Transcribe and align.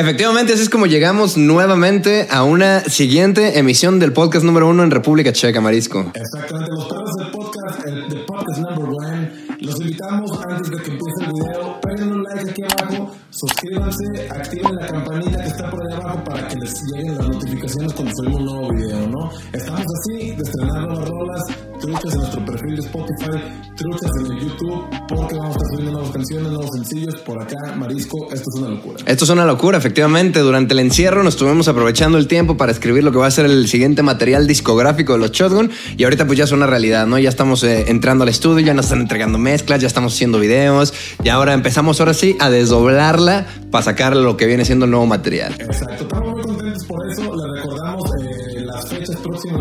Efectivamente, 0.00 0.54
así 0.54 0.62
es 0.62 0.70
como 0.70 0.86
llegamos 0.86 1.36
nuevamente 1.36 2.26
a 2.30 2.42
una 2.42 2.80
siguiente 2.80 3.58
emisión 3.58 3.98
del 3.98 4.14
podcast 4.14 4.46
número 4.46 4.66
uno 4.66 4.82
en 4.82 4.90
República 4.90 5.30
Checa, 5.30 5.60
Marisco. 5.60 6.10
Exactamente, 6.14 6.70
los 6.74 6.86
perros 6.86 7.10
del 7.18 7.30
podcast, 7.30 7.86
el 7.86 8.08
de 8.08 8.16
podcast 8.24 8.60
number 8.60 8.88
one. 8.88 9.30
Los 9.60 9.78
invitamos 9.78 10.30
antes 10.48 10.70
de 10.70 10.76
que 10.78 10.90
empiece 10.92 11.20
el 11.20 11.32
video, 11.34 11.80
peguen 11.82 12.12
un 12.12 12.22
like 12.22 12.50
aquí 12.50 12.62
abajo, 12.62 13.14
suscríbanse, 13.28 14.04
activen 14.30 14.74
la 14.74 14.86
campanita 14.86 15.42
que 15.42 15.48
está 15.48 15.70
por 15.70 15.80
ahí 15.82 15.92
abajo 15.92 16.24
para 16.24 16.48
que 16.48 16.56
les 16.56 16.82
lleguen 16.94 17.18
las 17.18 17.28
notificaciones 17.28 17.92
cuando 17.92 18.12
subimos 18.16 18.40
un 18.40 18.46
nuevo 18.46 18.72
video, 18.72 19.06
¿no? 19.06 19.30
Estamos 19.52 19.82
así 19.82 20.30
de 20.30 20.42
estrenar 20.42 20.88
nuevas 20.88 21.08
rolas, 21.10 21.42
truchas 21.90 22.12
en 22.14 22.20
nuestro 22.20 22.44
perfil 22.44 22.76
de 22.76 22.82
Spotify, 22.82 23.30
truchas 23.76 24.10
en 24.20 24.32
el 24.32 24.40
YouTube, 24.40 24.84
porque 25.08 25.34
vamos 25.34 25.56
a 25.56 25.58
estar 25.58 25.66
subiendo 25.72 25.92
nuevas 25.92 26.10
canciones, 26.12 26.52
nuevos 26.52 26.70
sencillos 26.72 27.14
por 27.20 27.42
acá, 27.42 27.56
Marisco, 27.76 28.28
esto 28.32 28.44
es 28.54 28.60
una 28.60 28.68
locura. 28.70 28.96
Esto 29.06 29.24
es 29.24 29.30
una 29.30 29.44
locura, 29.44 29.78
efectivamente. 29.78 30.40
Durante 30.40 30.74
el 30.74 30.80
encierro 30.80 31.22
nos 31.22 31.34
estuvimos 31.34 31.66
aprovechando 31.68 32.18
el 32.18 32.28
tiempo 32.28 32.56
para 32.56 32.70
escribir 32.70 33.02
lo 33.02 33.10
que 33.10 33.18
va 33.18 33.26
a 33.26 33.30
ser 33.30 33.46
el 33.46 33.66
siguiente 33.66 34.02
material 34.02 34.46
discográfico 34.46 35.14
de 35.14 35.18
los 35.18 35.32
Shotgun 35.32 35.70
y 35.96 36.04
ahorita 36.04 36.26
pues 36.26 36.38
ya 36.38 36.44
es 36.44 36.52
una 36.52 36.66
realidad, 36.66 37.06
¿no? 37.06 37.18
Ya 37.18 37.28
estamos 37.28 37.64
eh, 37.64 37.86
entrando 37.88 38.22
al 38.22 38.28
estudio, 38.28 38.64
ya 38.64 38.74
nos 38.74 38.86
están 38.86 39.00
entregando 39.00 39.38
mezclas, 39.38 39.80
ya 39.80 39.86
estamos 39.86 40.14
haciendo 40.14 40.38
videos 40.38 40.94
y 41.24 41.28
ahora 41.28 41.54
empezamos 41.54 41.98
ahora 42.00 42.14
sí 42.14 42.36
a 42.38 42.50
desdoblarla 42.50 43.46
para 43.70 43.84
sacar 43.84 44.16
lo 44.16 44.36
que 44.36 44.46
viene 44.46 44.64
siendo 44.64 44.84
el 44.84 44.90
nuevo 44.90 45.06
material. 45.06 45.54
Exacto, 45.58 46.04
estamos 46.04 46.32
muy 46.32 46.42
contentos 46.42 46.84
por 46.86 47.10
eso. 47.10 47.22
Les 47.22 47.62
recordamos 47.62 48.02
eh, 48.22 48.60
las 48.60 48.88
fechas 48.88 49.16
próximas 49.16 49.60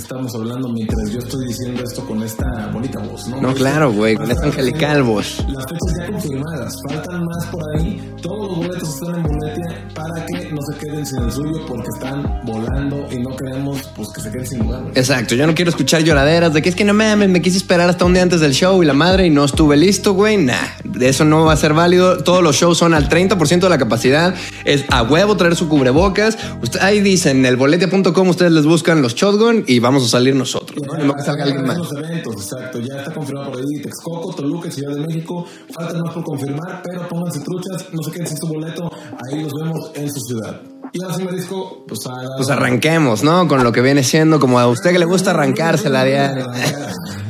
estamos 0.00 0.34
hablando, 0.34 0.68
mientras 0.68 1.10
yo 1.10 1.18
estoy 1.18 1.46
diciendo 1.46 1.82
esto 1.82 2.06
con 2.06 2.22
esta 2.22 2.70
bonita 2.72 3.00
voz, 3.00 3.28
¿no? 3.28 3.40
No, 3.40 3.54
claro, 3.54 3.92
güey, 3.92 4.16
con 4.16 4.30
esta 4.30 4.46
angelical 4.46 5.02
voz. 5.02 5.44
Las 5.48 5.64
fechas 5.64 5.94
ya 5.98 6.06
confirmadas, 6.10 6.76
faltan 6.88 7.24
más 7.24 7.46
por 7.46 7.62
ahí. 7.76 8.14
Todos 8.22 8.48
los 8.48 8.56
boletos 8.58 8.88
están 8.94 9.14
en 9.16 9.22
boletia 9.22 9.88
para 9.94 10.26
que 10.26 10.50
no 10.52 10.58
se 10.62 10.78
queden 10.78 11.06
sin 11.06 11.22
el 11.22 11.32
suyo 11.32 11.66
porque 11.66 11.88
están 11.94 12.40
volando 12.44 13.06
y 13.10 13.18
no 13.18 13.36
queremos 13.36 13.90
pues 13.94 14.08
que 14.14 14.20
se 14.20 14.30
queden 14.30 14.46
sin 14.46 14.58
lugar. 14.60 14.82
güey. 14.82 14.92
Exacto, 14.96 15.34
yo 15.34 15.46
no 15.46 15.54
quiero 15.54 15.70
escuchar 15.70 16.02
lloraderas 16.02 16.52
de 16.52 16.62
que 16.62 16.68
es 16.68 16.74
que 16.74 16.84
no 16.84 16.94
mames, 16.94 17.28
me 17.28 17.42
quise 17.42 17.56
esperar 17.58 17.88
hasta 17.88 18.04
un 18.04 18.12
día 18.14 18.22
antes 18.22 18.40
del 18.40 18.52
show 18.52 18.82
y 18.82 18.86
la 18.86 18.94
madre 18.94 19.26
y 19.26 19.30
no 19.30 19.44
estuve 19.44 19.76
listo, 19.76 20.14
güey. 20.14 20.36
Nah, 20.36 20.54
eso 21.00 21.24
no 21.24 21.44
va 21.44 21.52
a 21.52 21.56
ser 21.56 21.74
válido. 21.74 22.18
Todos 22.18 22.42
los 22.42 22.56
shows 22.56 22.78
son 22.78 22.94
al 22.94 23.08
30% 23.08 23.60
de 23.60 23.68
la 23.68 23.78
capacidad. 23.78 24.34
Es 24.64 24.84
a 24.90 25.02
huevo 25.02 25.36
traer 25.36 25.56
su 25.56 25.68
cubrebocas. 25.68 26.38
Usted, 26.62 26.80
ahí 26.80 27.00
dicen, 27.00 27.44
el 27.46 27.56
boletia.com, 27.56 28.28
ustedes 28.28 28.52
les 28.52 28.66
buscan 28.66 29.02
los 29.02 29.14
shotgun 29.14 29.64
y 29.66 29.78
vamos 29.78 30.04
a 30.04 30.08
salir 30.08 30.34
nosotros. 30.34 30.80
¿no? 30.86 30.98
En 30.98 31.24
salga 31.24 31.44
alguien 31.44 31.64
más. 31.66 31.78
Los 31.78 31.92
eventos, 31.92 32.34
exacto. 32.34 32.80
Ya 32.80 32.98
está 32.98 33.12
confirmado 33.12 33.52
por 33.52 33.60
ahí 33.60 33.82
Texcoco, 33.82 34.34
Toluca, 34.34 34.70
Ciudad 34.70 34.94
de 34.94 35.06
México. 35.06 35.46
Faltan 35.74 36.00
más 36.02 36.14
por 36.14 36.24
confirmar, 36.24 36.82
pero 36.84 37.08
pónganse 37.08 37.40
truchas, 37.40 37.86
no 37.92 38.02
se 38.02 38.10
queden 38.10 38.26
sin 38.26 38.36
su 38.36 38.46
boleto. 38.48 38.90
Ahí 39.30 39.42
los 39.42 39.52
vemos 39.60 39.90
en 39.94 40.10
su 40.10 40.20
ciudad. 40.20 40.60
Y 40.92 41.02
ahora 41.02 41.14
sí, 41.14 41.24
Marisco, 41.24 41.84
pues, 41.86 42.06
a 42.06 42.14
Pues 42.36 42.48
arranquemos, 42.48 43.22
¿no? 43.22 43.46
Con 43.46 43.62
lo 43.62 43.72
que 43.72 43.82
viene 43.82 44.02
siendo 44.02 44.40
como 44.40 44.58
a 44.58 44.66
usted 44.68 44.92
que 44.92 44.98
le 44.98 45.04
gusta 45.04 45.30
arrancarse 45.30 45.90
la 45.90 46.04
diaria. 46.04 46.46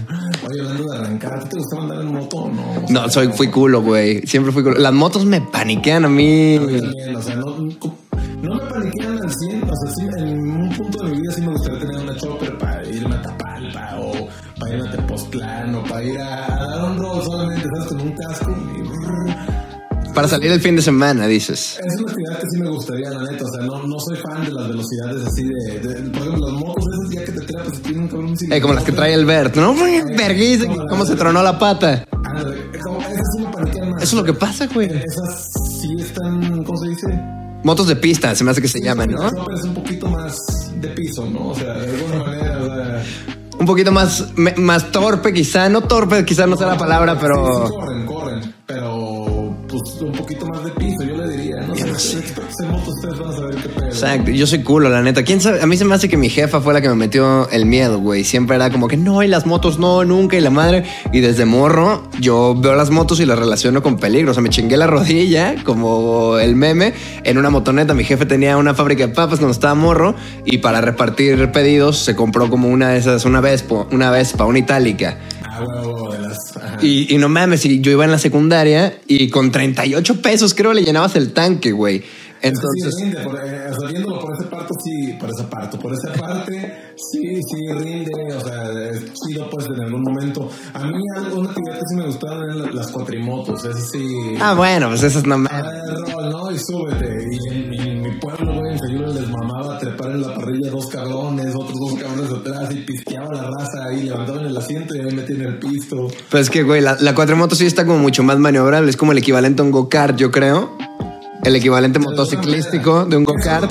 Hablando 0.61 0.85
de 0.93 0.99
arrancar, 0.99 1.35
¿a 1.35 1.41
ti 1.41 1.49
¿te 1.51 1.57
gustaba 1.59 1.83
andar 1.85 2.01
en 2.01 2.13
moto 2.15 2.37
o 2.37 2.49
no? 2.51 2.65
No, 2.89 3.09
soy, 3.09 3.29
fui 3.33 3.49
culo, 3.49 3.83
güey. 3.83 4.23
Siempre 4.27 4.53
fui 4.53 4.63
culo. 4.63 4.77
Las 4.79 4.93
motos 4.93 5.25
me 5.25 5.41
paniquean 5.41 6.05
a 6.05 6.09
mí. 6.09 6.59
También, 6.59 7.17
o 7.17 7.23
sea, 7.23 7.37
no, 7.37 7.57
no 7.57 8.55
me 8.55 8.61
paniquean 8.71 9.19
al 9.23 9.33
100, 9.33 9.63
o 9.65 9.67
sea, 9.67 9.95
sí, 9.97 10.07
en 10.19 10.39
un 10.39 10.69
punto 10.77 11.05
de 11.05 11.11
mi 11.11 11.21
vida 11.21 11.33
sí 11.33 11.41
me 11.43 11.49
gustaría 11.53 11.81
tener 11.81 11.97
una 12.03 12.17
chopper 12.17 12.57
para 12.59 12.87
irme 12.89 13.15
a 13.17 13.23
Tapalpa 13.23 13.99
o 14.01 14.13
para 14.61 14.75
irme 14.77 14.89
a 14.89 14.93
Tepoztlán 14.93 15.75
o 15.75 15.83
para 15.85 16.05
ir 16.05 16.19
a, 16.21 16.47
a 16.47 16.67
dar 16.69 16.91
un 16.93 16.99
rol 16.99 17.23
solamente, 17.25 17.67
¿sabes? 17.77 17.89
Con 17.89 18.01
un 18.01 18.13
casco 18.13 18.51
y. 18.53 20.15
Para 20.15 20.27
salir 20.27 20.51
el 20.51 20.61
fin 20.61 20.75
de 20.75 20.83
semana, 20.83 21.27
dices. 21.27 21.79
Es 21.85 22.01
una 22.01 22.11
actividad 22.11 22.41
que 22.41 22.47
sí 22.51 22.61
me 22.61 22.71
gustaría, 22.71 23.11
la 23.11 23.23
neta, 23.31 23.45
o 23.45 23.49
sea, 23.55 23.65
no, 23.67 23.87
no 23.87 23.97
soy 24.01 24.17
fan 24.17 24.45
de 24.45 24.51
las 24.53 24.69
velocidades 24.69 25.25
así 25.25 25.45
de, 25.45 25.79
de- 25.81 26.11
por 26.11 26.23
ejemplo, 26.23 26.48
Eh, 28.51 28.61
como 28.61 28.75
las 28.75 28.85
que 28.85 28.93
trae 28.93 29.15
el 29.15 29.25
Bert, 29.25 29.57
¿no? 29.57 29.75
Verguís, 30.17 30.67
cómo 30.89 31.05
se 31.05 31.17
tronó 31.17 31.43
la 31.43 31.59
pata. 31.59 32.05
Ah. 32.13 32.43
Eso 34.01 34.03
es 34.03 34.13
lo 34.13 34.25
que 34.25 34.33
pasa, 34.33 34.67
güey. 34.67 34.87
Esas 34.89 35.51
sí 35.81 35.89
están, 35.99 36.63
¿cómo 36.65 36.79
se 36.79 36.89
dice? 36.91 37.07
Motos 37.65 37.89
de 37.89 37.97
pista, 37.97 38.35
se 38.35 38.45
me 38.45 38.53
hace 38.53 38.63
que 38.63 38.69
se 38.69 38.81
llaman, 38.81 39.11
La 39.11 39.31
¿no? 39.31 39.47
es 39.53 39.65
un 39.65 39.75
poquito 39.75 40.09
más 40.09 40.37
de 40.81 40.89
piso, 40.89 41.29
¿no? 41.29 41.49
O 41.49 41.55
sea, 41.55 41.75
de 41.75 41.91
alguna 41.91 42.25
manera, 42.25 42.59
o 42.63 42.67
sea... 42.67 43.03
Un 43.59 43.67
poquito 43.67 43.91
más, 43.91 44.25
más 44.57 44.93
torpe, 44.93 45.33
quizá. 45.33 45.69
No 45.69 45.81
torpe, 45.81 46.25
quizá 46.25 46.47
no 46.47 46.57
sea 46.57 46.69
la 46.69 46.79
palabra, 46.79 47.19
pero. 47.19 47.69
corren, 47.69 48.07
corren, 48.07 48.55
pero 48.65 49.53
pues 49.69 49.83
un 50.01 50.13
poquito 50.13 50.47
más 50.47 50.65
de 50.65 50.71
piso, 50.71 50.98
Exacto, 53.87 54.31
yo 54.31 54.47
soy 54.47 54.63
culo, 54.63 54.89
la 54.89 55.03
neta. 55.03 55.23
¿Quién 55.23 55.41
sabe? 55.41 55.61
A 55.63 55.67
mí 55.67 55.77
se 55.77 55.85
me 55.85 55.95
hace 55.95 56.09
que 56.09 56.17
mi 56.17 56.31
jefa 56.31 56.61
fue 56.61 56.73
la 56.73 56.81
que 56.81 56.89
me 56.89 56.95
metió 56.95 57.49
el 57.51 57.67
miedo, 57.67 57.99
güey. 57.99 58.25
Siempre 58.25 58.57
era 58.57 58.71
como 58.71 58.89
que 58.89 58.97
no, 58.97 59.23
y 59.23 59.29
las 59.29 59.47
motos 59.47 59.79
no, 59.79 60.05
nunca, 60.05 60.37
y 60.37 60.41
la 60.41 60.51
madre. 60.51 60.85
Y 61.13 61.21
desde 61.21 61.45
morro, 61.45 62.09
yo 62.21 62.55
veo 62.57 62.75
las 62.75 62.91
motos 62.91 63.21
y 63.21 63.27
las 63.27 63.39
relaciono 63.39 63.83
con 63.83 63.99
peligro. 63.99 64.31
O 64.31 64.35
sea, 64.35 64.43
me 64.43 64.51
chingué 64.51 64.77
la 64.77 64.87
rodilla, 64.87 65.57
como 65.65 66.39
el 66.39 66.57
meme, 66.57 66.95
en 67.25 67.39
una 67.39 67.51
motoneta. 67.51 67.95
Mi 67.95 68.05
jefe 68.05 68.27
tenía 68.27 68.57
una 68.57 68.75
fábrica 68.75 69.07
de 69.07 69.13
papas 69.13 69.39
cuando 69.39 69.53
estaba 69.53 69.75
morro, 69.75 70.15
y 70.45 70.59
para 70.59 70.81
repartir 70.81 71.51
pedidos 71.53 71.99
se 71.99 72.15
compró 72.15 72.49
como 72.49 72.69
una 72.69 72.91
de 72.91 72.99
esas, 72.99 73.25
una 73.25 73.41
Vespa, 73.41 73.87
una 73.91 74.11
Vespa, 74.11 74.45
una 74.45 74.59
itálica. 74.59 75.19
Y, 76.83 77.15
y 77.15 77.19
no 77.19 77.29
mames, 77.29 77.63
yo 77.63 77.91
iba 77.91 78.05
en 78.05 78.11
la 78.11 78.19
secundaria 78.19 79.01
y 79.07 79.29
con 79.29 79.51
38 79.51 80.23
pesos 80.23 80.55
creo 80.55 80.73
le 80.73 80.83
llenabas 80.83 81.17
el 81.17 81.33
tanque, 81.33 81.73
güey. 81.73 82.03
Entonces, 82.43 82.95
sí, 82.97 83.03
rinde, 83.05 83.21
por, 83.23 83.37
eh, 83.37 83.71
por 84.21 84.33
ese 84.39 84.49
parto, 84.49 84.75
sí, 84.85 85.13
por 85.19 85.31
esa 85.31 85.49
parte, 85.51 85.79
por 85.79 85.93
esa 85.93 86.13
parte, 86.13 86.95
sí, 86.97 87.41
sí, 87.43 87.69
rinde, 87.73 88.13
o 88.35 88.41
sea, 88.41 88.91
es 88.91 89.13
chido, 89.15 89.49
pues, 89.51 89.67
en 89.67 89.85
algún 89.85 90.03
momento. 90.03 90.49
A 90.75 90.85
mí, 90.87 91.03
una 91.35 91.51
actividad 91.51 91.79
que 91.79 91.85
sí 91.89 91.97
me 91.97 92.07
gustaban 92.07 92.43
eran 92.45 92.75
las- 92.75 92.89
cuatrimotos, 92.89 93.65
esas 93.65 93.91
sí. 93.91 94.35
ah, 94.41 94.55
bueno, 94.55 94.89
pues 94.89 95.03
esas 95.03 95.25
no 95.27 95.35
A 95.35 95.39
ver, 95.63 96.13
rol, 96.13 96.31
¿no? 96.31 96.51
Y 96.51 96.59
súbete. 96.59 97.15
Y 97.31 97.55
en, 97.55 97.75
en 97.81 98.01
mi 98.01 98.19
pueblo, 98.19 98.55
güey, 98.55 98.73
en 98.73 99.15
les 99.15 99.29
mamaba 99.29 99.79
trepar 99.79 100.11
en 100.13 100.23
la 100.23 100.35
parrilla 100.35 100.71
dos 100.71 100.87
cabrones, 100.87 101.55
otros 101.55 101.75
dos 101.79 102.01
cabrones 102.01 102.31
atrás 102.33 102.71
y 102.75 102.77
pisteaba 102.83 103.33
la 103.35 103.43
raza 103.51 103.85
ahí, 103.91 104.05
levantaban 104.05 104.47
el 104.47 104.57
asiento 104.57 104.95
y 104.97 105.01
ahí 105.01 105.13
metían 105.15 105.43
el 105.43 105.59
pisto. 105.59 106.09
Pues 106.31 106.45
es 106.45 106.51
que, 106.51 106.63
güey, 106.63 106.81
la, 106.81 106.97
la 107.01 107.15
cuatrimoto 107.15 107.55
sí 107.55 107.67
está 107.67 107.85
como 107.85 107.99
mucho 107.99 108.23
más 108.23 108.39
maniobrable. 108.39 108.89
Es 108.91 108.97
como 108.97 109.13
el 109.13 109.19
equivalente 109.19 109.63
a 109.63 109.65
un 109.65 109.71
go-kart, 109.71 110.17
yo 110.17 110.31
creo. 110.31 110.77
El 111.45 111.57
equivalente 111.57 111.99
motociclístico 111.99 113.05
de 113.07 113.17
un 113.17 113.25
go-kart. 113.25 113.71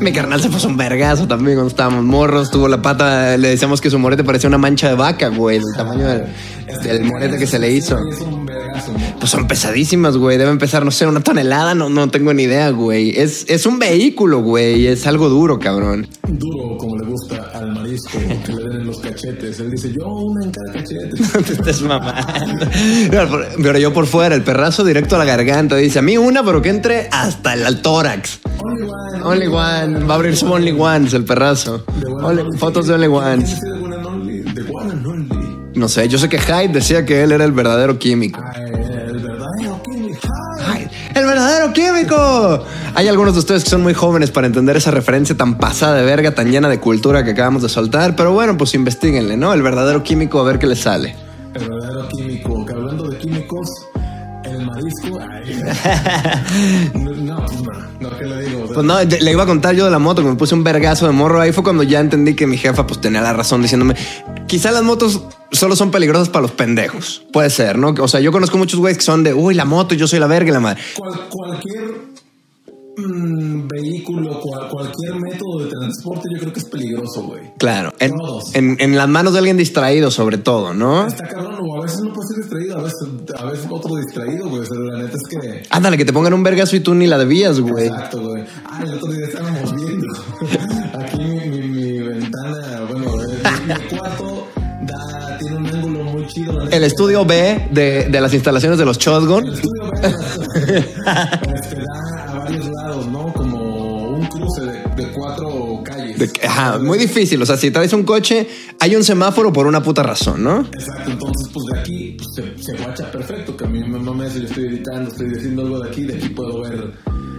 Mi 0.00 0.12
carnal 0.12 0.40
se 0.40 0.48
puso 0.48 0.68
un 0.68 0.76
vergazo 0.76 1.26
también 1.26 1.56
cuando 1.56 1.70
estábamos 1.70 2.04
morros. 2.04 2.50
Tuvo 2.50 2.68
la 2.68 2.82
pata, 2.82 3.36
le 3.36 3.48
decíamos 3.48 3.80
que 3.80 3.88
su 3.90 3.98
morete 3.98 4.24
parecía 4.24 4.48
una 4.48 4.58
mancha 4.58 4.88
de 4.88 4.94
vaca, 4.94 5.28
güey. 5.28 5.58
El 5.58 5.64
tamaño 5.76 6.06
del, 6.08 6.24
del 6.82 7.04
morete 7.04 7.38
que 7.38 7.46
se 7.46 7.58
le 7.58 7.70
hizo. 7.72 7.96
Pues 9.18 9.30
son 9.30 9.46
pesadísimas, 9.46 10.16
güey. 10.16 10.36
Deben 10.36 10.58
pesar, 10.58 10.84
no 10.84 10.90
sé, 10.90 11.06
una 11.06 11.20
tonelada. 11.20 11.74
No, 11.74 11.88
no 11.88 12.10
tengo 12.10 12.34
ni 12.34 12.42
idea, 12.44 12.70
güey. 12.70 13.18
Es, 13.18 13.46
es 13.48 13.64
un 13.64 13.78
vehículo, 13.78 14.42
güey. 14.42 14.86
Es 14.88 15.06
algo 15.06 15.28
duro, 15.28 15.58
cabrón. 15.58 16.08
Duro, 16.26 16.76
como 16.76 16.96
le 16.96 17.06
gusta 17.06 17.50
que 18.46 18.52
le 18.52 18.62
den 18.62 18.80
en 18.80 18.86
los 18.86 18.98
cachetes. 18.98 19.60
Él 19.60 19.70
dice, 19.70 19.92
yo 19.92 20.06
una 20.06 20.44
en 20.44 20.50
cada 20.50 20.72
cachete. 20.72 21.42
te 21.46 21.52
estés 21.52 21.82
mamando. 21.82 22.66
Pero 23.10 23.78
yo 23.78 23.92
por 23.92 24.06
fuera, 24.06 24.34
el 24.34 24.42
perrazo 24.42 24.84
directo 24.84 25.16
a 25.16 25.18
la 25.18 25.24
garganta. 25.24 25.76
Dice, 25.76 25.98
a 25.98 26.02
mí 26.02 26.16
una, 26.16 26.42
pero 26.44 26.62
que 26.62 26.70
entre 26.70 27.08
hasta 27.12 27.54
el, 27.54 27.82
tórax. 27.82 28.40
Only 28.62 28.82
one. 28.82 29.22
Only 29.24 29.46
one. 29.46 30.04
Va 30.06 30.14
a 30.14 30.16
abrir 30.16 30.36
su 30.36 30.50
Only 30.50 30.72
Ones, 30.72 31.12
el 31.14 31.24
perrazo. 31.24 31.84
Only- 32.20 32.58
fotos 32.58 32.86
de 32.86 32.94
Only 32.94 33.06
Ones. 33.08 33.58
No 35.74 35.88
sé, 35.88 36.08
yo 36.08 36.18
sé 36.18 36.28
que 36.28 36.38
Hyde 36.38 36.68
decía 36.68 37.04
que 37.06 37.22
él 37.22 37.32
era 37.32 37.44
el 37.44 37.52
verdadero 37.52 37.98
químico. 37.98 38.40
Ay, 38.54 38.81
¡El 41.14 41.26
verdadero 41.26 41.72
químico! 41.72 42.64
Hay 42.94 43.08
algunos 43.08 43.34
de 43.34 43.40
ustedes 43.40 43.64
que 43.64 43.70
son 43.70 43.82
muy 43.82 43.92
jóvenes 43.92 44.30
para 44.30 44.46
entender 44.46 44.76
esa 44.76 44.90
referencia 44.90 45.36
tan 45.36 45.58
pasada 45.58 45.96
de 45.96 46.04
verga, 46.04 46.34
tan 46.34 46.50
llena 46.50 46.68
de 46.68 46.80
cultura 46.80 47.22
que 47.22 47.32
acabamos 47.32 47.62
de 47.62 47.68
soltar. 47.68 48.16
Pero 48.16 48.32
bueno, 48.32 48.56
pues 48.56 48.74
investiguenle, 48.74 49.36
¿no? 49.36 49.52
El 49.52 49.62
verdadero 49.62 50.02
químico, 50.02 50.40
a 50.40 50.44
ver 50.44 50.58
qué 50.58 50.66
le 50.66 50.76
sale. 50.76 51.14
El 51.54 51.68
verdadero 51.68 52.08
químico. 52.08 52.51
no, 56.94 57.10
no, 57.12 57.46
no, 58.00 58.18
¿qué 58.18 58.24
le 58.26 58.42
digo? 58.48 58.66
Pues 58.72 58.86
no, 58.86 59.02
le 59.02 59.30
iba 59.30 59.42
a 59.42 59.46
contar 59.46 59.74
yo 59.74 59.84
de 59.84 59.90
la 59.90 59.98
moto, 59.98 60.22
que 60.22 60.28
me 60.28 60.34
puse 60.36 60.54
un 60.54 60.64
vergazo 60.64 61.06
de 61.06 61.12
morro. 61.12 61.40
Ahí 61.40 61.52
fue 61.52 61.62
cuando 61.62 61.82
ya 61.82 62.00
entendí 62.00 62.34
que 62.34 62.46
mi 62.46 62.56
jefa 62.56 62.86
pues 62.86 63.00
tenía 63.00 63.20
la 63.20 63.32
razón 63.32 63.62
diciéndome, 63.62 63.94
quizá 64.46 64.70
las 64.70 64.82
motos 64.82 65.22
solo 65.52 65.76
son 65.76 65.90
peligrosas 65.90 66.28
para 66.28 66.42
los 66.42 66.52
pendejos. 66.52 67.22
Puede 67.32 67.50
ser, 67.50 67.78
¿no? 67.78 67.94
O 68.00 68.08
sea, 68.08 68.20
yo 68.20 68.32
conozco 68.32 68.58
muchos 68.58 68.80
güeyes 68.80 68.98
que 68.98 69.04
son 69.04 69.22
de, 69.22 69.34
uy, 69.34 69.54
la 69.54 69.64
moto, 69.64 69.94
yo 69.94 70.06
soy 70.08 70.18
la 70.18 70.26
verga 70.26 70.50
y 70.50 70.52
la 70.52 70.60
madre. 70.60 70.80
Cual- 70.96 71.20
cualquier 71.28 72.11
mm, 72.96 73.68
vehículo, 73.68 74.40
cual- 74.40 74.68
cualquier 74.68 75.14
método 75.20 75.64
de 75.64 75.70
transporte, 75.70 76.28
yo 76.32 76.38
creo 76.40 76.52
que 76.52 76.58
es 76.60 76.64
peligroso, 76.66 77.22
güey. 77.22 77.52
Claro, 77.58 77.92
en, 77.98 78.12
en, 78.54 78.76
en 78.80 78.96
las 78.96 79.08
manos 79.08 79.32
de 79.32 79.38
alguien 79.40 79.56
distraído 79.56 80.10
sobre 80.10 80.38
todo, 80.38 80.74
¿no? 80.74 81.06
Está 81.06 81.26
cabrón, 81.28 81.58
o 81.62 81.78
a 81.78 81.82
veces 81.82 82.00
no 82.00 82.12
puedes 82.12 82.28
ser 82.30 82.38
distraído. 82.38 82.78
a 82.78 82.82
veces, 82.82 82.98
a 83.38 83.44
veces 83.46 83.66
otro 83.70 83.96
distraído, 83.96 84.48
güey. 84.48 84.62
Pero 84.68 84.84
la 84.84 84.98
neta 85.02 85.16
es 85.16 85.22
que. 85.28 85.62
Ándale, 85.70 85.96
que 85.96 86.04
te 86.04 86.12
pongan 86.12 86.34
un 86.34 86.42
vergazo 86.42 86.76
y 86.76 86.80
tú 86.80 86.94
ni 86.94 87.06
la 87.06 87.18
debías, 87.18 87.60
güey. 87.60 87.86
Exacto, 87.86 88.20
güey. 88.22 88.44
Ah, 88.64 88.80
el 88.84 88.94
otro 88.94 89.12
día 89.12 89.26
estábamos 89.26 89.74
viendo. 89.74 90.06
Aquí 90.98 91.18
mi, 91.24 91.48
mi, 91.48 91.68
mi 91.68 91.98
ventana, 92.00 92.82
bueno, 92.90 93.06
el- 93.22 93.30
mi 93.90 93.96
cuarto 93.98 94.48
da, 94.82 95.38
tiene 95.38 95.56
un 95.56 95.66
ángulo 95.66 96.04
muy 96.04 96.26
chido. 96.26 96.60
El 96.70 96.84
estudio 96.84 97.24
B 97.24 97.68
de, 97.70 98.08
de 98.08 98.20
las 98.20 98.34
instalaciones 98.34 98.78
de 98.78 98.84
los 98.84 98.98
Shotgun. 98.98 99.46
El 99.46 99.54
estudio 99.54 99.90
ve, 99.92 100.08
este, 101.54 101.76
da 101.76 102.11
ajá, 106.44 106.78
muy 106.78 106.98
difícil. 106.98 107.40
O 107.42 107.46
sea, 107.46 107.56
si 107.56 107.70
traes 107.70 107.92
un 107.92 108.02
coche, 108.04 108.46
hay 108.80 108.94
un 108.96 109.04
semáforo 109.04 109.52
por 109.52 109.66
una 109.66 109.82
puta 109.82 110.02
razón, 110.02 110.42
¿no? 110.44 110.60
Exacto, 110.72 111.10
entonces 111.10 111.48
pues 111.52 111.66
de 111.72 111.80
aquí 111.80 112.16
pues, 112.18 112.28
se, 112.34 112.62
se 112.62 112.82
guacha 112.82 113.10
perfecto, 113.10 113.56
que 113.56 113.64
a 113.64 113.68
mí 113.68 113.82
me 113.88 114.26
hace, 114.26 114.40
yo 114.40 114.46
estoy 114.46 114.66
editando, 114.66 115.10
estoy 115.10 115.28
diciendo 115.30 115.62
algo 115.62 115.80
de 115.80 115.88
aquí, 115.90 116.02
de 116.04 116.14
aquí 116.14 116.28
puedo 116.30 116.62
ver 116.62 116.92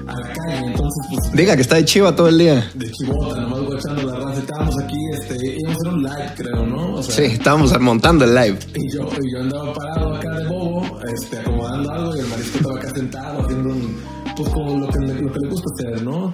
a 0.06 0.20
la 0.20 0.34
calle, 0.34 0.66
entonces 0.68 1.06
pues 1.10 1.32
Diga 1.32 1.56
que 1.56 1.62
está 1.62 1.76
de 1.76 1.86
chiva 1.86 2.14
todo 2.14 2.28
el 2.28 2.38
día. 2.38 2.70
de 2.74 2.92
chivota, 2.92 3.40
nomás 3.42 3.62
guachando 3.62 4.04
la 4.04 4.20
raza, 4.20 4.40
estábamos 4.40 4.76
aquí, 4.84 4.98
este, 5.14 5.36
íbamos 5.58 5.70
a 5.70 5.80
hacer 5.80 5.94
un 5.94 6.04
live 6.04 6.34
creo, 6.36 6.66
¿no? 6.66 6.94
O 6.96 7.04
sea, 7.04 7.16
Sí, 7.16 7.22
estábamos 7.34 7.80
montando 7.80 8.26
el 8.26 8.36
live. 8.36 8.60
y 8.76 8.92
yo, 8.94 9.08
y 9.22 9.32
yo 9.34 9.40
andaba 9.42 9.74
parado 9.74 10.16
acá 10.16 10.30
de 10.38 10.46
bobo, 10.48 11.00
este, 11.14 11.40
acomodando 11.40 11.92
algo 11.92 12.16
y 12.18 12.20
el 12.20 12.28
marisco 12.28 12.58
estaba 12.58 12.76
acá 12.80 12.90
sentado 12.94 13.44
haciendo 13.44 13.70
un, 13.70 13.96
pues 14.36 14.50
como 14.50 14.78
lo 14.80 14.88
que, 14.90 15.00
le- 15.06 15.22
lo 15.22 15.32
que 15.32 15.40
le 15.42 15.50
gusta 15.50 15.68
hacer, 15.78 16.04
¿no? 16.04 16.34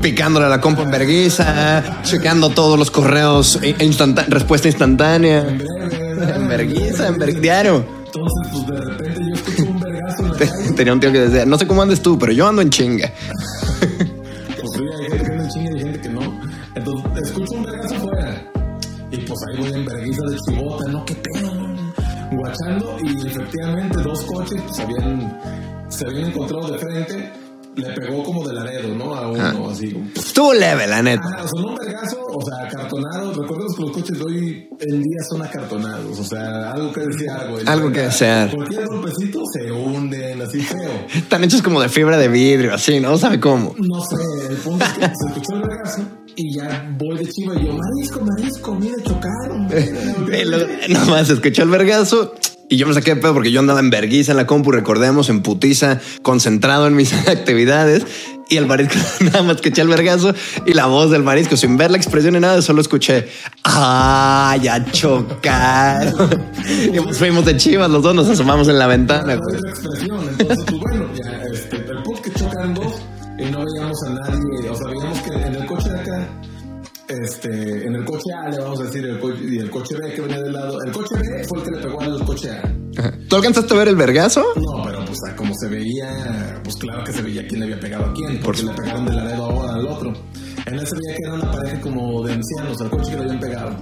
Picándole 0.00 0.46
a 0.46 0.48
la 0.48 0.60
compa 0.60 0.82
en 0.82 0.90
verguiza, 0.90 2.02
checando 2.02 2.50
todos 2.50 2.78
los 2.78 2.90
correos, 2.90 3.58
respuesta 4.28 4.68
instantánea. 4.68 5.40
En 5.40 6.48
verguiza, 6.48 7.08
en 7.08 7.40
diario. 7.40 7.84
Entonces 8.06 8.50
pues 8.52 8.66
de 8.66 8.90
repente 8.90 9.20
yo 9.28 9.34
escucho 9.34 9.70
un 9.70 9.80
vergazo. 9.80 10.74
Tenía 10.76 10.92
un 10.92 11.00
tío 11.00 11.12
que 11.12 11.20
decía, 11.20 11.46
no 11.46 11.58
sé 11.58 11.66
cómo 11.66 11.82
andes 11.82 12.02
tú, 12.02 12.18
pero 12.18 12.32
yo 12.32 12.46
ando 12.46 12.62
en 12.62 12.70
chinga. 12.70 13.10
Pues 13.80 14.72
sí, 14.74 14.82
hay 15.00 15.10
gente 15.10 15.24
que 15.24 15.32
anda 15.32 15.44
en 15.44 15.50
chinga 15.50 15.70
y 15.70 15.74
hay 15.74 15.82
gente 15.82 16.00
que 16.00 16.08
no. 16.10 16.40
Entonces, 16.74 17.22
escucho 17.24 17.54
un 17.54 17.62
vergazo 17.64 17.94
afuera. 17.96 18.52
Y 19.10 19.16
pues 19.18 19.40
ahí 19.48 19.60
voy 19.60 19.72
en 19.72 19.84
verguiza 19.84 20.22
de 20.30 20.36
chivota, 20.48 20.90
¿no? 20.90 21.04
¿Qué 21.04 21.14
pedo? 21.14 21.50
Guachando 22.32 22.96
y 23.02 23.26
efectivamente 23.26 23.98
dos 24.02 24.22
coches 24.22 24.62
pues 24.66 24.80
habían, 24.80 25.40
se 25.88 26.06
habían 26.06 26.26
encontrado 26.26 26.70
de 26.70 26.78
frente. 26.78 27.41
Le 27.74 27.90
pegó 27.94 28.22
como 28.22 28.46
de 28.46 28.52
laredo, 28.54 28.94
¿no? 28.94 29.14
A 29.14 29.28
uno, 29.30 29.70
así. 29.70 29.90
como- 29.92 30.06
Estuvo 30.14 30.52
leve, 30.52 30.86
la 30.86 31.02
neta. 31.02 31.22
Ah, 31.38 31.44
sonó 31.48 31.68
un 31.70 31.74
vergazo, 31.76 32.18
o 32.26 32.40
sea, 32.44 32.66
acartonado. 32.66 33.32
Recordemos 33.32 33.74
que 33.76 33.82
los 33.82 33.92
coches 33.92 34.18
de 34.18 34.24
hoy 34.24 34.68
en 34.80 35.02
día 35.02 35.18
son 35.28 35.42
acartonados. 35.42 36.18
O 36.18 36.24
sea, 36.24 36.72
algo 36.72 36.92
que 36.92 37.00
desear, 37.00 37.50
güey. 37.50 37.64
Algo 37.66 37.90
que 37.90 38.00
desear. 38.00 38.50
Cualquier 38.54 38.86
golpecito 38.86 39.40
se 39.52 39.72
hunden, 39.72 40.42
así 40.42 40.60
feo. 40.60 40.90
Están 41.14 41.44
hechos 41.44 41.62
como 41.62 41.80
de 41.80 41.88
fibra 41.88 42.18
de 42.18 42.28
vidrio, 42.28 42.74
así, 42.74 43.00
¿no? 43.00 43.16
¿Sabe 43.16 43.40
cómo? 43.40 43.74
No 43.78 44.00
sé, 44.04 44.16
el 44.50 44.56
punto 44.56 44.84
es 44.84 44.92
que 44.92 45.00
se 45.06 45.26
escuchó 45.28 45.54
el 45.56 45.62
vergazo 45.62 46.02
y 46.36 46.54
ya 46.56 46.94
voy 46.98 47.16
de 47.18 47.26
chiva 47.26 47.54
y 47.58 47.66
yo, 47.66 47.72
marisco, 47.72 48.20
marisco, 48.20 48.74
mira, 48.74 48.96
chocaron. 49.02 49.68
Nomás 50.88 51.30
escuchó 51.30 51.62
el 51.62 51.70
vergazo 51.70 52.34
y 52.72 52.78
yo 52.78 52.86
me 52.86 52.94
saqué 52.94 53.14
de 53.14 53.20
pedo 53.20 53.34
porque 53.34 53.52
yo 53.52 53.60
andaba 53.60 53.80
en 53.80 53.90
verguiza 53.90 54.32
en 54.32 54.38
la 54.38 54.46
compu, 54.46 54.72
recordemos, 54.72 55.28
en 55.28 55.42
putiza, 55.42 56.00
concentrado 56.22 56.86
en 56.86 56.96
mis 56.96 57.12
actividades. 57.28 58.06
Y 58.48 58.56
el 58.56 58.64
marisco 58.64 58.94
nada 59.20 59.42
más 59.42 59.56
escuché 59.56 59.82
el 59.82 59.88
vergazo 59.88 60.34
y 60.64 60.72
la 60.72 60.86
voz 60.86 61.10
del 61.10 61.22
marisco 61.22 61.54
sin 61.58 61.76
ver 61.76 61.90
la 61.90 61.98
expresión 61.98 62.32
ni 62.32 62.40
nada, 62.40 62.62
solo 62.62 62.80
escuché, 62.80 63.28
ah, 63.64 64.56
ya 64.62 64.82
chocaron. 64.90 66.52
Y 66.94 66.98
pues 66.98 67.18
fuimos 67.18 67.44
de 67.44 67.58
chivas, 67.58 67.90
los 67.90 68.02
dos 68.02 68.14
nos 68.14 68.26
asomamos 68.30 68.66
en 68.68 68.78
la 68.78 68.86
ventana. 68.86 69.34
Entonces, 69.34 69.60
pues 70.64 70.80
bueno, 70.80 71.10
ya, 71.14 71.42
este, 71.52 71.76
el 71.76 72.22
que 72.22 72.32
chocan 72.32 72.72
dos 72.72 73.02
y 73.38 73.50
no 73.50 73.64
veíamos 73.66 73.98
a 74.06 74.10
nadie. 74.10 74.70
O 74.70 74.74
sea, 74.74 74.86
veíamos 74.86 75.18
que 75.20 75.30
en 75.34 75.54
el 75.56 75.66
coche 75.66 75.90
de 75.90 76.00
acá, 76.00 76.28
este, 77.08 77.86
en 77.86 77.94
el 77.96 78.04
coche 78.04 78.32
A 78.32 78.48
le 78.48 78.58
vamos 78.60 78.80
a 78.80 78.84
decir 78.84 79.04
el 79.04 79.18
coche, 79.18 79.40
y 79.46 79.58
el 79.58 79.70
coche 79.70 79.94
B 79.94 80.14
que 80.14 80.20
venía 80.22 80.40
del 80.40 80.52
lado. 80.52 80.78
El 80.84 80.92
coche 80.92 81.11
¿Tú 83.28 83.36
alcanzaste 83.36 83.74
a 83.74 83.76
ver 83.78 83.88
el 83.88 83.96
vergazo? 83.96 84.44
No, 84.56 84.82
pero 84.84 85.04
pues 85.04 85.18
a 85.30 85.36
como 85.36 85.54
se 85.54 85.68
veía, 85.68 86.60
pues 86.62 86.76
claro 86.76 87.04
que 87.04 87.12
se 87.12 87.22
veía 87.22 87.46
quién 87.46 87.60
le 87.60 87.66
había 87.66 87.80
pegado 87.80 88.06
a 88.06 88.12
quién, 88.14 88.40
porque 88.40 88.62
le 88.62 88.72
pegaron 88.72 89.06
de 89.06 89.12
la 89.12 89.24
dedo 89.24 89.44
ahora 89.44 89.74
al 89.74 89.86
otro. 89.86 90.12
En 90.66 90.74
ese 90.78 90.94
veía 90.96 91.16
que 91.16 91.24
era 91.24 91.34
una 91.34 91.50
pareja 91.50 91.80
como 91.80 92.22
de 92.24 92.34
ancianos, 92.34 92.80
al 92.80 92.90
coche 92.90 93.10
que 93.10 93.16
le 93.16 93.22
habían 93.22 93.40
pegado. 93.40 93.76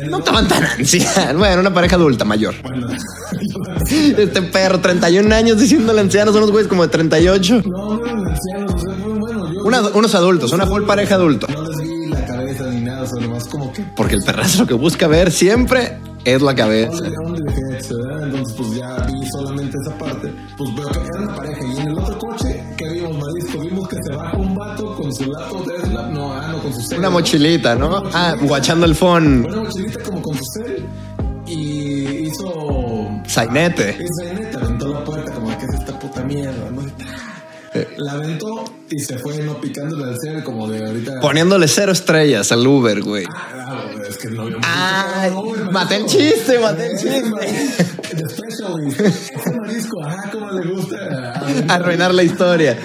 En 0.00 0.08
No 0.10 0.18
estaban 0.18 0.46
tan 0.46 0.62
ancianos. 0.64 1.36
Bueno, 1.36 1.60
una 1.60 1.74
pareja 1.74 1.96
adulta 1.96 2.24
mayor. 2.24 2.54
Bueno, 2.62 2.86
Este 3.90 4.42
perro, 4.42 4.80
31 4.80 5.34
años 5.34 5.58
diciéndole 5.58 6.00
ancianos, 6.00 6.32
son 6.32 6.42
unos 6.44 6.52
güeyes 6.52 6.68
como 6.68 6.82
de 6.82 6.88
38. 6.88 7.62
no, 7.66 7.96
no 7.96 8.04
eran 8.06 8.26
ancianos, 8.26 8.74
o 8.74 8.78
sea, 8.78 8.94
bueno. 9.06 9.52
Yo, 9.52 9.64
Una- 9.64 9.80
unos 9.88 10.14
adultos, 10.14 10.52
una 10.52 10.66
full 10.66 10.84
pareja 10.84 11.16
adulta. 11.16 11.46
No 11.52 11.62
les 11.64 11.78
vi 11.80 12.06
la 12.08 12.24
cabeza 12.24 12.66
ni 12.70 12.80
nada, 12.82 13.06
solo 13.06 13.30
más 13.30 13.46
como 13.48 13.72
que. 13.72 13.82
Porque 13.96 14.14
el 14.14 14.22
perrazo 14.22 14.60
lo 14.62 14.66
que 14.68 14.74
busca 14.74 15.08
ver 15.08 15.32
siempre 15.32 15.98
es 16.24 16.40
la 16.40 16.54
cabeza. 16.54 16.92
Only, 16.92 17.14
only 17.24 17.42
Una 27.00 27.08
mochilita, 27.08 27.74
¿no? 27.76 28.02
Ah, 28.12 28.36
guachando 28.38 28.84
el 28.84 28.94
phone. 28.94 29.46
Una 29.46 29.62
mochilita 29.62 30.02
como 30.02 30.20
con 30.20 30.36
su 30.36 30.44
cel. 30.52 30.86
Y 31.46 32.26
hizo. 32.26 33.22
Sainete. 33.26 33.96
Esa 34.04 34.34
neta 34.34 34.58
aventó 34.58 34.86
la 34.88 35.02
puerta 35.02 35.32
como 35.32 35.48
que 35.56 35.64
es 35.64 35.74
esta 35.78 35.98
puta 35.98 36.22
mierda, 36.24 36.70
¿no? 36.70 36.82
La 37.96 38.12
aventó 38.12 38.64
y 38.90 38.98
se 38.98 39.16
fue 39.16 39.38
no 39.38 39.58
picándole 39.62 40.04
al 40.04 40.18
cel 40.20 40.44
como 40.44 40.68
de 40.68 40.84
ahorita. 40.84 41.20
Poniéndole 41.20 41.68
cero 41.68 41.92
estrellas 41.92 42.52
al 42.52 42.66
Uber, 42.66 43.00
güey. 43.00 43.24
Ah, 43.32 43.84
es 44.06 44.18
que 44.18 44.28
no 44.28 44.42
había 44.42 45.28
güey, 45.30 45.62
maté 45.70 45.96
el 45.96 46.06
chiste, 46.06 46.58
maté 46.58 46.90
el 46.90 46.98
chiste. 46.98 47.22
The 48.10 48.28
specialist. 48.28 49.00
Ese 49.00 49.56
marisco, 49.58 50.04
ajá, 50.04 50.30
como 50.30 50.50
le 50.50 50.70
gusta. 50.70 51.32
Arruinar 51.68 52.12
la 52.12 52.24
historia. 52.24 52.76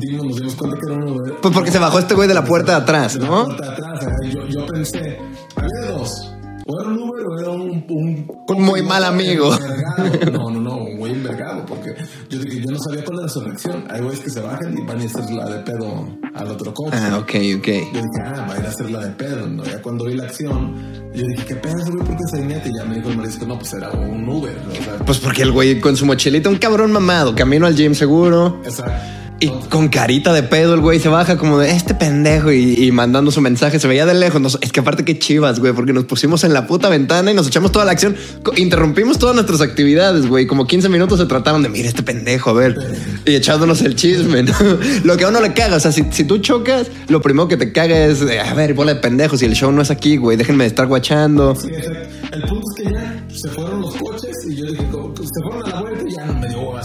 Dimos, 0.00 0.26
nos 0.26 0.36
dimos 0.36 0.54
cuenta 0.56 0.78
que 0.78 0.92
era 0.92 0.94
un 1.04 1.08
Uber. 1.10 1.34
Pues 1.40 1.54
porque 1.54 1.70
se 1.70 1.78
bajó 1.78 1.98
este 1.98 2.14
güey 2.14 2.28
de 2.28 2.34
la 2.34 2.44
puerta 2.44 2.72
de 2.72 2.78
atrás, 2.78 3.14
De 3.14 3.20
la 3.20 3.26
¿no? 3.26 3.44
puerta 3.44 3.64
de 3.66 3.72
atrás, 3.72 4.04
yo, 4.32 4.46
yo 4.46 4.66
pensé, 4.66 5.18
había 5.56 5.90
dos. 5.92 6.26
O 6.66 6.80
era 6.80 6.90
un 6.90 6.98
Uber 7.00 7.24
o 7.26 7.40
era 7.40 7.50
un... 7.50 7.84
Un, 7.88 8.30
Un 8.46 8.62
muy 8.62 8.80
mal 8.82 9.02
amigo. 9.02 9.52
envergado. 9.52 10.30
No, 10.30 10.50
no, 10.50 10.60
no, 10.60 10.76
un 10.76 10.98
güey 10.98 11.12
envergado. 11.14 11.66
Porque 11.66 11.94
yo 12.28 12.38
dije, 12.38 12.60
yo 12.60 12.70
no 12.70 12.78
sabía 12.78 13.04
cuál 13.04 13.18
era 13.20 13.28
su 13.28 13.40
reacción. 13.40 13.84
Hay 13.90 14.00
güeyes 14.02 14.20
que 14.20 14.30
se 14.30 14.40
bajan 14.40 14.78
y 14.78 14.82
van 14.86 15.00
a 15.00 15.04
hacer 15.04 15.30
la 15.30 15.46
de 15.50 15.58
pedo 15.64 16.08
al 16.32 16.48
otro 16.48 16.72
coche. 16.72 16.96
Ah, 16.96 17.18
ok, 17.18 17.30
ok. 17.58 17.66
Yo 17.66 18.00
dije, 18.02 18.06
ah, 18.24 18.46
va 18.48 18.54
a 18.54 18.58
ir 18.60 18.66
a 18.66 18.68
hacer 18.68 18.88
la 18.90 19.00
de 19.04 19.10
pedo, 19.10 19.48
¿no? 19.48 19.64
Ya 19.64 19.82
cuando 19.82 20.04
vi 20.04 20.14
la 20.14 20.24
acción, 20.24 20.74
yo 21.12 21.26
dije, 21.26 21.44
¿qué 21.48 21.56
pedo, 21.56 21.74
güey? 21.86 22.06
¿Por 22.06 22.16
qué 22.16 22.22
es 22.24 22.30
Sainete? 22.30 22.68
Y 22.68 22.78
ya 22.78 22.84
me 22.84 22.94
dijo 22.96 23.08
el 23.08 23.16
marisco, 23.16 23.46
no, 23.46 23.58
pues 23.58 23.72
era 23.72 23.90
un 23.90 24.28
Uber, 24.28 24.56
¿no? 24.64 24.70
O 24.72 24.74
sea, 24.84 24.98
Pues 25.04 25.18
porque 25.18 25.42
el 25.42 25.50
güey 25.50 25.80
con 25.80 25.96
su 25.96 26.06
mochilita, 26.06 26.48
un 26.50 26.56
cabrón 26.58 26.92
mamado, 26.92 27.34
camino 27.34 27.66
al 27.66 27.74
gym 27.74 27.94
seguro. 27.94 28.60
esa... 28.64 29.16
Y 29.42 29.48
con 29.70 29.88
carita 29.88 30.34
de 30.34 30.42
pedo 30.42 30.74
el 30.74 30.80
güey 30.80 31.00
se 31.00 31.08
baja 31.08 31.38
como 31.38 31.58
de 31.58 31.70
este 31.70 31.94
pendejo 31.94 32.52
y, 32.52 32.74
y 32.84 32.92
mandando 32.92 33.30
su 33.30 33.40
mensaje. 33.40 33.80
Se 33.80 33.88
veía 33.88 34.04
de 34.04 34.12
lejos. 34.12 34.38
Nos- 34.38 34.58
es 34.60 34.70
que 34.70 34.80
aparte 34.80 35.02
que 35.02 35.18
chivas, 35.18 35.60
güey, 35.60 35.72
porque 35.72 35.94
nos 35.94 36.04
pusimos 36.04 36.44
en 36.44 36.52
la 36.52 36.66
puta 36.66 36.90
ventana 36.90 37.30
y 37.30 37.34
nos 37.34 37.46
echamos 37.46 37.72
toda 37.72 37.86
la 37.86 37.92
acción. 37.92 38.16
Interrumpimos 38.56 39.18
todas 39.18 39.34
nuestras 39.34 39.62
actividades, 39.62 40.26
güey. 40.26 40.46
Como 40.46 40.66
15 40.66 40.90
minutos 40.90 41.18
se 41.18 41.24
trataron 41.24 41.62
de, 41.62 41.70
mira 41.70 41.88
este 41.88 42.02
pendejo, 42.02 42.50
a 42.50 42.52
ver. 42.52 42.76
Y 43.24 43.34
echándonos 43.34 43.80
el 43.80 43.96
chisme, 43.96 44.42
¿no? 44.42 44.52
Lo 45.04 45.16
que 45.16 45.24
a 45.24 45.28
uno 45.28 45.40
le 45.40 45.54
caga. 45.54 45.76
O 45.76 45.80
sea, 45.80 45.90
si, 45.92 46.04
si 46.10 46.24
tú 46.24 46.36
chocas, 46.38 46.88
lo 47.08 47.22
primero 47.22 47.48
que 47.48 47.56
te 47.56 47.72
caga 47.72 47.96
es, 48.04 48.20
a 48.22 48.52
ver, 48.54 48.74
bola 48.74 48.92
de 48.94 49.00
pendejos. 49.00 49.40
Y 49.40 49.46
el 49.46 49.54
show 49.54 49.72
no 49.72 49.80
es 49.80 49.90
aquí, 49.90 50.18
güey. 50.18 50.36
Déjenme 50.36 50.64
de 50.64 50.68
estar 50.68 50.86
guachando. 50.86 51.54
Sí. 51.56 51.68
El 52.32 52.42
punto 52.42 52.66
es 52.76 52.84
que 52.84 52.92
ya 52.92 53.24
se 53.34 53.48
fueron 53.48 53.80
los 53.80 53.94
coches 53.96 54.36
y 54.50 54.56
yo 54.56 54.66
dije, 54.66 54.84
se 54.84 55.42
fueron 55.42 55.64
a 55.64 55.68
la 55.82 55.89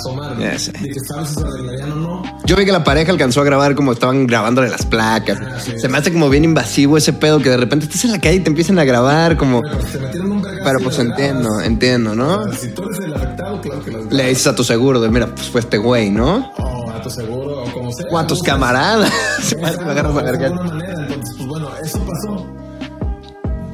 asomar. 0.05 0.38
Ya 0.38 0.59
sé. 0.59 0.71
Dije, 0.81 1.00
¿sabes 1.07 1.29
si 1.29 1.35
se 1.35 1.41
arreglarían 1.41 1.91
o 1.91 1.95
no? 1.95 2.24
Yo 2.45 2.55
vi 2.55 2.65
que 2.65 2.71
la 2.71 2.83
pareja 2.83 3.12
alcanzó 3.12 3.41
a 3.41 3.43
grabar 3.43 3.75
como 3.75 3.91
estaban 3.91 4.27
grabándole 4.27 4.69
las 4.69 4.85
placas. 4.85 5.39
Ah, 5.41 5.59
sí. 5.59 5.74
Se 5.77 5.88
me 5.89 5.97
hace 5.97 6.12
como 6.12 6.29
bien 6.29 6.43
invasivo 6.43 6.97
ese 6.97 7.13
pedo 7.13 7.39
que 7.39 7.50
de 7.50 7.57
repente 7.57 7.85
estás 7.85 8.05
en 8.05 8.12
la 8.12 8.19
calle 8.19 8.35
y 8.35 8.39
te 8.39 8.50
empiezan 8.50 8.79
a 8.79 8.83
grabar 8.83 9.38
como... 9.38 9.62
Pero 9.62 9.81
se 9.88 10.00
metieron 10.00 10.31
un 10.31 10.41
vergazo. 10.41 10.63
Pero 10.65 10.79
y 10.79 10.83
pues 10.83 11.00
entiendo, 11.00 11.62
entiendo, 11.62 12.15
¿no? 12.15 12.51
Si 12.53 12.69
tú 12.69 12.83
eres 12.83 13.00
el 13.05 13.13
afectado, 13.13 13.62
claro 13.62 13.83
que 13.83 13.91
las 13.91 14.05
Le 14.12 14.29
dices 14.29 14.47
a 14.47 14.55
tu 14.55 14.63
seguro 14.63 15.00
de, 15.00 15.09
mira, 15.09 15.27
pues 15.27 15.50
fue 15.50 15.62
este 15.62 15.77
güey, 15.77 16.09
¿no? 16.12 16.51
O 16.57 16.89
a 16.89 17.01
tu 17.01 17.09
seguro, 17.09 17.63
o 17.63 17.71
como 17.71 17.91
sea. 17.91 18.05
O 18.12 18.17
a 18.17 18.27
tus 18.27 18.39
¿no? 18.39 18.45
camaradas. 18.45 19.12
Se 19.41 19.55
me 19.57 19.67
agarras 19.67 20.15
a 20.15 20.19
de 20.19 20.24
verga. 20.24 20.45
alguna 20.47 20.63
manera. 20.63 20.93
Entonces, 21.01 21.35
pues 21.38 21.47
bueno, 21.47 21.69
eso 21.83 22.00
pasó. 22.00 22.45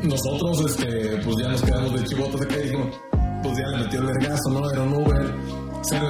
Nosotros, 0.04 0.66
este, 0.66 1.18
pues 1.24 1.38
ya 1.38 1.50
nos 1.50 1.62
quedamos 1.62 1.94
de 1.94 2.04
chivotos 2.06 2.42
acá 2.42 2.56
y 2.58 2.64
dijimos, 2.64 2.88
pues 3.44 3.58
ya 3.58 3.68
le 3.68 3.78
metió 3.84 4.00
el 4.00 4.06
vergazo, 4.08 4.50
¿no? 4.50 4.72
Era 4.72 4.82
un 4.82 4.94
Uber, 4.96 5.36
cero 5.84 6.10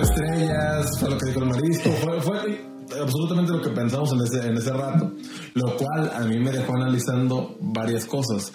marisco, 1.61 1.91
fue, 1.91 2.21
fue 2.21 2.61
absolutamente 3.01 3.51
lo 3.53 3.61
que 3.61 3.69
pensamos 3.69 4.11
en 4.13 4.21
ese, 4.21 4.47
en 4.47 4.57
ese 4.57 4.71
rato. 4.71 5.11
Lo 5.53 5.75
cual 5.77 6.11
a 6.15 6.21
mí 6.21 6.39
me 6.39 6.51
dejó 6.51 6.73
analizando 6.75 7.57
varias 7.61 8.05
cosas. 8.05 8.51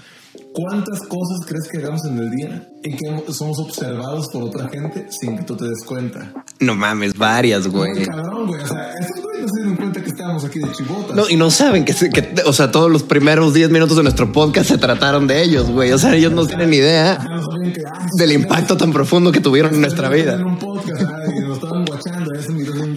¿Cuántas 0.53 1.01
cosas 1.01 1.47
crees 1.47 1.67
que 1.71 1.79
hagamos 1.79 2.05
en 2.05 2.19
el 2.19 2.31
día 2.31 2.69
y 2.83 2.95
que 2.95 3.33
somos 3.33 3.59
observados 3.59 4.29
por 4.31 4.43
otra 4.43 4.69
gente 4.69 5.07
sin 5.11 5.37
que 5.39 5.45
tú 5.45 5.57
te 5.57 5.65
des 5.67 5.83
cuenta? 5.87 6.33
No 6.61 6.75
mames, 6.75 7.15
varias, 7.15 7.67
güey. 7.67 8.05
Cabrón, 8.05 8.47
güey. 8.47 8.61
O 8.61 8.67
sea, 8.67 8.91
estos 9.01 9.23
güeyes 9.23 9.43
no 9.43 9.49
se 9.49 9.55
dieron 9.61 9.77
cuenta 9.77 10.03
que 10.03 10.11
estábamos 10.11 10.45
aquí 10.45 10.59
de 10.59 10.71
chibotas. 10.73 11.17
No, 11.17 11.29
y 11.29 11.37
no 11.37 11.51
saben 11.51 11.87
que, 11.87 11.95
que, 11.95 12.43
o 12.45 12.53
sea, 12.53 12.71
todos 12.71 12.91
los 12.91 13.03
primeros 13.03 13.55
10 13.55 13.71
minutos 13.71 13.97
de 13.97 14.03
nuestro 14.03 14.31
podcast 14.33 14.69
se 14.69 14.77
trataron 14.79 15.27
de 15.27 15.43
ellos, 15.43 15.71
güey. 15.71 15.93
O 15.93 15.99
sea, 15.99 16.15
ellos 16.15 16.33
no 16.33 16.47
tienen 16.47 16.73
idea 16.73 17.19
Ah, 17.19 17.41
ah, 17.41 18.07
del 18.19 18.33
impacto 18.33 18.77
tan 18.77 18.93
profundo 18.93 19.33
que 19.33 19.41
tuvieron 19.41 19.75
en 19.75 19.81
nuestra 19.81 20.09
En 20.09 20.13
vida. 20.13 20.37
un 20.45 20.59
podcast, 20.59 21.01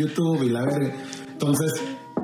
YouTube 0.09 0.43
y 0.43 0.49
la 0.49 0.65
verga. 0.65 0.93
Entonces, 1.31 1.73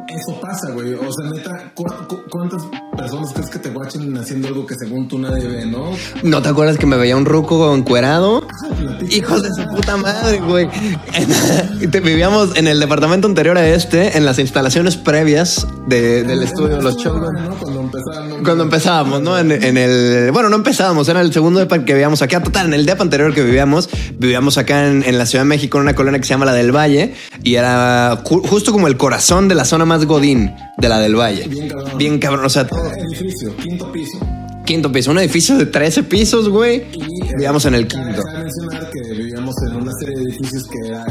eso 0.08 0.40
pasa, 0.40 0.72
güey. 0.72 0.94
O 0.94 1.12
sea, 1.12 1.30
neta, 1.32 1.72
¿cu 1.74 1.84
cu 2.08 2.22
cuántas 2.30 2.64
personas 2.96 3.34
crees 3.34 3.50
que 3.50 3.60
te 3.60 3.70
guachen 3.70 4.16
haciendo 4.18 4.48
algo 4.48 4.66
que 4.66 4.76
según 4.76 5.08
tú 5.08 5.18
nadie 5.20 5.48
ve, 5.48 5.66
no? 5.66 5.92
¿No 6.24 6.42
te 6.42 6.50
acuerdas 6.50 6.78
que 6.78 6.86
me 6.86 6.98
veía 6.98 7.18
un 7.18 7.26
ruco 7.26 7.74
encuerado? 7.74 8.46
Platica. 8.78 9.16
Hijos 9.16 9.44
de 9.44 9.50
su 9.50 9.64
puta 9.70 9.98
madre, 9.98 10.40
güey. 10.40 10.70
Te- 11.92 12.00
Vivíamos 12.00 12.56
en 12.56 12.68
el 12.68 12.80
departamento 12.80 13.28
anterior 13.28 13.58
a 13.58 13.68
este, 13.68 14.18
en 14.18 14.26
las 14.26 14.40
instalaciones 14.40 14.96
previas 14.98 15.68
de- 15.88 16.24
del 16.24 16.44
estudio 16.44 16.78
de 16.78 16.84
los 16.84 16.98
shows. 16.98 17.20
¿no? 17.20 17.56
Cuando 17.60 17.82
empezaron. 17.82 18.44
Cuando 18.44 18.64
empezábamos, 18.64 19.22
¿no? 19.22 19.38
En, 19.38 19.52
en 19.52 19.78
el. 19.78 20.32
Bueno, 20.32 20.50
no 20.50 20.56
empezábamos, 20.56 21.08
era 21.10 21.22
el 21.22 21.32
segundo 21.34 21.60
depa 21.60 21.84
que 21.84 21.94
vivíamos 21.94 22.22
acá. 22.22 22.42
Total, 22.44 22.68
en 22.68 22.74
el 22.74 22.86
depa 22.86 23.04
anterior 23.04 23.34
que 23.34 23.44
vivíamos, 23.44 23.90
vivíamos 24.18 24.58
acá 24.58 24.88
en, 24.88 25.04
en 25.04 25.18
la 25.18 25.26
Ciudad 25.26 25.44
de 25.44 25.50
México, 25.50 25.78
en 25.78 25.84
una 25.84 25.96
colonia 25.96 26.20
que 26.20 26.26
se 26.26 26.34
llama 26.34 26.46
la 26.46 26.54
del 26.54 26.72
Valle, 26.76 27.14
y 27.44 27.56
era 27.56 28.24
ju- 28.24 28.46
justo 28.48 28.72
como 28.72 28.88
el 28.88 28.98
corazón 28.98 29.48
de 29.48 29.56
la 29.56 29.66
zona 29.66 29.86
más 29.86 30.06
godín 30.06 30.54
de 30.78 30.90
la 30.90 31.00
del 31.00 31.16
Valle. 31.16 31.48
Bien 31.48 31.68
cabrón. 31.70 31.98
Bien 31.98 32.20
cabrón, 32.20 32.46
o 32.46 32.50
sea, 32.50 32.68
todo- 32.68 32.82
Edificio, 33.10 33.56
quinto 33.58 33.92
piso. 33.92 34.18
quinto 34.66 34.92
piso, 34.92 35.12
un 35.12 35.20
edificio 35.20 35.58
de 35.58 35.66
13 35.68 36.04
pisos, 36.04 36.50
güey. 36.50 36.86
Y 36.94 37.22
Vivíamos 37.36 37.66
en 37.66 37.76
el 37.76 37.88
quinto. 37.88 38.22
cabe 38.24 38.44
mencionar 38.44 38.90
que 38.92 39.14
vivíamos 39.14 39.54
en 39.70 39.76
una 39.82 39.92
serie 40.00 40.16
de 40.16 40.22
edificios 40.24 40.64
que 40.68 40.88
era 40.90 41.04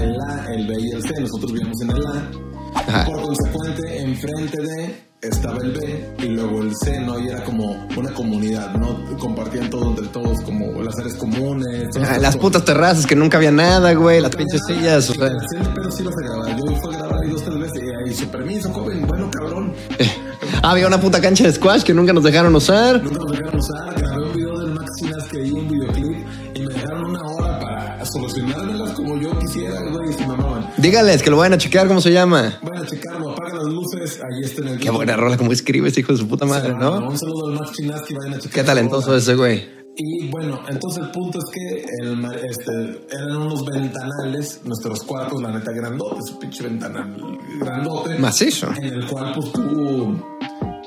estaba 5.45 5.63
el 5.63 5.73
B 5.73 6.15
y 6.21 6.29
luego 6.29 6.63
el 6.63 6.73
C, 6.75 7.01
¿no? 7.01 7.19
Y 7.21 7.29
era 7.29 7.45
como 7.45 7.87
una 7.97 8.11
comunidad, 8.15 8.73
¿no? 8.77 8.99
Compartían 9.19 9.69
todo 9.69 9.91
entre 9.91 10.07
todos, 10.07 10.41
como 10.41 10.83
las 10.83 10.99
áreas 10.99 11.15
comunes. 11.17 11.89
Ah, 12.03 12.17
Las 12.19 12.37
putas 12.37 12.65
terrazas 12.65 13.07
que 13.07 13.15
nunca 13.15 13.37
había 13.37 13.51
nada, 13.51 13.93
güey. 13.93 14.21
Las 14.21 14.35
pinches 14.35 14.63
sillas, 14.67 15.11
o 15.11 15.15
sea. 15.15 15.29
Sí, 15.29 15.59
pero 15.75 15.91
sí 15.91 16.05
a 16.07 16.11
grabar. 16.29 16.57
Yo 16.57 16.65
fui 16.77 16.95
a 16.95 16.99
grabar 16.99 17.21
ahí 17.23 17.31
dos, 17.31 17.45
tres 17.45 17.59
veces 17.59 17.83
y 17.83 18.09
ahí, 18.09 18.15
su 18.15 18.27
permiso, 18.29 18.73
joven. 18.73 19.07
Bueno, 19.07 19.31
cabrón. 19.31 19.75
Ah, 20.63 20.71
había 20.71 20.87
una 20.87 20.99
puta 20.99 21.21
cancha 21.21 21.45
de 21.45 21.53
squash 21.53 21.83
que 21.83 21.93
nunca 21.93 22.15
nos 22.15 22.25
dejaron 22.25 22.55
usar. 22.55 23.03
Nunca 23.03 23.19
nos 23.19 23.33
dejaron 23.33 23.61
usar. 23.61 23.95
Grabé 24.01 24.25
un 24.25 24.33
video 24.33 24.59
del 24.61 24.71
Max 24.71 24.91
Chinas 24.99 25.25
que 25.25 25.43
hay 25.43 25.51
un 25.51 25.69
videoclip 25.69 26.27
y 26.55 26.61
me 26.61 26.73
dejaron 26.73 27.05
una 27.11 27.21
hora 27.23 27.61
para 27.61 28.05
solucionármelas 28.07 28.91
como 28.93 29.17
yo 29.21 29.39
quisiera, 29.41 29.81
güey, 29.91 30.09
y 30.11 30.13
se 30.15 30.27
mamaban. 30.27 30.71
Dígales 30.79 31.23
que 31.23 31.31
lo 31.31 31.37
vayan 31.37 31.55
a 31.55 31.59
chequear, 31.59 31.87
¿cómo 31.87 32.01
se 32.01 32.13
llama? 32.13 32.59
Luces, 34.05 34.21
ahí 34.21 34.45
está 34.45 34.63
en 34.63 34.69
el 34.69 34.79
Qué 34.79 34.91
buena 34.91 35.17
rola, 35.17 35.37
como 35.37 35.53
escribes, 35.53 35.97
hijo 35.99 36.13
de 36.13 36.19
su 36.19 36.29
puta 36.29 36.47
madre, 36.47 36.75
¿no? 36.75 37.09
Un 37.09 37.19
saludo 37.19 37.49
al 37.49 37.55
Max 37.55 37.73
Chinaski, 37.73 38.15
vayan 38.15 38.35
a 38.35 38.39
checar. 38.39 38.53
Qué 38.53 38.65
talentoso 38.65 39.17
ese 39.17 39.35
güey. 39.35 39.85
Y 39.97 40.27
bueno, 40.29 40.61
entonces 40.69 41.05
el 41.05 41.11
punto 41.13 41.39
es 41.39 41.45
que 41.53 41.85
el, 42.03 42.25
este, 42.49 42.73
eran 43.15 43.37
unos 43.37 43.65
ventanales, 43.65 44.61
nuestros 44.65 45.05
cuartos, 45.05 45.41
la 45.41 45.53
neta, 45.53 45.71
grandotes, 45.71 46.33
un 46.33 46.39
pinche 46.41 46.65
ventanal 46.65 47.17
grandote. 47.61 48.19
Macizo. 48.19 48.73
En 48.77 48.85
el 48.85 49.07
cual, 49.07 49.33
pues 49.35 49.53
tú 49.53 50.21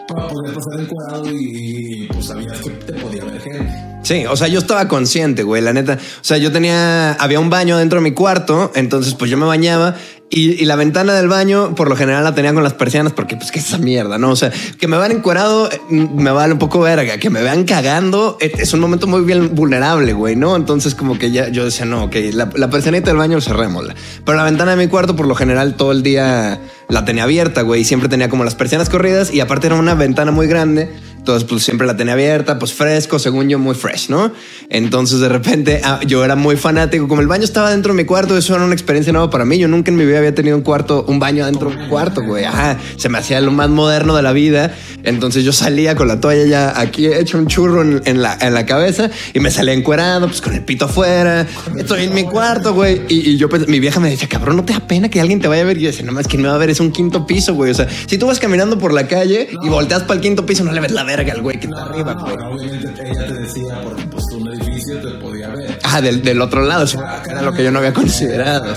podías 0.08 0.56
pasar 0.56 0.80
encuadrado 0.82 1.32
y, 1.32 2.04
y, 2.04 2.08
pues 2.08 2.26
sabías 2.26 2.60
que 2.60 2.70
te 2.72 2.94
podía 2.94 3.24
ver 3.24 3.40
gente. 3.40 3.88
Sí, 4.04 4.26
o 4.26 4.36
sea, 4.36 4.48
yo 4.48 4.60
estaba 4.60 4.88
consciente, 4.88 5.44
güey, 5.44 5.62
la 5.62 5.74
neta. 5.74 5.94
O 5.96 6.24
sea, 6.24 6.38
yo 6.38 6.52
tenía, 6.52 7.14
había 7.14 7.40
un 7.40 7.50
baño 7.50 7.78
dentro 7.78 8.00
de 8.00 8.04
mi 8.04 8.14
cuarto, 8.14 8.72
entonces 8.76 9.14
pues 9.16 9.30
yo 9.30 9.38
me 9.38 9.46
bañaba 9.46 9.96
y, 10.29 10.65
la 10.65 10.75
ventana 10.75 11.13
del 11.13 11.29
baño 11.29 11.74
por 11.74 11.88
lo 11.88 11.96
general 11.96 12.24
la 12.24 12.36
tenía 12.36 12.53
con 12.53 12.62
las 12.62 12.74
persianas 12.74 13.13
porque 13.13 13.38
pues 13.38 13.50
qué 13.51 13.60
es 13.60 13.67
esa 13.67 13.77
mierda, 13.77 14.17
¿no? 14.17 14.31
O 14.31 14.36
sea, 14.36 14.51
que 14.77 14.88
me 14.88 14.98
vean 14.98 15.12
encuerado 15.12 15.72
eh, 15.72 15.79
me 15.89 16.31
vale 16.31 16.53
un 16.53 16.60
poco 16.60 16.81
verga, 16.81 17.17
que 17.17 17.29
me 17.29 17.41
vean 17.41 17.63
cagando 17.63 18.38
eh, 18.41 18.51
es 18.57 18.74
un 18.74 18.81
momento 18.81 19.07
muy 19.07 19.22
bien 19.22 19.55
vulnerable, 19.55 20.12
güey, 20.12 20.36
¿no? 20.36 20.57
Entonces 20.57 20.96
como 20.96 21.17
que 21.17 21.31
ya 21.31 21.48
yo 21.48 21.63
decía, 21.63 21.86
no, 21.86 22.03
ok, 22.05 22.15
la, 22.34 22.50
persianita 22.50 23.10
del 23.10 23.17
baño 23.17 23.39
cerrémosla. 23.39 23.96
Pero 24.25 24.38
la 24.38 24.43
ventana 24.43 24.72
de 24.75 24.77
mi 24.77 24.89
cuarto 24.89 25.15
por 25.15 25.27
lo 25.27 25.36
general 25.36 25.75
todo 25.75 25.93
el 25.93 26.03
día 26.03 26.60
la 26.89 27.05
tenía 27.05 27.24
abierta, 27.24 27.62
güey, 27.62 27.81
y 27.81 27.86
siempre 27.86 28.10
tenía 28.10 28.27
como 28.27 28.43
las 28.43 28.55
persianas 28.55 28.89
corridas 28.89 29.34
y 29.34 29.39
aparte 29.39 29.67
era 29.67 29.75
una 29.77 29.96
ventana 29.96 30.31
muy 30.31 30.48
grande. 30.48 30.93
Entonces, 31.27 31.50
pues 31.50 31.63
siempre 31.65 31.86
la 31.86 31.98
tenía 31.98 32.13
abierta, 32.13 32.57
pues 32.57 32.74
fresco, 32.74 33.19
según 33.19 33.50
yo, 33.50 33.60
muy 33.60 33.75
fresh, 33.75 34.10
¿no? 34.10 34.31
Entonces, 34.69 35.19
de 35.19 35.27
repente, 35.27 35.81
ah, 35.84 36.00
yo 36.07 36.24
era 36.24 36.38
muy 36.38 36.55
fanático. 36.55 37.10
Como 37.10 37.19
el 37.19 37.27
baño 37.27 37.43
estaba 37.43 37.69
dentro 37.69 37.91
de 37.91 37.98
mi 37.98 38.05
cuarto, 38.05 38.38
eso 38.38 38.55
era 38.55 38.63
una 38.63 38.74
experiencia 38.74 39.12
nueva 39.12 39.29
para 39.29 39.43
mí. 39.43 39.57
Yo 39.57 39.67
nunca 39.67 39.91
en 39.91 39.98
mi 39.98 40.05
vida 40.05 40.19
había 40.19 40.34
tenido 40.34 40.55
un 40.55 40.63
cuarto, 40.63 41.03
un 41.05 41.19
baño 41.19 41.46
dentro 41.46 41.69
de 41.69 41.75
un 41.75 41.89
cuarto, 41.89 42.22
güey. 42.24 42.46
Ajá, 42.46 42.77
se 42.96 43.10
me 43.10 43.17
hacía 43.17 43.41
lo 43.41 43.51
más 43.51 43.69
moderno 43.69 44.15
de 44.15 44.22
la 44.22 44.31
vida. 44.31 44.74
Entonces, 45.08 45.44
yo 45.44 45.52
salía 45.54 45.96
con 45.96 46.08
la 46.08 46.20
toalla 46.20 46.46
ya 46.46 46.80
aquí 46.80 47.08
hecho 47.08 47.38
un 47.38 47.48
churro 47.48 47.82
en, 47.82 48.02
en 48.06 48.22
la, 48.22 48.38
en 48.42 48.54
la 48.54 48.66
cabeza 48.66 49.10
y 49.34 49.40
me 49.40 49.50
salía 49.52 49.74
encuerado, 49.74 50.28
pues 50.28 50.42
con 50.42 50.54
el 50.54 50.64
pito 50.64 50.86
afuera. 50.86 51.48
Estoy 51.78 52.04
en 52.04 52.14
mi 52.14 52.24
cuarto, 52.24 52.74
güey. 52.74 53.02
Y, 53.08 53.32
y 53.32 53.38
yo, 53.38 53.50
pensé- 53.50 53.68
mi 53.68 53.80
vieja 53.80 54.00
me 54.00 54.10
decía, 54.10 54.28
cabrón, 54.28 54.58
¿no 54.58 54.66
te 54.66 54.74
da 54.74 54.80
pena 54.82 55.10
que 55.10 55.20
alguien 55.22 55.40
te 55.40 55.48
vaya 55.48 55.62
a 55.64 55.66
ver? 55.66 55.78
Y 55.78 55.82
yo 55.82 55.88
decía, 55.88 56.06
no 56.06 56.12
más, 56.12 56.28
¿quién 56.28 56.42
me 56.42 56.48
va 56.50 56.56
a 56.56 56.58
ver? 56.58 56.70
Es 56.70 56.80
un 56.80 56.92
quinto 56.92 57.26
piso, 57.26 57.54
güey. 57.56 57.72
O 57.72 57.74
sea, 57.74 57.88
si 58.06 58.18
tú 58.18 58.28
vas 58.28 58.40
caminando 58.40 58.78
por 58.78 58.94
la 58.94 59.08
calle 59.08 59.50
y 59.64 59.70
volteas 59.70 60.04
para 60.04 60.16
el 60.16 60.22
quinto 60.22 60.46
piso, 60.46 60.64
no 60.64 60.72
le 60.72 60.82
ves 60.82 60.92
la 60.92 61.04
verga 61.04 61.34
al 61.34 61.42
güey 61.42 61.60
que 61.60 61.68
está 61.68 61.84
arriba, 61.84 62.14
no, 62.14 62.22
güey. 62.22 62.36
pero 62.36 62.50
obviamente 62.52 63.04
ella 63.10 63.28
te 63.28 63.34
decía, 63.34 63.82
porque 63.84 64.04
pues 64.04 64.26
un 64.34 64.48
edificio 64.50 64.98
te 65.00 65.10
podía 65.20 65.48
ver. 65.50 65.80
Ah, 65.84 66.02
del, 66.02 66.22
del 66.22 66.42
otro 66.42 66.62
lado, 66.64 66.84
eso 66.84 67.02
era 67.30 67.42
lo 67.42 67.54
que 67.54 67.64
yo 67.64 67.72
no 67.72 67.80
había 67.80 67.94
considerado. 67.94 68.74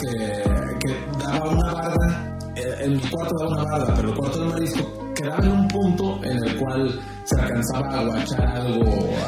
Que, 0.00 0.08
que 0.80 0.94
daba 1.24 1.48
una 1.48 1.72
barda, 1.72 2.36
eh, 2.56 2.74
en 2.84 2.92
mi 2.96 3.00
cuarto 3.00 3.34
daba 3.38 3.50
una 3.50 3.64
barda, 3.64 3.94
pero 3.94 4.05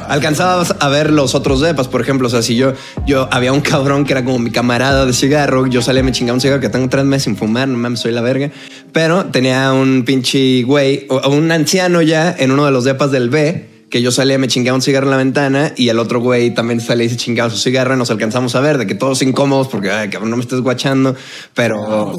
alcanzaba 0.07 0.63
a 0.79 0.89
ver 0.89 1.11
los 1.11 1.35
otros 1.35 1.61
depas, 1.61 1.87
por 1.87 2.01
ejemplo. 2.01 2.27
O 2.27 2.29
sea, 2.29 2.41
si 2.41 2.55
yo, 2.55 2.73
yo 3.05 3.27
había 3.31 3.53
un 3.53 3.61
cabrón 3.61 4.05
que 4.05 4.13
era 4.13 4.23
como 4.23 4.39
mi 4.39 4.51
camarada 4.51 5.05
de 5.05 5.13
cigarro, 5.13 5.67
yo 5.67 5.81
salía, 5.81 6.03
me 6.03 6.11
chingaba 6.11 6.35
un 6.35 6.41
cigarro 6.41 6.61
que 6.61 6.69
tengo 6.69 6.89
tres 6.89 7.05
meses 7.05 7.23
sin 7.23 7.37
fumar, 7.37 7.67
no 7.67 7.77
mames, 7.77 7.99
soy 7.99 8.11
la 8.11 8.21
verga. 8.21 8.51
Pero 8.91 9.25
tenía 9.25 9.71
un 9.73 10.03
pinche 10.05 10.63
güey, 10.63 11.05
o 11.09 11.29
un 11.29 11.51
anciano 11.51 12.01
ya 12.01 12.35
en 12.37 12.51
uno 12.51 12.65
de 12.65 12.71
los 12.71 12.83
depas 12.83 13.11
del 13.11 13.29
B, 13.29 13.68
que 13.89 14.01
yo 14.01 14.11
salía, 14.11 14.37
me 14.37 14.47
chingaba 14.47 14.75
un 14.75 14.81
cigarro 14.81 15.07
en 15.07 15.11
la 15.11 15.17
ventana 15.17 15.73
y 15.75 15.89
el 15.89 15.99
otro 15.99 16.19
güey 16.19 16.53
también 16.53 16.79
salía 16.79 17.05
y 17.05 17.09
se 17.09 17.17
chingaba 17.17 17.49
su 17.49 17.57
cigarro 17.57 17.95
y 17.95 17.97
nos 17.97 18.11
alcanzamos 18.11 18.55
a 18.55 18.59
ver, 18.59 18.77
de 18.77 18.87
que 18.87 18.95
todos 18.95 19.21
incómodos 19.21 19.67
porque, 19.67 19.91
ay, 19.91 20.09
cabrón, 20.09 20.29
no 20.29 20.37
me 20.37 20.43
estés 20.43 20.61
guachando, 20.61 21.15
pero... 21.53 22.13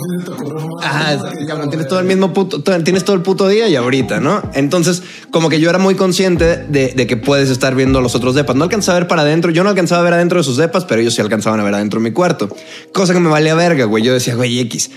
Ah, 0.83 1.17
cabrón, 1.47 1.71
tienes 1.71 1.89
todo 1.89 2.01
el 2.01 2.07
mismo 2.07 2.33
puto, 2.33 2.63
tienes 2.63 3.05
todo 3.05 3.17
el 3.17 3.23
puto 3.23 3.49
día 3.49 3.69
y 3.69 3.77
ahorita, 3.77 4.21
¿no? 4.21 4.43
Entonces, 4.55 5.03
como 5.31 5.49
que 5.49 5.61
yo 5.61 5.71
era 5.71 5.79
muy 5.79 5.95
consciente 5.95 6.57
de, 6.57 6.89
de 6.89 7.07
que 7.07 7.17
puedes 7.17 7.51
estar 7.51 7.75
viendo 7.75 8.01
los 8.01 8.15
otros 8.15 8.35
depas. 8.35 8.57
No 8.57 8.65
alcanzaba 8.65 8.97
a 8.97 9.01
ver 9.01 9.09
para 9.09 9.23
adentro, 9.23 9.51
yo 9.51 9.63
no 9.63 9.71
alcanzaba 9.71 10.01
a 10.01 10.05
ver 10.05 10.15
adentro 10.15 10.39
de 10.39 10.45
sus 10.45 10.57
depas, 10.57 10.85
pero 10.85 11.01
ellos 11.01 11.15
sí 11.15 11.21
alcanzaban 11.21 11.61
a 11.61 11.65
ver 11.65 11.75
adentro 11.75 12.01
de 12.01 12.05
mi 12.05 12.13
cuarto. 12.13 12.49
Cosa 12.93 13.13
que 13.13 13.21
me 13.21 13.29
valía 13.29 13.55
verga, 13.55 13.85
güey. 13.85 14.03
Yo 14.03 14.13
decía, 14.13 14.35
güey, 14.35 14.59
X. 14.61 14.91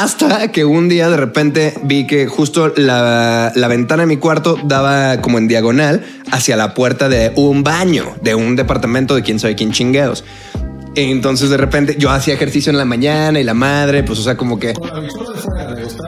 Hasta 0.00 0.50
que 0.50 0.64
un 0.64 0.88
día 0.88 1.10
de 1.10 1.18
repente 1.18 1.74
vi 1.82 2.06
que 2.06 2.26
justo 2.26 2.72
la, 2.76 3.52
la 3.54 3.68
ventana 3.68 4.04
de 4.04 4.06
mi 4.06 4.16
cuarto 4.16 4.56
daba 4.64 5.20
como 5.20 5.36
en 5.36 5.48
diagonal 5.48 6.02
hacia 6.30 6.56
la 6.56 6.72
puerta 6.72 7.10
de 7.10 7.30
un 7.36 7.62
baño, 7.62 8.16
de 8.22 8.34
un 8.34 8.56
departamento 8.56 9.14
de 9.14 9.22
quién 9.22 9.38
sabe 9.38 9.54
quién 9.54 9.72
chingueos. 9.72 10.24
Entonces 10.94 11.50
de 11.50 11.58
repente 11.58 11.96
yo 11.98 12.10
hacía 12.10 12.32
ejercicio 12.32 12.70
en 12.70 12.78
la 12.78 12.86
mañana 12.86 13.38
y 13.38 13.44
la 13.44 13.52
madre, 13.52 14.02
pues 14.02 14.18
o 14.18 14.22
sea, 14.22 14.34
como 14.34 14.58
que... 14.58 14.72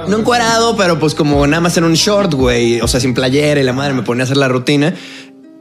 No 0.08 0.18
encuadrado, 0.18 0.78
pero 0.78 0.98
pues 0.98 1.14
como 1.14 1.46
nada 1.46 1.60
más 1.60 1.76
en 1.76 1.84
un 1.84 1.92
short, 1.92 2.32
güey. 2.32 2.80
O 2.80 2.88
sea, 2.88 3.00
sin 3.00 3.12
playera 3.12 3.60
y 3.60 3.64
la 3.64 3.74
madre 3.74 3.92
me 3.92 4.00
ponía 4.00 4.22
a 4.22 4.24
hacer 4.24 4.38
la 4.38 4.48
rutina. 4.48 4.94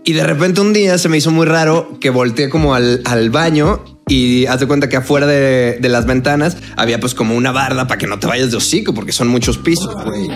Y 0.05 0.13
de 0.13 0.23
repente 0.23 0.61
un 0.61 0.71
día 0.71 0.97
se 0.97 1.09
me 1.09 1.17
hizo 1.17 1.29
muy 1.29 1.45
raro 1.45 1.99
que 1.99 2.09
volteé 2.09 2.47
como 2.47 2.73
al, 2.73 3.01
al 3.03 3.29
baño 3.31 3.92
y 4.07 4.45
haz 4.47 4.59
de 4.59 4.67
cuenta 4.67 4.89
que 4.89 4.97
afuera 4.97 5.25
de, 5.27 5.77
de 5.81 5.89
las 5.89 6.05
ventanas 6.05 6.57
había 6.75 6.99
pues 6.99 7.13
como 7.15 7.35
una 7.35 7.51
barda 7.51 7.87
para 7.87 7.97
que 7.97 8.07
no 8.07 8.19
te 8.19 8.27
vayas 8.27 8.51
de 8.51 8.57
hocico 8.57 8.93
porque 8.93 9.11
son 9.11 9.27
muchos 9.29 9.57
pisos, 9.57 9.93
güey. 10.05 10.29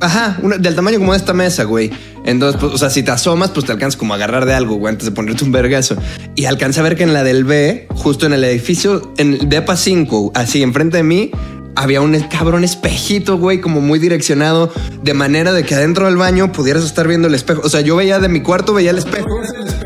Ajá, 0.00 0.38
una- 0.42 0.58
del 0.58 0.74
tamaño 0.74 0.98
como 0.98 1.12
de 1.12 1.18
esta 1.18 1.32
mesa, 1.32 1.64
güey. 1.64 1.90
Entonces, 2.24 2.60
pues, 2.60 2.72
o 2.74 2.78
sea, 2.78 2.90
si 2.90 3.02
te 3.02 3.10
asomas, 3.12 3.50
pues 3.50 3.66
te 3.66 3.72
alcanzas 3.72 3.96
como 3.96 4.12
a 4.12 4.16
agarrar 4.16 4.44
de 4.44 4.54
algo, 4.54 4.76
güey, 4.76 4.92
antes 4.92 5.06
de 5.06 5.12
ponerte 5.12 5.44
un 5.44 5.52
vergazo. 5.52 5.96
Y 6.34 6.46
alcancé 6.46 6.80
a 6.80 6.82
ver 6.82 6.96
que 6.96 7.02
en 7.04 7.12
la 7.12 7.22
del 7.24 7.44
B, 7.44 7.86
justo 7.90 8.26
en 8.26 8.32
el 8.32 8.42
edificio, 8.44 9.12
en 9.18 9.34
el 9.34 9.48
DEPA 9.48 9.76
5, 9.76 10.32
así 10.34 10.62
enfrente 10.62 10.96
de 10.98 11.02
mí, 11.04 11.30
había 11.74 12.00
un 12.00 12.18
cabrón 12.28 12.64
espejito, 12.64 13.38
güey, 13.38 13.60
como 13.60 13.80
muy 13.80 13.98
direccionado, 13.98 14.72
de 15.02 15.14
manera 15.14 15.52
de 15.52 15.64
que 15.64 15.74
adentro 15.74 16.06
del 16.06 16.16
baño 16.16 16.52
pudieras 16.52 16.84
estar 16.84 17.06
viendo 17.08 17.28
el 17.28 17.34
espejo. 17.34 17.62
O 17.64 17.68
sea, 17.68 17.80
yo 17.80 17.96
veía 17.96 18.18
de 18.18 18.28
mi 18.28 18.40
cuarto, 18.40 18.74
veía 18.74 18.90
el 18.90 18.98
espejo 18.98 19.26
Veías 19.38 19.54
el 19.54 19.66
espejo, 19.68 19.81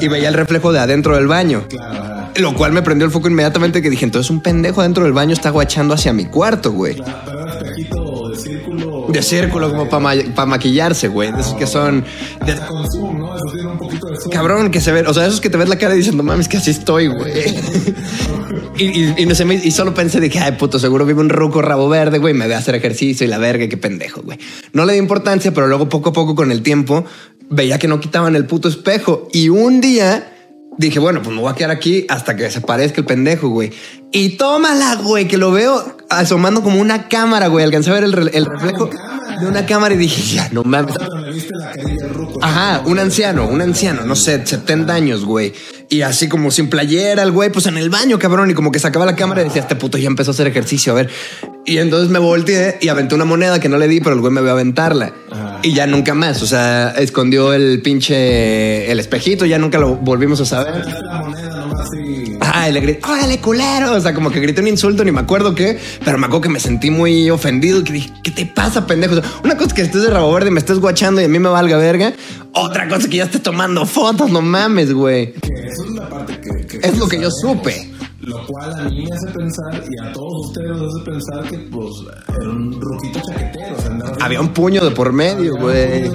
y 0.00 0.08
veía 0.08 0.28
el 0.28 0.34
reflejo 0.34 0.72
de 0.72 0.78
adentro 0.78 1.16
del 1.16 1.26
baño. 1.26 1.64
Claro, 1.68 2.02
ajá. 2.02 2.16
Lo 2.38 2.54
cual 2.54 2.72
me 2.72 2.82
prendió 2.82 3.06
el 3.06 3.12
foco 3.12 3.28
inmediatamente 3.28 3.80
que 3.80 3.88
dije, 3.88 4.04
entonces 4.04 4.30
un 4.30 4.40
pendejo 4.40 4.80
adentro 4.80 5.04
del 5.04 5.12
baño 5.12 5.32
está 5.32 5.50
guachando 5.50 5.94
hacia 5.94 6.12
mi 6.12 6.26
cuarto, 6.26 6.72
güey. 6.72 6.96
Claro, 6.96 7.18
pero 7.24 7.40
era 7.40 7.52
espejito 7.52 8.28
de 8.28 8.36
círculo. 8.36 9.06
De 9.08 9.22
círculo, 9.22 9.70
como 9.70 9.88
para 9.88 10.46
maquillarse, 10.46 11.08
güey. 11.08 11.30
Esos 11.30 11.54
que 11.54 11.66
son. 11.66 12.04
De, 12.44 12.56
con 12.66 12.90
zoom, 12.90 13.18
¿no? 13.18 13.36
Eso 13.36 13.44
tiene 13.54 13.70
un 13.70 13.78
poquito 13.78 14.06
de 14.08 14.16
zoom. 14.16 14.30
cabrón, 14.32 14.70
que 14.70 14.80
se 14.80 14.92
ve. 14.92 15.00
O 15.06 15.14
sea, 15.14 15.26
esos 15.26 15.40
que 15.40 15.48
te 15.48 15.56
ves 15.56 15.68
la 15.68 15.78
cara 15.78 15.96
y 15.96 16.02
no 16.10 16.22
mames, 16.22 16.48
que 16.48 16.58
así 16.58 16.70
estoy, 16.72 17.06
güey. 17.06 17.32
y, 18.76 18.84
y, 18.84 19.14
y 19.16 19.26
no 19.26 19.34
sé, 19.34 19.46
y 19.46 19.70
solo 19.70 19.94
pensé 19.94 20.28
que, 20.28 20.38
ay, 20.38 20.52
puto, 20.52 20.78
seguro 20.78 21.06
vive 21.06 21.20
un 21.20 21.30
ruco 21.30 21.62
rabo 21.62 21.88
verde, 21.88 22.18
güey, 22.18 22.34
me 22.34 22.46
ve 22.46 22.54
a 22.54 22.58
hacer 22.58 22.74
ejercicio 22.74 23.26
y 23.26 23.30
la 23.30 23.38
verga, 23.38 23.66
qué 23.68 23.76
pendejo, 23.78 24.20
güey. 24.22 24.38
No 24.74 24.84
le 24.84 24.92
di 24.92 24.98
importancia, 24.98 25.54
pero 25.54 25.68
luego 25.68 25.88
poco 25.88 26.10
a 26.10 26.12
poco 26.12 26.34
con 26.34 26.50
el 26.50 26.62
tiempo 26.62 27.06
veía 27.50 27.78
que 27.78 27.88
no 27.88 28.00
quitaban 28.00 28.36
el 28.36 28.46
puto 28.46 28.68
espejo. 28.68 29.28
Y 29.32 29.48
un 29.48 29.80
día 29.80 30.32
dije, 30.78 30.98
bueno, 30.98 31.22
pues 31.22 31.34
me 31.34 31.40
voy 31.42 31.50
a 31.50 31.54
quedar 31.54 31.70
aquí 31.70 32.06
hasta 32.08 32.36
que 32.36 32.44
desaparezca 32.44 33.00
el 33.00 33.06
pendejo, 33.06 33.48
güey. 33.48 33.72
Y 34.12 34.30
tómala, 34.36 34.96
güey, 34.96 35.26
que 35.28 35.36
lo 35.36 35.50
veo 35.52 35.96
asomando 36.10 36.62
como 36.62 36.80
una 36.80 37.08
cámara, 37.08 37.48
güey. 37.48 37.64
Alcancé 37.64 37.90
a 37.90 37.94
ver 37.94 38.04
el, 38.04 38.12
re- 38.12 38.30
el 38.36 38.46
reflejo 38.46 38.90
de 39.40 39.46
una 39.46 39.66
cámara 39.66 39.94
y 39.94 39.98
dije, 39.98 40.22
ya, 40.34 40.48
no 40.52 40.62
mames. 40.64 40.94
Ajá, 42.42 42.82
un 42.86 42.98
anciano, 42.98 43.46
un 43.48 43.60
anciano, 43.60 44.04
no 44.04 44.16
sé, 44.16 44.44
70 44.46 44.92
años, 44.94 45.24
güey. 45.24 45.52
Y 45.88 46.02
así 46.02 46.28
como 46.28 46.50
sin 46.50 46.68
playera, 46.68 47.22
el 47.22 47.30
güey, 47.30 47.50
pues 47.50 47.66
en 47.66 47.78
el 47.78 47.90
baño, 47.90 48.18
cabrón. 48.18 48.50
Y 48.50 48.54
como 48.54 48.72
que 48.72 48.78
sacaba 48.78 49.06
la 49.06 49.14
cámara 49.14 49.42
y 49.42 49.44
decía, 49.44 49.62
este 49.62 49.76
puto 49.76 49.98
ya 49.98 50.08
empezó 50.08 50.30
a 50.30 50.34
hacer 50.34 50.46
ejercicio, 50.46 50.92
a 50.92 50.96
ver. 50.96 51.10
Y 51.64 51.78
entonces 51.78 52.10
me 52.10 52.18
volteé 52.18 52.78
y 52.80 52.88
aventé 52.88 53.14
una 53.14 53.24
moneda 53.24 53.60
que 53.60 53.68
no 53.68 53.78
le 53.78 53.88
di, 53.88 54.00
pero 54.00 54.14
el 54.14 54.20
güey 54.20 54.32
me 54.32 54.42
vio 54.42 54.52
aventarla. 54.52 55.12
Y 55.62 55.74
ya 55.74 55.86
nunca 55.86 56.14
más, 56.14 56.42
o 56.42 56.46
sea, 56.46 56.90
escondió 56.90 57.52
el 57.52 57.82
pinche, 57.82 58.90
el 58.90 59.00
espejito, 59.00 59.46
ya 59.46 59.58
nunca 59.58 59.78
lo 59.78 59.96
volvimos 59.96 60.40
a 60.40 60.44
saber. 60.44 60.84
La 60.86 61.20
moneda 61.20 61.56
nomás 61.56 61.88
y... 61.94 62.25
Ah, 62.40 62.68
y 62.68 62.72
le 62.72 62.80
grité, 62.80 63.00
órale, 63.06 63.40
culero. 63.40 63.92
O 63.92 64.00
sea, 64.00 64.14
como 64.14 64.30
que 64.30 64.40
grité 64.40 64.60
un 64.60 64.68
insulto, 64.68 65.04
ni 65.04 65.12
me 65.12 65.20
acuerdo 65.20 65.54
qué, 65.54 65.78
pero 66.04 66.18
me 66.18 66.26
acuerdo 66.26 66.42
que 66.42 66.48
me 66.48 66.60
sentí 66.60 66.90
muy 66.90 67.30
ofendido. 67.30 67.82
Que 67.84 67.92
dije, 67.92 68.12
¿qué 68.22 68.30
te 68.30 68.46
pasa, 68.46 68.86
pendejo? 68.86 69.14
O 69.14 69.22
sea, 69.22 69.30
una 69.44 69.54
cosa 69.56 69.68
es 69.68 69.74
que 69.74 69.82
estés 69.82 70.02
de 70.02 70.10
rabo 70.10 70.32
verde 70.32 70.48
y 70.48 70.52
me 70.52 70.60
estés 70.60 70.78
guachando 70.78 71.20
y 71.20 71.24
a 71.24 71.28
mí 71.28 71.38
me 71.38 71.48
valga 71.48 71.76
verga. 71.76 72.12
Otra 72.52 72.88
cosa 72.88 73.02
es 73.02 73.08
que 73.08 73.18
ya 73.18 73.24
estés 73.24 73.42
tomando 73.42 73.84
fotos, 73.86 74.30
no 74.30 74.40
mames, 74.42 74.92
güey. 74.92 75.34
Es 75.42 75.78
la 75.90 76.08
parte 76.08 76.40
que... 76.40 76.66
que 76.66 76.86
Es 76.86 76.96
lo 76.98 77.06
que 77.08 77.20
yo 77.20 77.30
supe. 77.30 77.92
Lo 78.20 78.44
cual 78.46 78.72
a 78.80 78.84
mí 78.84 79.04
me 79.04 79.14
hace 79.14 79.28
pensar, 79.28 79.84
y 79.88 80.04
a 80.04 80.12
todos 80.12 80.46
ustedes 80.46 80.70
les 80.70 80.88
hace 80.88 81.04
pensar 81.04 81.50
que, 81.50 81.58
pues, 81.58 81.90
era 82.28 82.48
un 82.48 82.80
ruquito 82.80 83.20
chaquetero. 83.28 83.76
O 83.76 83.80
sea, 83.80 83.90
andaba 83.90 84.16
Había 84.20 84.40
un 84.40 84.48
puño 84.48 84.82
de 84.82 84.90
por 84.90 85.12
medio, 85.12 85.54
güey. 85.56 86.10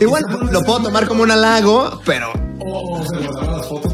Y 0.00 0.04
bueno, 0.06 0.28
lo 0.50 0.62
puedo 0.62 0.80
tomar 0.82 1.06
como 1.06 1.22
un 1.22 1.30
halago, 1.30 2.00
pero 2.04 2.32
O, 2.66 2.98
o 2.98 3.04
se 3.06 3.20
las 3.20 3.68
fotos 3.68 3.92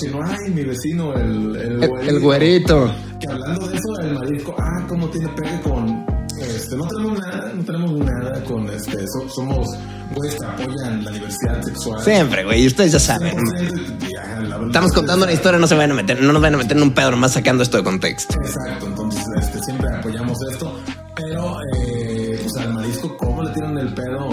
pues, 0.00 0.12
para 0.12 0.26
la 0.26 0.30
noche, 0.30 0.38
¿no? 0.38 0.46
Ay, 0.46 0.50
mi 0.52 0.62
vecino, 0.64 1.14
el, 1.14 1.56
el, 1.56 1.82
el, 1.84 2.08
el 2.08 2.20
güerito. 2.20 2.94
Que 3.20 3.28
hablando 3.32 3.66
de 3.68 3.76
eso, 3.76 4.00
el 4.02 4.14
marisco, 4.14 4.54
ah, 4.58 4.86
cómo 4.88 5.08
tiene 5.08 5.28
pegue 5.28 5.60
con. 5.62 6.04
Este, 6.40 6.76
no 6.76 6.86
tenemos 6.88 7.18
nada, 7.20 7.52
no 7.54 7.62
tenemos 7.64 7.92
nada 8.00 8.44
con 8.44 8.68
este. 8.68 9.06
so- 9.06 9.28
somos 9.28 9.68
güeyes 10.14 10.34
que 10.36 10.44
apoyan 10.46 11.04
la 11.04 11.10
diversidad 11.12 11.62
sexual. 11.62 12.02
Siempre, 12.02 12.44
güey. 12.44 12.66
Ustedes 12.66 12.92
ya 12.92 12.98
saben. 12.98 13.36
100%, 13.36 14.10
y, 14.10 14.16
ajá, 14.16 14.40
la 14.40 14.56
verdad 14.56 14.66
Estamos 14.66 14.92
contando 14.92 15.24
una 15.24 15.32
historia, 15.32 15.58
no 15.60 15.66
se 15.68 15.74
van 15.76 15.92
a 15.92 15.94
meter, 15.94 16.20
no 16.20 16.32
nos 16.32 16.42
van 16.42 16.54
a 16.54 16.58
meter 16.58 16.76
en 16.76 16.82
un 16.82 16.92
pedo 16.92 17.12
nomás 17.12 17.32
sacando 17.32 17.62
esto 17.62 17.76
de 17.76 17.84
contexto. 17.84 18.34
Exacto, 18.44 18.86
entonces 18.86 19.24
este, 19.40 19.62
siempre 19.62 19.88
apoyamos 19.96 20.36
esto. 20.50 20.76
Pero, 21.16 21.56
eh, 21.78 22.40
pues 22.42 22.56
al 22.56 22.74
marisco, 22.74 23.16
¿cómo 23.16 23.44
le 23.44 23.50
tiran 23.50 23.78
el 23.78 23.94
pedo, 23.94 24.28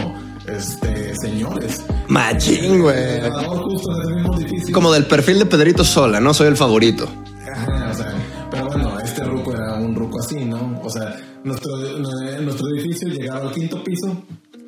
este, 0.47 1.13
señores? 1.21 1.83
Machín, 2.07 2.81
güey. 2.81 3.21
Justo 3.45 3.91
Como 4.71 4.91
del 4.91 5.05
perfil 5.05 5.39
de 5.39 5.45
Pedrito 5.45 5.83
Sola, 5.83 6.19
¿no? 6.19 6.33
Soy 6.33 6.47
el 6.47 6.57
favorito. 6.57 7.05
O 7.05 7.93
sea, 7.93 8.13
pero 8.49 8.65
bueno, 8.67 8.99
este 8.99 9.23
ruco 9.23 9.53
era 9.53 9.75
un 9.75 9.95
ruco 9.95 10.19
así, 10.19 10.45
¿no? 10.45 10.79
O 10.83 10.89
sea, 10.89 11.19
nuestro, 11.43 11.77
nuestro 11.77 12.67
edificio 12.75 13.09
llegaba 13.09 13.49
al 13.49 13.53
quinto 13.53 13.83
piso 13.83 14.23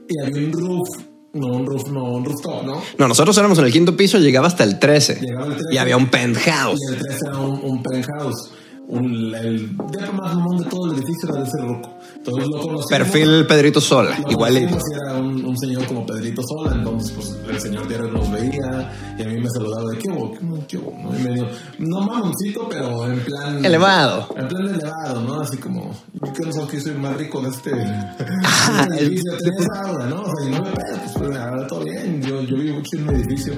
y 0.10 0.26
había 0.26 0.46
un 0.46 0.52
roof, 0.52 0.90
no 1.34 1.48
un 1.48 1.66
roof, 1.66 1.88
no 1.90 2.04
un 2.04 2.26
rooftop, 2.26 2.64
¿no? 2.66 2.82
No, 2.98 3.08
nosotros 3.08 3.38
éramos 3.38 3.58
en 3.60 3.66
el 3.66 3.72
quinto 3.72 3.96
piso, 3.96 4.18
llegaba 4.20 4.48
hasta 4.48 4.64
el 4.64 4.80
13. 4.80 5.20
Llegaba 5.22 5.46
al 5.46 5.56
13. 5.56 5.74
Y 5.74 5.78
había 5.78 5.98
un 5.98 6.10
penthouse. 6.10 6.80
Y 6.82 6.94
el 6.94 7.00
3 7.00 7.22
era 7.28 7.38
un, 7.38 7.60
un 7.64 7.84
penthouse. 7.84 8.52
Un, 8.88 9.34
el 9.34 9.78
depa 9.78 10.12
más 10.12 10.36
mamón 10.36 10.58
de 10.58 10.66
todo 10.66 10.92
el 10.92 10.98
edificio 10.98 11.30
era 11.30 11.40
de 11.40 11.48
ese 11.48 11.62
ruco. 11.62 11.98
Lo. 12.26 12.80
Perfil 12.88 13.46
Pedrito 13.48 13.82
Sola, 13.82 14.18
Lo 14.24 14.32
igualito. 14.32 14.78
Era 15.06 15.18
un, 15.18 15.44
un 15.44 15.58
señor 15.58 15.86
como 15.86 16.06
Pedrito 16.06 16.42
Sola, 16.44 16.76
entonces 16.76 17.12
pues 17.12 17.36
el 17.50 17.60
señor 17.60 17.88
diario 17.88 18.08
nos 18.12 18.32
veía 18.32 18.92
y 19.18 19.22
a 19.22 19.26
mí 19.26 19.40
me 19.40 19.50
saludaba 19.50 19.90
de 19.92 19.98
qué 19.98 20.10
hubo, 20.10 20.32
qué 20.68 20.78
hubo, 20.78 20.98
¿no? 21.04 21.18
Y 21.20 21.22
medio, 21.24 21.48
no 21.80 22.02
mamoncito, 22.02 22.68
pero 22.70 23.06
en 23.12 23.20
plan... 23.22 23.64
Elevado. 23.66 24.28
En 24.38 24.48
plan 24.48 24.68
elevado, 24.68 25.22
¿no? 25.22 25.42
Así 25.42 25.58
como, 25.58 25.92
yo 26.14 26.34
quiero 26.34 26.52
saber 26.54 26.70
que 26.70 26.82
soy 26.82 26.94
más 26.94 27.16
rico 27.18 27.42
de 27.42 27.50
este, 27.50 27.72
Ah, 27.74 28.88
este 28.92 29.04
edificio. 29.06 29.32
Tenía 29.38 29.60
esa 29.60 29.90
aura, 29.90 30.06
¿no? 30.08 30.22
O 30.22 30.26
sea, 30.26 30.48
y 30.48 30.52
no 30.52 30.62
me 30.62 30.72
pedo, 30.72 30.98
pues, 31.04 31.12
pues 31.18 31.38
ahora 31.38 31.68
todo 31.68 31.84
bien. 31.84 32.22
Yo, 32.22 32.42
yo 32.42 32.56
vivo 32.56 32.76
mucho 32.78 32.98
en 32.98 33.10
un 33.10 33.16
edificio. 33.16 33.54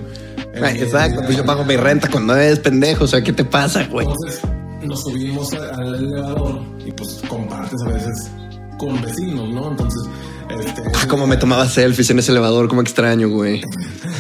Ay, 0.62 0.78
Eh, 0.80 0.84
Exacto, 0.84 1.22
pues 1.24 1.38
yo 1.38 1.46
pago 1.46 1.64
mi 1.66 1.76
renta 1.78 2.10
cuando 2.10 2.36
eres 2.36 2.60
pendejo. 2.60 3.04
O 3.04 3.08
sea, 3.08 3.22
¿qué 3.24 3.34
te 3.34 3.46
pasa, 3.46 3.86
güey? 3.88 4.08
Entonces 4.08 4.42
nos 4.84 5.02
subimos 5.02 5.52
al 5.54 5.96
elevador 5.96 6.62
y 6.86 6.92
pues 6.92 7.20
compartes 7.28 7.82
a 7.88 7.90
veces 7.90 8.30
con 8.78 9.02
vecinos, 9.02 9.50
¿no? 9.54 9.72
Entonces, 9.72 10.02
este... 10.50 10.84
Ah, 10.94 11.08
cómo 11.10 11.28
me 11.28 11.38
tomaba 11.38 11.68
selfies 11.68 12.10
en 12.10 12.20
ese 12.20 12.32
elevador, 12.32 12.68
cómo 12.68 12.82
extraño, 12.82 13.30
güey. 13.30 13.62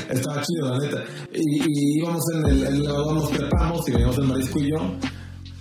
Estaba 0.10 0.42
chido, 0.42 0.70
la 0.70 0.80
neta. 0.80 1.04
Y, 1.34 1.64
y 1.64 2.00
íbamos 2.00 2.24
en 2.34 2.46
el, 2.48 2.64
el 2.64 2.76
elevador, 2.82 3.14
nos 3.14 3.32
trepamos 3.32 3.88
y 3.88 3.92
veníamos 3.92 4.18
el 4.18 4.24
marisco 4.26 4.60
y 4.60 4.72
yo. 4.72 4.78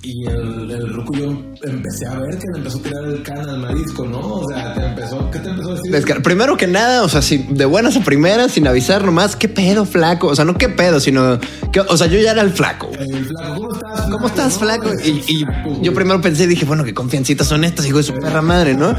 Y 0.07 0.27
el, 0.27 0.71
el 0.71 0.93
ruco 0.93 1.15
y 1.17 1.21
yo 1.21 1.43
empecé 1.63 2.07
a 2.07 2.19
ver 2.19 2.37
que 2.37 2.45
le 2.53 2.59
empezó 2.59 2.77
a 2.79 2.83
tirar 2.83 3.05
el 3.05 3.23
can 3.23 3.49
al 3.49 3.59
marisco, 3.59 4.05
¿no? 4.05 4.19
O 4.19 4.49
sea, 4.51 4.75
te 4.75 4.85
empezó, 4.85 5.31
¿qué 5.31 5.39
te 5.39 5.49
empezó 5.49 5.71
a 5.73 5.75
decir? 5.77 6.23
Primero 6.23 6.59
que 6.59 6.67
nada, 6.67 7.03
o 7.05 7.09
sea, 7.09 7.23
si 7.23 7.39
de 7.39 7.65
buenas 7.65 7.97
a 7.97 8.01
primeras, 8.01 8.53
sin 8.53 8.67
avisar 8.67 9.03
nomás, 9.03 9.35
¿qué 9.35 9.49
pedo, 9.49 9.87
flaco? 9.87 10.27
O 10.29 10.37
sea, 10.37 10.45
no 10.45 10.59
qué 10.59 10.69
pedo, 10.69 11.01
sino 11.01 11.39
que, 11.73 11.81
o 11.81 11.97
sea, 11.97 12.07
yo 12.07 12.19
ya 12.21 12.33
era 12.33 12.43
el 12.43 12.51
flaco. 12.51 12.91
El 12.99 13.25
flaco, 13.25 13.55
¿cómo 13.57 13.73
estás? 13.73 13.89
flaco? 13.97 14.11
¿Cómo 14.13 14.27
estás, 14.27 14.59
flaco? 14.59 14.91
Y, 15.03 15.23
y 15.27 15.45
flaco, 15.47 15.79
yo 15.81 15.95
primero 15.95 16.21
pensé, 16.21 16.47
dije, 16.47 16.67
bueno, 16.67 16.85
qué 16.85 16.93
confiancitas 16.93 17.47
son 17.47 17.65
estas, 17.65 17.87
hijo 17.87 17.97
de 17.97 18.03
su 18.05 18.13
perra 18.13 18.43
madre, 18.43 18.75
¿no? 18.75 18.95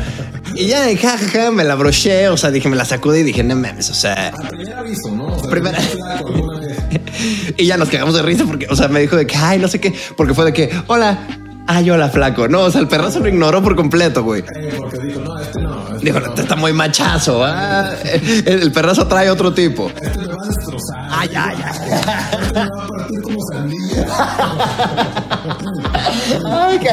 Y 0.55 0.65
ya, 0.67 0.85
ja, 0.97 1.17
ja, 1.19 1.27
ja, 1.27 1.51
me 1.51 1.63
la 1.65 1.75
broché, 1.75 2.29
o 2.29 2.37
sea, 2.37 2.49
dije, 2.49 2.67
me 2.67 2.75
la 2.77 2.85
sacudí 2.85 3.19
y 3.19 3.23
dije, 3.23 3.43
no 3.43 3.55
mames, 3.55 3.91
o 3.91 3.93
sea, 3.93 4.29
A 4.29 4.49
primer 4.49 4.73
aviso, 4.73 5.11
¿no? 5.15 5.27
O 5.27 5.39
sea, 5.39 5.49
Primera- 5.51 5.79
flaco. 5.79 6.44
y 7.57 7.65
ya 7.65 7.77
nos 7.77 7.89
cagamos 7.89 8.13
de 8.15 8.21
risa 8.21 8.45
porque, 8.45 8.67
o 8.69 8.75
sea, 8.75 8.87
me 8.87 8.99
dijo 8.99 9.15
de 9.15 9.25
que, 9.27 9.35
ay, 9.37 9.59
no 9.59 9.67
sé 9.67 9.79
qué, 9.79 9.93
porque 10.15 10.33
fue 10.33 10.45
de 10.45 10.53
que, 10.53 10.69
hola, 10.87 11.19
ay, 11.67 11.89
hola, 11.89 12.09
flaco. 12.09 12.47
No, 12.47 12.61
o 12.61 12.71
sea, 12.71 12.81
el 12.81 12.87
perrazo 12.87 13.19
lo 13.19 13.27
ignoró 13.27 13.61
por 13.63 13.75
completo, 13.75 14.23
güey. 14.23 14.41
Eh, 14.55 14.73
porque 14.77 14.97
dijo, 14.99 15.19
no, 15.21 15.39
este 15.39 15.61
no. 15.61 15.75
Este 15.95 16.05
Dijo, 16.05 16.19
no. 16.19 16.25
este 16.27 16.41
está 16.43 16.55
muy 16.55 16.73
machazo, 16.73 17.43
¿ah? 17.43 17.89
El, 18.45 18.61
el 18.63 18.71
perrazo 18.71 19.07
trae 19.07 19.29
otro 19.29 19.53
tipo. 19.53 19.89
Este 20.01 20.19
me 20.19 20.27
va 20.27 20.43
a 20.43 20.47
destrozar. 20.47 21.07
Ay, 21.09 21.29
ay, 21.35 21.57
ay. 21.63 21.79
Este 22.41 22.59
me 22.59 22.69
va 22.69 22.83
a 22.83 22.87
partir 22.87 23.21
como 23.21 23.37
sandía. 23.51 24.07
Ay, 26.67 26.79
qué- 26.79 26.89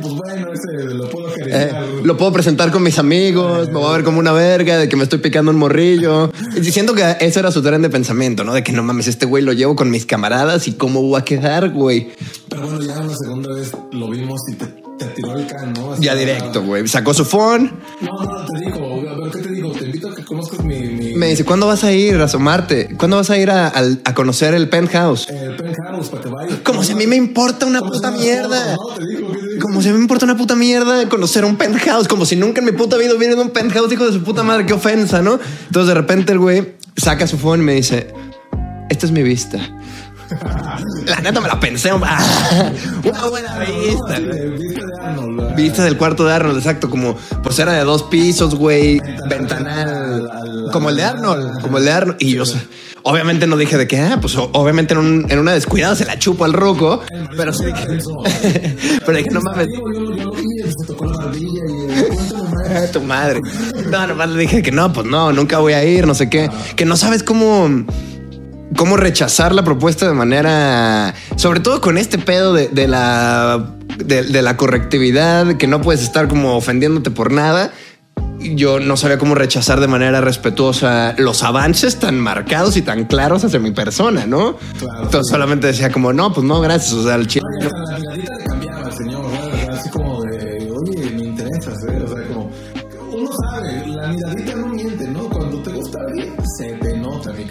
pues 0.00 0.14
bueno, 0.14 0.48
ese 0.52 0.94
lo 0.94 1.08
puedo 1.10 1.28
Eh, 1.28 1.32
acariciar. 1.34 1.90
güey. 1.92 2.04
lo 2.04 2.16
puedo 2.16 2.32
presentar 2.32 2.70
con 2.70 2.82
mis 2.82 2.98
amigos, 2.98 3.68
me 3.68 3.74
voy 3.74 3.86
a 3.88 3.92
ver 3.96 4.04
como 4.04 4.18
una 4.18 4.32
verga, 4.32 4.78
de 4.78 4.88
que 4.88 4.96
me 4.96 5.04
estoy 5.04 5.18
picando 5.20 5.50
un 5.50 5.58
morrillo. 5.58 6.30
Diciendo 6.54 6.94
que 6.94 7.16
eso 7.20 7.40
era 7.40 7.50
su 7.50 7.62
tren 7.62 7.82
de 7.82 7.90
pensamiento, 7.90 8.44
¿no? 8.44 8.52
De 8.54 8.62
que 8.62 8.72
no 8.72 8.82
mames, 8.82 9.06
este 9.08 9.26
güey 9.26 9.42
lo 9.44 9.52
llevo 9.52 9.76
con 9.76 9.90
mis 9.90 10.06
camaradas 10.06 10.66
y 10.68 10.72
cómo 10.72 11.08
va 11.10 11.20
a 11.20 11.24
quedar, 11.24 11.70
güey. 11.70 12.08
Pero 12.48 12.62
bueno, 12.66 12.80
ya 12.82 13.00
una 13.00 13.14
segunda 13.16 13.54
vez 13.54 13.72
lo 13.92 14.08
vimos 14.10 14.40
y 14.50 14.54
te, 14.54 14.66
te 14.98 15.06
tiró 15.14 15.36
el 15.36 15.46
can, 15.46 15.72
¿no? 15.72 15.98
Ya 15.98 16.14
directo, 16.14 16.62
güey. 16.62 16.86
Sacó 16.86 17.12
su 17.14 17.24
phone, 17.24 17.72
No, 18.00 18.10
no, 18.24 18.44
te 18.46 18.58
digo, 18.64 18.84
a 19.10 19.20
ver, 19.20 19.30
¿qué 19.32 19.38
te 19.40 19.48
digo? 19.52 19.72
Te 19.72 19.84
invito 19.86 20.08
a 20.10 20.14
que 20.14 20.24
conozcas 20.24 20.64
mi... 20.64 20.76
mi 20.80 21.14
me 21.14 21.28
dice, 21.28 21.44
¿cuándo 21.44 21.66
vas 21.66 21.82
a 21.84 21.92
ir 21.92 22.16
a 22.20 22.24
asomarte? 22.24 22.94
¿Cuándo 22.96 23.16
vas 23.16 23.30
a 23.30 23.38
ir 23.38 23.50
a, 23.50 23.68
al- 23.68 24.00
a 24.04 24.14
conocer 24.14 24.54
el 24.54 24.68
penthouse? 24.68 25.28
El 25.28 25.56
penthouse 25.56 26.08
para 26.10 26.22
que 26.22 26.28
vayas. 26.28 26.58
Como 26.62 26.84
si 26.84 26.92
a 26.92 26.96
mí 26.96 27.06
me 27.06 27.16
importa 27.16 27.66
una 27.66 27.80
puta 27.80 28.10
mierda. 28.12 28.76
No, 28.76 28.82
digo, 28.82 28.94
¿qué 28.94 29.00
te 29.04 29.16
digo? 29.16 29.23
Como 29.74 29.82
si 29.82 29.90
me 29.90 29.98
importa 29.98 30.24
una 30.24 30.36
puta 30.36 30.54
mierda 30.54 31.08
conocer 31.08 31.44
un 31.44 31.56
penthouse. 31.56 32.06
Como 32.06 32.24
si 32.24 32.36
nunca 32.36 32.60
en 32.60 32.66
mi 32.66 32.70
puta 32.70 32.96
vida 32.96 33.12
hubiera 33.12 33.34
un 33.34 33.50
penthouse, 33.50 33.92
hijo 33.92 34.06
de 34.06 34.12
su 34.12 34.22
puta 34.22 34.44
madre. 34.44 34.66
Qué 34.66 34.72
ofensa, 34.72 35.20
¿no? 35.20 35.40
Entonces 35.66 35.88
de 35.88 35.94
repente 35.94 36.30
el 36.30 36.38
güey 36.38 36.76
saca 36.96 37.26
su 37.26 37.38
phone 37.38 37.62
y 37.62 37.64
me 37.64 37.74
dice, 37.74 38.14
esta 38.88 39.06
es 39.06 39.10
mi 39.10 39.24
vista. 39.24 39.58
La 41.06 41.16
neta 41.20 41.40
me 41.40 41.48
la 41.48 41.60
pensé. 41.60 41.90
ah, 41.90 42.72
Una 43.04 43.26
buena 43.26 43.58
vista. 43.58 44.18
güey. 44.20 45.54
Vista 45.54 45.84
del 45.84 45.96
cuarto 45.96 46.24
de 46.26 46.32
Arnold, 46.34 46.58
exacto. 46.58 46.88
Como, 46.90 47.16
pues 47.42 47.58
era 47.58 47.72
de 47.72 47.84
dos 47.84 48.04
pisos, 48.04 48.54
güey. 48.54 49.00
Ventanal. 49.28 49.88
Al- 49.88 50.30
al- 50.30 50.70
Como 50.72 50.90
el 50.90 50.96
de 50.96 51.04
Arnold. 51.04 51.60
Como 51.60 51.78
el 51.78 51.84
de 51.84 51.92
Arnold. 51.92 52.16
Y 52.20 52.32
yo, 52.34 52.44
obviamente 53.02 53.46
no 53.46 53.56
dije 53.56 53.76
de 53.76 53.86
que, 53.86 54.00
ah, 54.00 54.18
pues 54.20 54.36
obviamente 54.36 54.94
en, 54.94 55.00
un- 55.00 55.26
en 55.30 55.38
una 55.38 55.52
descuidada 55.52 55.94
se 55.94 56.04
la 56.06 56.18
chupo 56.18 56.44
al 56.44 56.52
ruco. 56.52 57.02
Pero 57.36 57.52
sí 57.52 57.66
dije, 57.66 57.86
pero 59.06 59.18
dije, 59.18 59.30
no 59.30 59.40
mames. 59.42 59.68
Tu 62.92 63.00
madre. 63.00 63.40
No, 63.90 64.06
nomás 64.06 64.28
le 64.30 64.40
dije 64.40 64.62
que 64.62 64.72
no, 64.72 64.92
pues 64.92 65.06
no, 65.06 65.32
nunca 65.32 65.58
voy 65.58 65.72
a 65.74 65.84
ir, 65.84 66.06
no 66.06 66.14
sé 66.14 66.28
qué. 66.30 66.50
Que 66.76 66.84
no 66.84 66.96
sabes 66.96 67.22
cómo, 67.22 67.68
cómo 68.76 68.96
rechazar 68.96 69.54
la 69.54 69.64
propuesta 69.64 70.06
de 70.06 70.14
manera, 70.14 71.14
sobre 71.36 71.60
todo 71.60 71.80
con 71.80 71.98
este 71.98 72.18
pedo 72.18 72.52
de, 72.52 72.68
de 72.68 72.88
la 72.88 73.74
de, 73.98 74.24
de 74.24 74.42
la 74.42 74.56
correctividad, 74.56 75.56
que 75.56 75.66
no 75.66 75.80
puedes 75.80 76.02
estar 76.02 76.28
como 76.28 76.56
ofendiéndote 76.56 77.10
por 77.10 77.32
nada. 77.32 77.72
Yo 78.40 78.78
no 78.80 78.96
sabía 78.96 79.16
cómo 79.16 79.34
rechazar 79.34 79.80
de 79.80 79.86
manera 79.86 80.20
respetuosa 80.20 81.14
los 81.16 81.42
avances 81.42 81.98
tan 81.98 82.18
marcados 82.20 82.76
y 82.76 82.82
tan 82.82 83.04
claros 83.04 83.44
hacia 83.44 83.58
mi 83.58 83.70
persona, 83.70 84.26
¿no? 84.26 84.58
Claro. 84.78 85.04
Entonces 85.04 85.30
solamente 85.30 85.68
decía 85.68 85.90
como, 85.90 86.12
no, 86.12 86.32
pues 86.32 86.44
no, 86.44 86.60
gracias. 86.60 86.92
O 86.92 87.04
sea, 87.04 87.14
el 87.14 87.26
chile. 87.26 87.46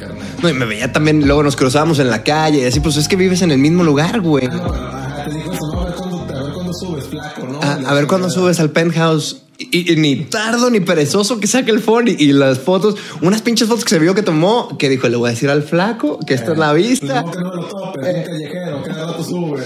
Carnal. 0.08 0.28
No, 0.42 0.50
y 0.50 0.54
me 0.54 0.66
veía 0.66 0.92
también, 0.92 1.26
luego 1.26 1.44
nos 1.44 1.56
cruzábamos 1.56 2.00
en 2.00 2.10
la 2.10 2.24
calle 2.24 2.60
y 2.60 2.66
así, 2.66 2.80
pues 2.80 2.98
es 2.98 3.08
que 3.08 3.16
vives 3.16 3.42
en 3.42 3.52
el 3.52 3.58
mismo 3.58 3.84
lugar, 3.84 4.22
güey. 4.22 4.48
Ah, 4.52 4.56
no, 4.56 4.66
ajá, 4.74 5.24
te 5.26 5.34
dijo 5.36 5.54
eso, 5.54 5.68
¿no? 5.72 5.82
A 5.82 5.86
ver 5.86 5.94
cuándo, 5.96 6.38
a 6.38 6.44
ver 6.44 6.54
cuándo 6.54 6.74
subes, 6.74 7.06
flaco, 7.06 7.48
¿no? 7.48 7.60
A, 7.62 7.80
Y 7.80 7.84
la 7.84 7.90
a 7.90 7.94
ver 7.94 8.08
cuándo 8.08 8.30
subes 8.30 8.60
al 8.60 8.70
penthouse. 8.72 9.38
Y, 9.60 9.94
y 9.94 9.96
ni 9.96 10.16
tardo 10.26 10.70
ni 10.72 10.80
perezoso 10.80 11.40
que 11.40 11.48
saque 11.48 11.72
el 11.72 11.80
phone 11.80 12.08
y, 12.08 12.16
y 12.24 12.34
las 12.34 12.60
fotos, 12.60 12.96
unas 13.22 13.42
pinches 13.44 13.68
fotos 13.68 13.86
que 13.86 13.92
se 13.92 14.00
vio 14.00 14.16
que 14.16 14.24
tomó, 14.24 14.78
que 14.78 14.90
dijo, 14.90 15.08
le 15.08 15.16
voy 15.16 15.30
a 15.30 15.32
decir 15.32 15.50
al 15.50 15.62
flaco 15.62 16.20
que 16.26 16.34
esta 16.34 16.54
es 16.54 16.58
la 16.58 16.74
vista. 16.74 17.22
Ni 17.22 17.28
modo 17.28 17.32
que 17.32 17.40
no 17.40 17.54
lo 17.54 17.68
topes, 17.68 18.16
un 18.16 18.24
callejero, 18.24 18.84
cada 18.84 19.06
rato 19.06 19.24
sube. 19.24 19.64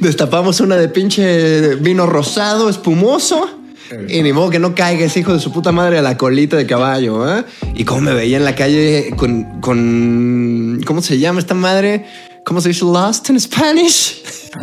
Destapamos 0.00 0.60
una 0.60 0.76
de 0.76 0.88
pinche 0.88 1.76
vino 1.76 2.06
rosado, 2.06 2.68
espumoso. 2.68 3.63
Y 4.08 4.22
ni 4.22 4.32
modo 4.32 4.50
que 4.50 4.58
no 4.58 4.74
caiga 4.74 5.04
ese 5.04 5.20
hijo 5.20 5.32
de 5.32 5.40
su 5.40 5.52
puta 5.52 5.72
madre 5.72 5.98
a 5.98 6.02
la 6.02 6.16
colita 6.16 6.56
de 6.56 6.66
caballo, 6.66 7.38
¿eh? 7.38 7.44
Y 7.74 7.84
cómo 7.84 8.02
me 8.02 8.14
veía 8.14 8.36
en 8.36 8.44
la 8.44 8.54
calle 8.54 9.10
con, 9.16 9.60
con 9.60 10.80
¿cómo 10.86 11.02
se 11.02 11.18
llama 11.18 11.40
esta 11.40 11.54
madre? 11.54 12.06
¿Cómo 12.44 12.60
se 12.60 12.68
dice 12.68 12.84
lost 12.84 13.30
en 13.30 13.40
Spanish? 13.40 14.22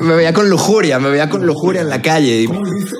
Me, 0.00 0.14
veía 0.14 0.32
con 0.32 0.48
lujuria, 0.48 0.98
me 0.98 1.10
veía 1.10 1.28
con 1.28 1.44
lujuria 1.46 1.82
en 1.82 1.88
la 1.88 2.00
calle. 2.00 2.46
¿Cómo 2.46 2.64
dice? 2.64 2.96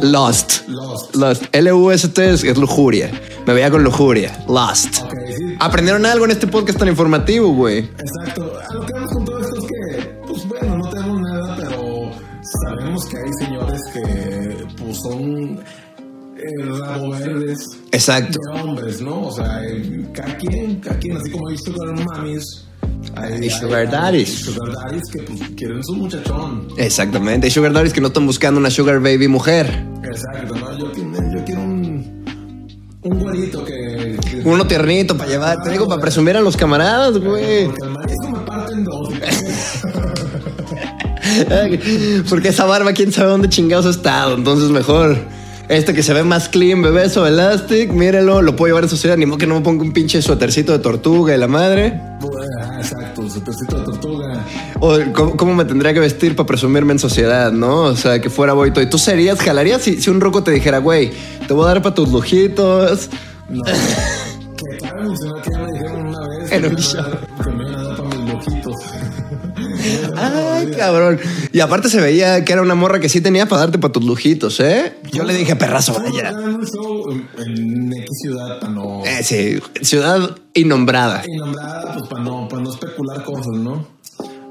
Slots. 0.00 0.02
Lost. 0.02 0.68
Lost. 0.68 1.16
Lost. 1.16 1.44
L-U-S-T 1.52 2.32
es, 2.32 2.44
es 2.44 2.56
lujuria. 2.56 3.10
Me 3.46 3.52
veía 3.54 3.70
con 3.70 3.84
lujuria. 3.84 4.32
Lost. 4.48 4.98
Aprendieron 5.58 6.06
algo 6.06 6.24
en 6.24 6.30
este 6.30 6.46
podcast 6.46 6.78
tan 6.78 6.88
informativo, 6.88 7.52
güey. 7.52 7.90
Exacto. 7.98 8.52
Eh, 16.84 17.18
verdes 17.20 17.58
Exacto. 17.92 18.38
hombres, 18.52 19.00
¿no? 19.00 19.28
O 19.28 19.32
sea, 19.32 19.62
eh, 19.64 20.04
cada 20.12 20.36
quien, 20.36 20.76
cada 20.80 20.98
quien, 20.98 21.16
así 21.16 21.30
como 21.30 21.48
hay 21.48 21.56
sugar 21.58 21.92
mummies, 21.94 22.64
hay, 23.16 23.44
Y 23.46 23.50
sugar 23.50 23.90
daddies. 23.90 24.40
sugar 24.40 24.72
daddies 24.74 25.02
que 25.12 25.22
pues 25.22 25.40
quieren 25.56 25.82
su 25.84 25.94
muchachón. 25.94 26.68
Exactamente. 26.76 27.46
Hay 27.46 27.50
sugar 27.50 27.72
daddies 27.72 27.92
que 27.92 28.00
no 28.00 28.08
están 28.08 28.26
buscando 28.26 28.58
una 28.60 28.70
sugar 28.70 29.00
baby 29.00 29.28
mujer. 29.28 29.66
Exacto, 30.04 30.54
¿no? 30.56 30.78
Yo, 30.78 30.92
quiero- 30.92 31.36
yo 31.36 31.44
quiero 31.44 31.60
un, 31.62 32.24
un 33.02 33.18
güerito 33.20 33.64
que... 33.64 34.18
que- 34.30 34.42
Uno 34.44 34.66
tiernito 34.66 35.16
para 35.16 35.30
llevar, 35.30 35.62
te 35.62 35.70
digo, 35.70 35.86
para 35.88 36.00
presumir 36.00 36.36
a 36.36 36.40
los 36.40 36.56
camaradas, 36.56 37.18
güey. 37.18 37.68
Marisco 37.68 38.30
me 38.30 38.38
parte 38.40 38.72
en 38.74 38.84
dos. 38.84 39.08
Porque 42.28 42.48
esa 42.48 42.64
barba, 42.64 42.92
quién 42.92 43.12
sabe 43.12 43.30
dónde 43.30 43.48
chingados 43.48 43.86
ha 43.86 43.90
estado. 43.90 44.34
Entonces, 44.36 44.70
mejor. 44.70 45.16
Este 45.68 45.94
que 45.94 46.02
se 46.02 46.12
ve 46.12 46.22
más 46.24 46.48
clean, 46.48 46.82
bebé, 46.82 47.06
eso 47.06 47.26
elastic, 47.26 47.90
mírelo, 47.90 48.42
lo 48.42 48.54
puedo 48.54 48.68
llevar 48.68 48.84
en 48.84 48.90
sociedad. 48.90 49.16
Ni 49.16 49.24
modo 49.24 49.38
que 49.38 49.46
no 49.46 49.54
me 49.54 49.60
ponga 49.62 49.82
un 49.82 49.92
pinche 49.92 50.20
suétercito 50.20 50.72
de 50.72 50.78
tortuga 50.78 51.34
y 51.34 51.38
la 51.38 51.48
madre. 51.48 52.00
Exacto, 52.76 53.28
su 53.30 53.40
tecito 53.40 53.78
de 53.78 53.84
tortuga. 53.84 54.44
O 54.80 54.98
¿cómo, 55.14 55.36
cómo 55.36 55.54
me 55.54 55.64
tendría 55.64 55.94
que 55.94 56.00
vestir 56.00 56.36
para 56.36 56.46
presumirme 56.46 56.92
en 56.92 56.98
sociedad, 56.98 57.50
¿no? 57.50 57.82
O 57.82 57.96
sea, 57.96 58.20
que 58.20 58.28
fuera 58.28 58.52
boito. 58.52 58.82
¿Y 58.82 58.90
tú 58.90 58.98
serías, 58.98 59.40
jalarías 59.40 59.80
si, 59.80 60.00
si 60.00 60.10
un 60.10 60.20
roco 60.20 60.42
te 60.42 60.50
dijera, 60.50 60.78
güey, 60.78 61.12
te 61.46 61.54
voy 61.54 61.64
a 61.64 61.68
dar 61.68 61.82
para 61.82 61.94
tus 61.94 62.10
lujitos? 62.10 63.08
No. 63.48 63.62
que 63.64 64.78
cabe 64.86 65.02
mencionar 65.02 65.42
que 65.42 65.50
ya 65.50 65.58
me 65.58 65.72
dijeron 65.72 66.06
una 66.06 66.28
vez 66.28 66.52
En 66.52 66.64
un 66.66 66.76
show. 66.76 67.04
cabrón. 70.78 71.18
Y 71.52 71.60
aparte 71.60 71.88
se 71.88 72.00
veía 72.00 72.44
que 72.44 72.52
era 72.52 72.62
una 72.62 72.74
morra 72.74 73.00
que 73.00 73.08
sí 73.08 73.20
tenía 73.20 73.46
para 73.46 73.62
darte 73.62 73.78
para 73.78 73.92
tus 73.92 74.04
lujitos, 74.04 74.60
¿eh? 74.60 74.94
Yo 75.12 75.24
le 75.24 75.34
dije, 75.34 75.56
perrazo, 75.56 75.94
vaya. 75.94 76.30
en, 76.30 77.92
X 77.92 78.08
ciudad 78.22 78.60
para 78.60 78.72
no. 78.72 79.04
Eh, 79.04 79.22
sí, 79.22 79.58
ciudad 79.82 80.36
innombrada. 80.54 81.22
Y 81.26 81.36
nombrada, 81.36 81.94
pues 81.94 82.08
para 82.08 82.22
no, 82.22 82.48
para 82.48 82.62
no 82.62 82.70
especular 82.70 83.22
cosas, 83.24 83.56
¿no? 83.58 83.94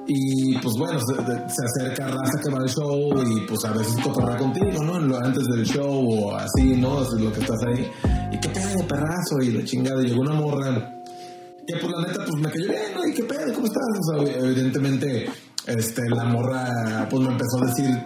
Y 0.06 0.58
pues 0.58 0.76
bueno, 0.78 1.00
se, 1.00 1.16
se 1.16 1.66
acerca 1.66 2.08
raza 2.08 2.40
que 2.44 2.52
va 2.52 2.60
al 2.60 2.70
show 2.70 3.14
y 3.26 3.48
pues 3.48 3.64
a 3.64 3.72
veces 3.72 3.96
cotorrea 4.04 4.38
contigo, 4.38 4.84
¿no? 4.84 5.16
Antes 5.18 5.46
del 5.46 5.66
show 5.66 6.26
o 6.26 6.36
así, 6.36 6.76
¿no? 6.76 7.00
Así 7.00 7.22
lo 7.22 7.32
que 7.32 7.40
estás 7.40 7.60
ahí. 7.68 7.90
Y 8.34 8.40
qué 8.40 8.50
pedo, 8.50 8.86
perrazo, 8.88 9.42
y 9.42 9.52
la 9.52 9.64
chingada. 9.64 10.02
Y 10.04 10.08
llegó 10.08 10.22
una 10.22 10.34
morra 10.34 11.04
que 11.66 11.76
pues 11.78 11.92
la 11.94 12.08
neta, 12.08 12.26
pues 12.26 12.42
me 12.42 12.50
cayó 12.50 12.68
bien, 12.68 12.94
¿no? 12.96 13.08
¿Y 13.08 13.14
qué 13.14 13.24
pedo? 13.24 13.54
¿Cómo 13.54 13.68
estás? 13.68 13.84
O 14.00 14.26
sea, 14.26 14.40
evidentemente, 14.44 15.28
este, 15.68 16.10
la 16.10 16.26
morra, 16.26 17.08
pues 17.10 17.24
me 17.24 17.32
empezó 17.32 17.64
a 17.64 17.68
decir, 17.68 18.04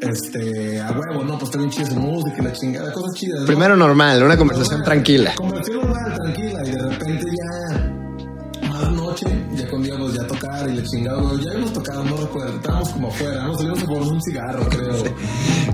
este, 0.00 0.80
a 0.80 0.92
huevo, 0.92 1.24
no, 1.24 1.38
pues 1.38 1.56
bien 1.56 1.70
chida 1.70 1.86
su 1.86 1.96
música 1.96 2.36
y 2.38 2.42
la 2.42 2.52
chingada, 2.52 2.92
cosas 2.92 3.14
chidas. 3.14 3.40
¿no? 3.40 3.46
Primero 3.46 3.76
normal, 3.76 4.22
una 4.22 4.36
conversación 4.36 4.82
tranquila. 4.82 5.34
Conversación 5.36 5.80
normal, 5.80 6.14
tranquila, 6.14 6.62
y 6.64 6.70
de 6.70 6.82
repente 6.82 7.24
ya, 7.24 8.68
más 8.68 8.92
noche, 8.92 9.26
ya 9.54 9.68
con 9.68 9.82
Diego, 9.82 10.10
ya 10.10 10.26
tocar 10.26 10.68
y 10.68 10.76
la 10.76 10.82
chingada, 10.82 11.20
ya 11.40 11.50
habíamos 11.50 11.72
tocado, 11.72 12.04
no 12.04 12.16
recuerdo, 12.16 12.56
estábamos 12.56 12.88
como 12.90 13.08
afuera, 13.08 13.44
nos 13.44 13.56
salimos 13.56 13.82
a 13.82 13.86
por 13.86 14.02
un 14.02 14.22
cigarro, 14.22 14.68
creo. 14.68 14.94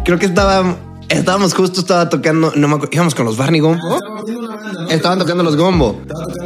Creo 0.05 0.19
que 0.19 0.27
estaba, 0.27 0.77
estábamos 1.09 1.55
justo, 1.55 1.81
estaba 1.81 2.09
tocando, 2.09 2.53
no 2.55 2.69
me 2.69 2.75
acuerdo, 2.75 2.95
íbamos 2.95 3.15
con 3.15 3.27
los 3.27 3.37
Barney 3.37 3.61
Gombo. 3.61 3.95
Estaba 3.95 4.23
viendo 4.25 4.45
una 4.45 4.57
banda, 4.57 4.83
¿no? 4.83 4.89
Estaban 4.89 5.19
tocando 5.19 5.43
los 5.43 5.57
Gombo. 5.57 5.99
Estaba 6.03 6.27
tocando, 6.27 6.44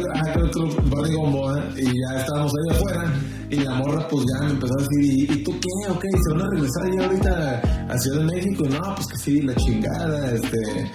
ahorita 6.99 7.61
a 7.89 7.97
Ciudad 7.97 8.19
de 8.19 8.25
México. 8.25 8.63
No, 8.69 8.95
pues 8.95 9.07
que 9.07 9.17
sí, 9.17 9.41
la 9.41 9.55
chingada, 9.55 10.31
este. 10.31 10.91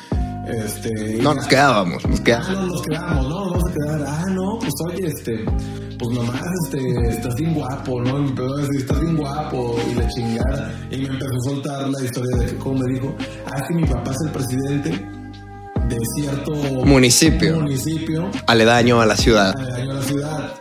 Este. 0.47 1.23
No 1.23 1.35
nos 1.35 1.47
quedábamos, 1.47 2.07
nos 2.07 2.21
Ah, 2.21 2.25
quedábamos. 2.25 2.59
no, 2.61 2.67
nos 2.67 2.83
quedamos, 2.83 3.29
no, 3.29 3.51
vamos 3.51 3.63
a 3.71 3.73
quedar. 3.73 4.05
Ah, 4.07 4.25
no, 4.31 4.59
pues 4.59 4.73
oye, 4.91 5.07
este, 5.07 5.45
pues 5.99 6.11
nomás, 6.19 6.43
este, 6.65 7.09
estás 7.09 7.35
bien 7.37 7.55
guapo, 7.55 8.01
¿no? 8.03 8.19
Y 8.19 8.23
me 8.23 8.29
empezó 8.29 8.55
a 8.55 8.61
decir, 8.61 8.77
estás 8.81 9.01
bien 9.01 9.17
guapo 9.17 9.77
y 9.91 9.95
la 9.95 10.09
chingada. 10.09 10.75
Y 10.91 10.97
me 10.99 11.07
empezó 11.07 11.31
a 11.35 11.51
soltar 11.51 11.89
la 11.89 12.05
historia 12.05 12.37
de 12.41 12.47
que, 12.47 12.57
como 12.57 12.79
me 12.81 12.93
dijo, 12.93 13.15
ah, 13.47 13.63
que 13.67 13.75
mi 13.75 13.85
papá 13.87 14.11
es 14.11 14.19
el 14.27 14.33
presidente 14.33 14.91
de 15.89 15.97
cierto 16.17 16.53
Municipio. 16.85 17.57
municipio 17.61 18.31
Aledaño 18.47 19.01
a 19.01 19.07
la 19.07 19.17
ciudad. 19.17 19.55
aledaño 19.59 19.91
a 19.93 19.95
la 19.95 20.03
ciudad. 20.03 20.55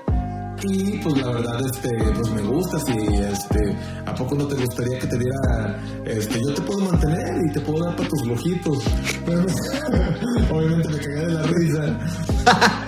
Y 0.65 0.97
pues 0.99 1.17
la 1.17 1.27
verdad, 1.27 1.59
este, 1.65 1.89
pues 2.15 2.31
me 2.31 2.41
gusta, 2.41 2.79
si 2.79 2.93
este, 2.93 3.75
¿a 4.05 4.15
poco 4.15 4.35
no 4.35 4.47
te 4.47 4.55
gustaría 4.55 4.97
que 4.97 5.07
te 5.07 5.17
diera, 5.17 5.83
este, 6.05 6.39
yo 6.39 6.53
te 6.53 6.61
puedo 6.61 6.79
mantener 6.85 7.35
y 7.49 7.51
te 7.51 7.59
puedo 7.59 7.83
dar 7.83 7.95
para 7.97 8.07
tus 8.07 8.25
lojitos? 8.25 8.77
Obviamente 10.49 10.87
me 10.87 10.97
cagué 10.97 11.25
de 11.25 11.33
la 11.33 11.43
risa. 11.43 11.99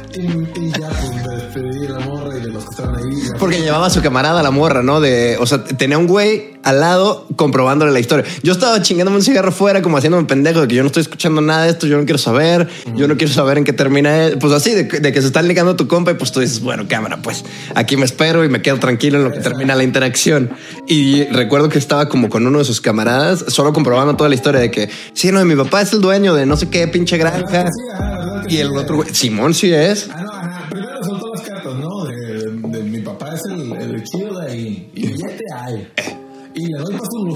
y, 0.13 0.21
y 0.21 0.71
ya 0.71 0.87
pues 0.87 1.15
me 1.15 1.35
despedí 1.35 1.79
de 1.79 1.89
la 1.89 1.99
morra 1.99 2.37
y 2.37 2.41
de 2.41 2.47
los 2.47 2.63
que 2.63 2.69
estaban 2.69 2.95
ahí. 2.95 3.29
Porque 3.37 3.59
llevaba 3.59 3.87
a 3.87 3.89
su 3.89 4.01
camarada 4.01 4.41
la 4.41 4.51
morra, 4.51 4.81
¿no? 4.81 5.01
De, 5.01 5.37
o 5.37 5.45
sea, 5.45 5.61
tenía 5.63 5.97
un 5.97 6.07
güey 6.07 6.54
al 6.65 6.79
lado 6.81 7.25
comprobándole 7.37 7.91
la 7.93 7.99
historia. 7.99 8.25
Yo 8.43 8.51
estaba 8.51 8.81
chingándome 8.81 9.17
un 9.17 9.23
cigarro 9.23 9.51
fuera, 9.51 9.81
como 9.81 9.97
haciéndome 9.97 10.25
pendejo 10.27 10.61
de 10.61 10.67
que 10.67 10.75
yo 10.75 10.81
no 10.83 10.87
estoy 10.87 11.01
escuchando 11.01 11.39
nada 11.39 11.63
de 11.63 11.69
esto, 11.69 11.87
yo 11.87 11.97
no 11.97 12.03
quiero 12.03 12.17
saber, 12.17 12.67
yo 12.95 13.07
no 13.07 13.15
quiero 13.17 13.31
saber 13.31 13.57
en 13.59 13.63
qué 13.63 13.71
termina. 13.71 14.29
Pues 14.39 14.51
así, 14.51 14.71
de, 14.71 14.87
que- 14.87 14.99
de 14.99 15.13
que 15.13 15.21
se 15.21 15.27
están 15.27 15.47
ligando 15.47 15.71
a 15.71 15.75
tu 15.77 15.87
compa 15.87 16.11
y 16.11 16.15
pues 16.15 16.31
tú 16.31 16.39
dices, 16.41 16.59
bueno, 16.61 16.85
cámara, 16.89 17.21
pues 17.21 17.45
aquí 17.75 17.95
me 17.97 18.05
espero 18.05 18.43
y 18.43 18.49
me 18.49 18.61
quedo 18.61 18.79
tranquilo 18.79 19.17
en 19.19 19.23
lo 19.25 19.31
que 19.31 19.39
termina 19.39 19.75
la 19.75 19.83
interacción. 19.83 20.49
Y 20.87 21.23
recuerdo 21.25 21.69
que 21.69 21.77
estaba 21.77 22.09
como 22.09 22.29
con 22.29 22.45
uno 22.45 22.59
de 22.59 22.65
sus 22.65 22.81
camaradas, 22.81 23.45
solo 23.47 23.71
comprobando 23.71 24.15
toda 24.15 24.27
la 24.29 24.35
historia 24.35 24.59
de 24.59 24.71
que, 24.71 24.89
sí, 25.13 25.31
no, 25.31 25.45
mi 25.45 25.55
papá 25.55 25.81
es 25.83 25.93
el 25.93 26.01
dueño 26.01 26.33
de 26.33 26.45
no 26.45 26.57
sé 26.57 26.69
qué 26.69 26.87
pinche 26.87 27.17
granja. 27.17 27.69
Y 28.47 28.57
el 28.57 28.75
otro 28.75 29.03
Simón 29.11 29.53
sí 29.53 29.71
es. 29.73 30.07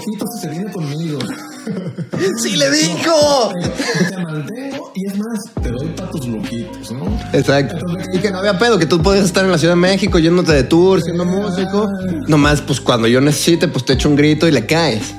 Y 0.07 0.41
se 0.41 0.49
viene 0.49 0.71
conmigo. 0.71 1.19
Sí 2.41 2.55
le 2.55 2.69
dijo. 2.71 3.51
te 4.09 4.17
mantengo 4.17 4.91
y 4.95 5.07
es 5.07 5.17
más, 5.17 5.53
te 5.61 5.69
doy 5.69 5.87
para 5.89 6.09
tus 6.09 6.27
lujitos, 6.27 6.91
¿no? 6.91 7.05
Exacto. 7.31 7.77
Y 8.13 8.17
que 8.19 8.31
no 8.31 8.39
había 8.39 8.57
pedo, 8.57 8.77
que 8.79 8.85
tú 8.85 9.01
puedes 9.01 9.23
estar 9.23 9.45
en 9.45 9.51
la 9.51 9.57
Ciudad 9.57 9.75
de 9.75 9.79
México 9.79 10.19
yéndote 10.19 10.51
de 10.51 10.63
tour, 10.63 11.01
siendo 11.01 11.25
músico. 11.25 11.87
Nomás, 12.27 12.61
pues 12.61 12.81
cuando 12.81 13.07
yo 13.07 13.21
necesite, 13.21 13.67
pues 13.67 13.85
te 13.85 13.93
echo 13.93 14.09
un 14.09 14.15
grito 14.15 14.47
y 14.47 14.51
le 14.51 14.65
caes. 14.65 15.13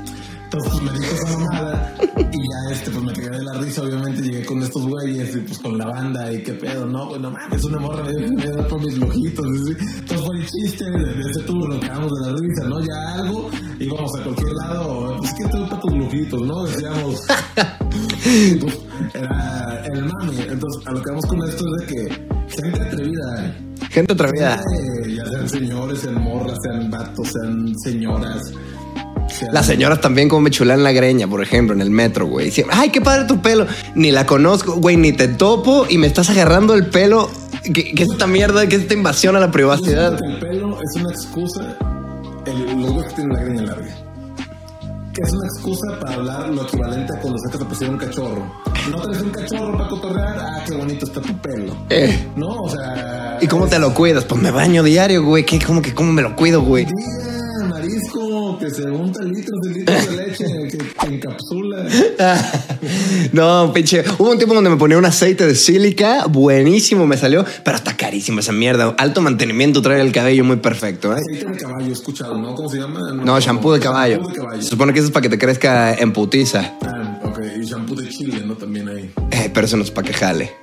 Entonces 0.53 0.73
pues, 0.73 0.83
me 0.83 0.99
dijo 0.99 1.15
esa 1.15 1.39
mamada 1.39 1.95
y 2.19 2.23
ya 2.23 2.73
este, 2.73 2.91
pues 2.91 3.05
me 3.05 3.13
cagué 3.13 3.31
de 3.31 3.45
la 3.45 3.53
risa, 3.55 3.83
obviamente 3.83 4.23
llegué 4.23 4.45
con 4.45 4.61
estos 4.63 4.85
güeyes 4.85 5.37
y 5.37 5.39
pues 5.41 5.59
con 5.61 5.79
la 5.79 5.87
banda 5.87 6.33
y 6.33 6.43
qué 6.43 6.55
pedo, 6.55 6.87
no, 6.87 7.09
pues 7.09 7.21
no 7.21 7.31
mames, 7.31 7.65
una 7.65 7.79
morra 7.79 8.03
me 8.03 8.13
dio 8.13 8.37
que 8.37 8.63
por 8.65 8.85
mis 8.85 8.99
lojitos. 8.99 9.47
Entonces 9.47 10.27
fue 10.27 10.37
el 10.37 10.47
chiste 10.47 10.85
de, 10.85 11.15
de 11.15 11.31
ese 11.31 11.41
tour, 11.43 11.69
nos 11.69 11.79
cagamos 11.79 12.11
de 12.19 12.27
la 12.27 12.37
risa, 12.37 12.65
¿no? 12.65 12.81
Ya 12.81 13.15
algo, 13.15 13.51
íbamos 13.81 14.11
a 14.19 14.23
cualquier 14.23 14.53
lado, 14.53 15.17
pues 15.19 15.33
que 15.35 15.45
te 15.45 15.59
para 15.59 15.81
tus 15.81 15.93
lojitos, 15.95 16.41
¿no? 16.43 16.65
Decíamos, 16.65 17.23
pues, 18.61 18.79
era 19.15 19.83
el 19.93 20.05
mami. 20.05 20.37
Entonces, 20.49 20.87
a 20.87 20.93
lo 20.93 21.03
que 21.03 21.11
vamos 21.11 21.27
con 21.27 21.49
esto 21.49 21.65
es 21.81 21.87
de 21.89 21.95
que 21.95 22.63
gente 22.63 22.83
atrevida, 22.83 23.57
Gente 23.91 24.13
atrevida. 24.13 24.57
eh, 24.57 25.15
ya 25.17 25.25
sean 25.27 25.49
señores, 25.49 26.01
sean 26.01 26.23
morras, 26.23 26.59
sean 26.63 26.91
vatos, 26.91 27.29
sean 27.33 27.75
señoras. 27.83 28.53
sean- 29.29 29.53
Las 29.55 29.67
señoras 29.67 30.01
también 30.01 30.29
como 30.29 30.43
me 30.43 30.51
chulan 30.51 30.83
la 30.85 30.93
greña, 30.93 31.27
por 31.27 31.43
ejemplo, 31.43 31.75
en 31.75 31.81
el 31.81 31.91
metro, 31.91 32.27
güey. 32.27 32.51
Siempre, 32.51 32.77
Ay, 32.79 32.91
qué 32.91 33.01
padre 33.01 33.25
tu 33.27 33.41
pelo. 33.41 33.67
Ni 33.95 34.11
la 34.11 34.27
conozco, 34.27 34.75
güey, 34.77 34.97
ni 34.97 35.13
te 35.13 35.29
topo 35.29 35.87
y 35.89 35.99
me 35.99 36.07
estás 36.07 36.29
agarrando 36.31 36.75
el 36.75 36.87
pelo. 36.87 37.31
¿Qué, 37.65 37.93
qué 37.95 38.03
es 38.05 38.11
esta 38.11 38.27
mierda? 38.27 38.67
¿Qué 38.69 38.77
es 38.77 38.83
esta 38.83 38.95
invasión 38.95 39.37
a 39.37 39.41
la 39.41 39.51
privacidad? 39.51 40.19
el 40.23 40.39
pelo 40.39 40.79
es 40.83 41.01
una 41.01 41.11
excusa. 41.13 41.77
El, 42.47 42.81
los 42.83 42.93
güeyes 42.93 43.09
que 43.11 43.15
tienen 43.17 43.37
la 43.37 43.43
greña 43.45 43.63
larga. 43.63 43.89
Que 45.13 45.23
es 45.23 45.33
una 45.33 45.47
excusa 45.47 45.99
para 46.01 46.15
hablar 46.15 46.49
lo 46.51 46.63
equivalente 46.63 47.13
a 47.17 47.21
cuando 47.21 47.39
sacas 47.41 47.63
a 47.63 47.69
pasear 47.69 47.91
un 47.91 47.99
cachorro. 47.99 48.53
No 48.91 49.03
traes 49.03 49.23
un 49.23 49.31
cachorro 49.31 49.73
para 49.77 49.89
cotorrear. 49.89 50.39
Ah, 50.39 50.65
qué 50.67 50.75
bonito 50.77 51.05
está 51.07 51.21
tu 51.21 51.37
pelo. 51.39 51.77
Eh, 51.91 52.29
No, 52.37 52.47
o 52.63 52.69
sea. 52.71 53.39
¿Y 53.41 53.47
cómo 53.47 53.67
te 53.67 53.79
lo 53.79 53.93
cuidas? 53.93 54.25
Pues 54.25 54.41
me 54.41 54.51
baño 54.51 54.83
diario, 54.83 55.25
güey. 55.25 55.45
¿Qué, 55.45 55.59
¿Cómo 55.59 55.83
que 55.83 55.95
cómo 55.95 56.13
me 56.13 56.23
lo 56.23 56.37
cuido, 56.37 56.63
güey? 56.63 56.85
Diga, 56.87 57.40
que 58.59 58.71
se 58.71 58.85
unta 58.85 59.23
litros 59.23 59.59
y 59.65 59.79
litros 59.79 60.07
de 60.07 60.17
leche 60.17 60.45
que, 60.71 60.79
que 60.79 61.15
encapsula. 61.15 61.87
no, 63.33 63.73
pinche. 63.73 64.05
Hubo 64.19 64.31
un 64.31 64.39
tiempo 64.39 64.55
donde 64.55 64.71
me 64.71 64.77
ponía 64.77 64.99
un 64.99 65.05
aceite 65.05 65.47
de 65.47 65.55
sílica, 65.55 66.27
buenísimo 66.27 67.07
me 67.07 67.17
salió, 67.17 67.45
pero 67.65 67.77
está 67.77 67.97
carísimo 67.97 68.41
esa 68.41 68.53
mierda. 68.53 68.95
Alto 68.99 69.21
mantenimiento 69.21 69.83
trae 69.83 70.01
el 70.01 70.13
cabello 70.13 70.45
muy 70.45 70.57
perfecto, 70.57 71.17
¿eh? 71.17 71.21
Aceite 71.21 71.53
de 71.53 71.59
caballo, 71.59 71.89
he 71.89 71.93
escuchado, 71.93 72.39
¿no? 72.39 72.55
¿Cómo 72.55 72.69
se 72.69 72.79
llama? 72.79 73.13
No, 73.13 73.39
shampoo 73.41 73.73
de 73.73 73.81
caballo. 73.81 74.17
Shampoo 74.17 74.31
de 74.31 74.37
caballo. 74.37 74.63
Se 74.63 74.69
supone 74.69 74.93
que 74.93 74.99
eso 75.01 75.07
es 75.07 75.13
para 75.13 75.23
que 75.23 75.29
te 75.29 75.39
crezca 75.39 75.95
en 75.95 76.13
putiza. 76.13 76.75
Ah, 76.83 77.21
ok. 77.25 77.41
Y 77.61 77.65
shampoo 77.65 77.95
de 77.95 78.09
chile, 78.09 78.43
¿no? 78.45 78.55
También 78.57 78.89
ahí. 78.89 79.11
Eh, 79.31 79.51
pero 79.53 79.67
eso 79.67 79.77
no 79.77 79.83
es 79.83 79.91
para 79.91 80.07
que 80.07 80.15
jale. 80.15 80.60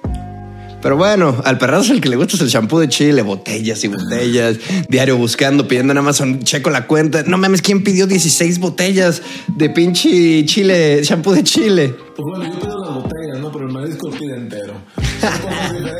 Pero 0.82 0.96
bueno, 0.96 1.42
al 1.44 1.58
perrazo 1.58 1.94
el 1.94 2.02
que 2.02 2.10
le 2.10 2.16
gusta 2.16 2.36
es 2.36 2.42
el 2.42 2.50
shampoo 2.50 2.80
de 2.80 2.88
chile, 2.88 3.22
botellas 3.22 3.84
y 3.84 3.88
botellas, 3.88 4.58
diario 4.88 5.18
buscando, 5.18 5.68
pidiendo 5.68 5.92
en 5.92 5.98
Amazon, 5.98 6.40
checo 6.44 6.70
la 6.70 6.86
cuenta. 6.88 7.24
No 7.24 7.38
mames, 7.38 7.62
¿quién 7.62 7.84
pidió 7.84 8.06
16 8.08 8.60
botellas 8.60 9.22
de 9.48 9.70
pinche 9.70 10.46
chile, 10.46 11.02
shampoo 11.04 11.34
de 11.34 11.44
chile? 11.44 11.96
Pues 12.16 12.26
bueno, 12.30 12.54
yo 12.54 12.60
pido 12.60 12.80
las 12.80 12.94
botellas, 12.94 13.40
¿no? 13.40 13.52
Pero 13.52 13.68
el 13.68 13.74
marisco 13.74 14.10
pide 14.12 14.36
entero. 14.36 14.74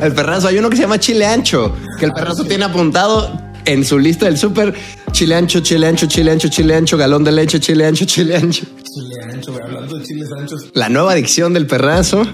El 0.00 0.12
perrazo, 0.12 0.48
hay 0.48 0.58
uno 0.58 0.70
que 0.70 0.76
se 0.76 0.82
llama 0.82 0.98
chile 0.98 1.26
ancho, 1.26 1.74
que 1.98 2.06
el 2.06 2.12
perrazo 2.12 2.44
tiene 2.44 2.64
apuntado 2.64 3.48
en 3.64 3.84
su 3.84 3.98
lista 3.98 4.26
del 4.26 4.38
súper 4.38 4.74
chile 5.18 5.34
ancho, 5.34 5.58
chile 5.60 5.86
ancho, 5.88 6.06
chile 6.06 6.30
ancho, 6.30 6.48
chile 6.48 6.74
ancho, 6.76 6.96
galón 6.96 7.24
de 7.24 7.32
leche, 7.32 7.58
chile 7.58 7.84
ancho, 7.86 8.04
chile 8.04 8.36
ancho. 8.36 8.64
Chile 8.84 9.16
ancho, 9.32 9.50
güey. 9.52 9.64
Hablando 9.64 9.98
de 9.98 10.04
chiles 10.04 10.28
anchos. 10.38 10.70
La 10.74 10.88
nueva 10.88 11.10
adicción 11.12 11.52
del 11.54 11.66
perrazo. 11.66 12.22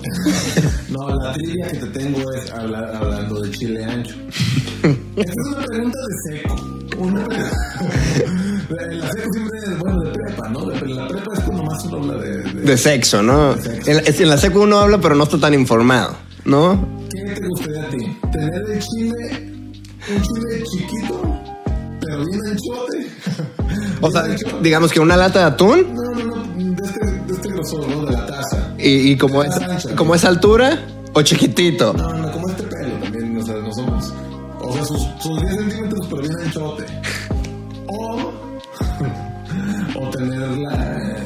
No, 0.90 1.08
la 1.08 1.32
trivia 1.32 1.66
que 1.66 1.76
te 1.78 1.86
tengo 1.86 2.20
es 2.34 2.50
habla- 2.52 2.92
hablando 2.96 3.40
de 3.40 3.50
chile 3.50 3.84
ancho. 3.84 4.14
Esta 5.16 5.32
es 5.32 5.46
una 5.48 5.64
pregunta 5.66 5.98
de 6.08 6.38
seco. 6.38 6.54
Una 6.98 7.20
La 9.00 9.10
seco 9.10 9.32
siempre 9.32 9.58
es, 9.58 9.78
bueno, 9.80 10.00
de 10.02 10.10
prepa, 10.12 10.48
¿no? 10.50 10.66
De- 10.66 10.88
la 10.94 11.08
prepa 11.08 11.32
es 11.34 11.40
cuando 11.40 11.62
más 11.64 11.84
uno 11.86 11.96
habla 11.96 12.22
de... 12.22 12.42
de- 12.42 12.60
De 12.60 12.76
sexo, 12.76 13.22
¿no? 13.24 13.54
De 13.56 13.62
sexo. 13.62 13.90
En 13.90 13.96
la, 13.96 14.02
en 14.06 14.28
la 14.28 14.36
secu 14.38 14.60
uno 14.62 14.78
habla, 14.78 15.00
pero 15.00 15.16
no 15.16 15.24
está 15.24 15.38
tan 15.38 15.52
informado, 15.54 16.16
¿no? 16.44 17.03
O 24.06 24.10
sea, 24.10 24.24
digamos 24.60 24.92
que 24.92 25.00
una 25.00 25.16
lata 25.16 25.38
de 25.38 25.44
atún 25.46 25.94
No, 25.94 26.02
no, 26.10 26.36
no, 26.36 26.74
de 26.74 26.84
este, 26.84 27.00
de 27.06 27.32
este 27.32 27.48
grosor, 27.48 27.88
¿no? 27.88 28.04
De 28.04 28.12
la 28.12 28.26
taza. 28.26 28.74
y, 28.78 29.12
y 29.12 29.16
como, 29.16 29.42
es, 29.42 29.54
como 29.96 30.14
esa 30.14 30.28
altura 30.28 30.78
o 31.14 31.22
chiquitito. 31.22 31.94
No, 31.94 32.12
no, 32.12 32.30
como 32.30 32.50
este 32.50 32.64
pelo 32.64 32.94
también, 33.02 33.38
o 33.38 33.42
sea, 33.42 33.54
no 33.54 33.72
somos. 33.72 34.12
O 34.60 34.72
sea, 34.74 34.84
sus, 34.84 35.08
sus 35.20 35.40
10 35.40 35.56
centímetros, 35.56 36.06
pero 36.10 36.22
bien 36.22 36.34
anchote. 36.44 36.84
O. 37.86 38.32
o 40.00 40.10
tener 40.10 40.50
la. 40.58 41.16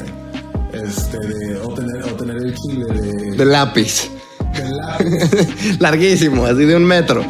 Este, 0.73 1.19
de. 1.19 1.61
O 1.65 1.75
tener, 1.75 2.05
o 2.05 2.17
tener 2.17 2.37
el 2.37 2.55
chile 2.55 2.85
de. 2.95 3.37
De 3.37 3.45
lápiz. 3.45 4.09
de 4.55 4.71
lápiz. 4.71 5.81
Larguísimo, 5.81 6.45
así 6.45 6.65
de 6.65 6.77
un 6.77 6.85
metro. 6.85 7.25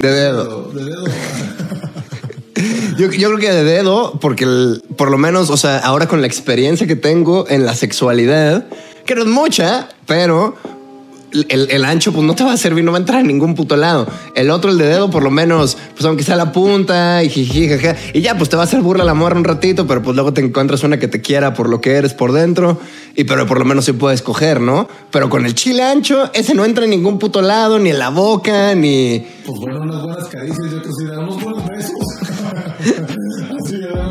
De 0.00 0.10
dedo. 0.10 0.70
De 0.72 0.84
dedo. 0.84 1.04
Yo, 2.98 3.10
yo 3.10 3.28
creo 3.28 3.38
que 3.38 3.50
de 3.50 3.64
dedo, 3.64 4.18
porque 4.20 4.44
el- 4.44 4.82
por 4.96 5.10
lo 5.10 5.16
menos, 5.16 5.48
o 5.48 5.56
sea, 5.56 5.78
ahora 5.78 6.06
con 6.08 6.20
la 6.20 6.26
experiencia 6.26 6.86
que 6.86 6.96
tengo 6.96 7.46
en 7.48 7.64
la 7.64 7.74
sexualidad, 7.74 8.66
que 9.06 9.14
no 9.14 9.22
es 9.22 9.28
mucha, 9.28 9.88
pero 10.06 10.54
el, 11.48 11.70
el 11.70 11.84
ancho 11.84 12.12
pues 12.12 12.24
no 12.24 12.34
te 12.34 12.44
va 12.44 12.52
a 12.52 12.56
servir, 12.56 12.84
no 12.84 12.92
va 12.92 12.98
a 12.98 13.00
entrar 13.00 13.20
en 13.20 13.26
ningún 13.26 13.54
puto 13.54 13.76
lado. 13.76 14.06
El 14.34 14.50
otro, 14.50 14.70
el 14.70 14.78
de 14.78 14.86
dedo, 14.86 15.10
por 15.10 15.22
lo 15.22 15.30
menos, 15.30 15.76
pues 15.94 16.04
aunque 16.04 16.22
sea 16.22 16.36
la 16.36 16.52
punta 16.52 17.22
y 17.22 17.28
jiji, 17.28 17.68
jaja, 17.68 17.96
y 18.12 18.20
ya, 18.20 18.36
pues 18.36 18.48
te 18.48 18.56
va 18.56 18.62
a 18.62 18.64
hacer 18.64 18.80
burla 18.80 19.04
la 19.04 19.14
morra 19.14 19.36
un 19.36 19.44
ratito, 19.44 19.86
pero 19.86 20.02
pues 20.02 20.14
luego 20.14 20.32
te 20.32 20.40
encuentras 20.40 20.82
una 20.82 20.98
que 20.98 21.08
te 21.08 21.20
quiera 21.20 21.54
por 21.54 21.68
lo 21.68 21.80
que 21.80 21.92
eres 21.92 22.14
por 22.14 22.32
dentro, 22.32 22.78
y 23.16 23.24
pero 23.24 23.46
por 23.46 23.58
lo 23.58 23.64
menos 23.64 23.84
sí 23.84 23.92
puedes 23.92 24.22
coger, 24.22 24.60
¿no? 24.60 24.88
Pero 25.10 25.30
con 25.30 25.46
el 25.46 25.54
chile 25.54 25.82
ancho, 25.82 26.30
ese 26.32 26.54
no 26.54 26.64
entra 26.64 26.84
en 26.84 26.90
ningún 26.90 27.18
puto 27.18 27.42
lado, 27.42 27.78
ni 27.78 27.90
en 27.90 27.98
la 27.98 28.10
boca, 28.10 28.74
ni... 28.74 29.26
Pues 29.46 29.58
bueno, 29.60 29.80
unas 29.82 30.02
buenas 30.02 30.28
caricias, 30.28 30.58
yo 30.70 31.20
unos 31.20 31.42
buenos 31.42 31.66
besos. 31.66 31.92
Así, 33.64 33.76
¿verdad? 33.78 34.10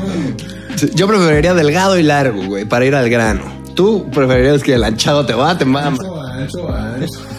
Yo 0.94 1.08
preferiría 1.08 1.54
delgado 1.54 1.98
y 1.98 2.04
largo, 2.04 2.46
güey, 2.46 2.66
para 2.66 2.86
ir 2.86 2.96
al 2.96 3.10
grano. 3.10 3.42
Tú 3.76 4.10
preferirías 4.12 4.64
que 4.64 4.74
el 4.74 4.84
anchado 4.84 5.26
te 5.26 5.34
va, 5.34 5.58
te 5.58 5.66
mama. 5.66 5.98
Ancho, 6.42 6.70
ancho. 6.74 7.20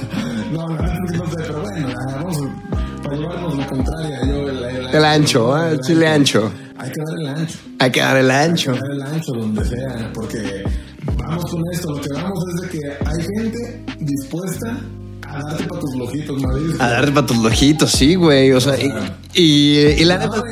No, 0.53 0.67
sé, 0.67 1.37
pero 1.37 1.63
bueno, 1.63 1.89
vamos 2.07 2.37
a- 2.39 3.03
para 3.03 3.17
llevarnos 3.17 3.57
la 3.57 3.67
contraria. 3.67 4.21
Yo, 4.27 4.49
el, 4.49 4.65
el, 4.65 4.95
El 4.95 5.05
ancho, 5.05 5.57
¿eh? 5.59 5.71
el 5.73 5.81
chile 5.81 6.07
ancho. 6.09 6.51
Hay 6.77 6.91
que 6.91 7.01
dar 7.07 7.19
el 7.21 7.29
ancho. 7.29 7.59
Hay 7.79 7.91
que 7.93 8.01
dar 8.01 8.17
el 8.17 8.31
ancho. 8.31 8.71
Hay 8.73 8.79
que 8.79 8.83
dar 8.83 8.93
el 8.93 9.03
ancho 9.15 9.33
donde 9.33 9.65
sea, 9.65 10.11
porque 10.15 10.65
vamos 11.17 11.45
con 11.51 11.63
esto. 11.73 11.93
Lo 11.95 12.01
que 12.01 12.09
vamos 12.15 12.39
es 12.55 12.61
de 12.63 12.69
que 12.79 12.79
hay 13.07 13.27
gente 13.39 13.85
dispuesta 14.01 14.77
a 15.41 15.51
darte 15.51 15.65
para 15.65 15.81
tus 15.81 15.97
lojitos, 15.97 16.43
Madrid. 16.43 16.75
A 16.79 16.91
darte 16.91 17.13
para 17.13 17.27
tus 17.27 17.37
lojitos, 17.39 17.91
sí, 17.91 18.15
güey. 18.15 18.53
O 18.53 18.61
sea, 18.61 18.75
y, 18.79 18.91
y, 19.35 19.79
y 19.99 20.05
la 20.05 20.19
neta, 20.19 20.43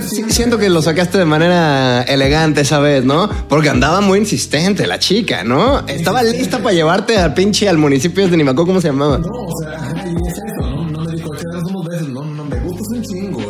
sí, 0.00 0.24
siento 0.28 0.58
que 0.58 0.68
lo 0.68 0.82
sacaste 0.82 1.18
de 1.18 1.24
manera 1.24 2.02
elegante 2.02 2.62
esa 2.62 2.78
vez, 2.78 3.04
¿no? 3.04 3.28
Porque 3.48 3.68
andaba 3.68 4.00
muy 4.00 4.18
insistente 4.18 4.86
la 4.86 4.98
chica, 4.98 5.44
¿no? 5.44 5.86
Estaba 5.86 6.22
lista 6.22 6.58
para 6.58 6.74
llevarte 6.74 7.16
al 7.18 7.34
pinche 7.34 7.68
al 7.68 7.78
municipio 7.78 8.28
de 8.28 8.36
Nimacó, 8.36 8.66
¿cómo 8.66 8.80
se 8.80 8.88
llamaba? 8.88 9.18
No, 9.18 9.26
o 9.26 9.62
sea, 9.62 9.94
y 10.04 10.28
es 10.28 10.34
eso, 10.34 10.70
¿no? 10.70 10.90
No 10.90 11.04
me 11.04 11.12
dijo, 11.12 11.30
unos 11.68 11.86
besos. 11.86 12.08
No, 12.08 12.24
no, 12.24 12.44
me 12.44 12.56
gustas 12.60 12.88
un 12.88 13.02
chingo. 13.02 13.40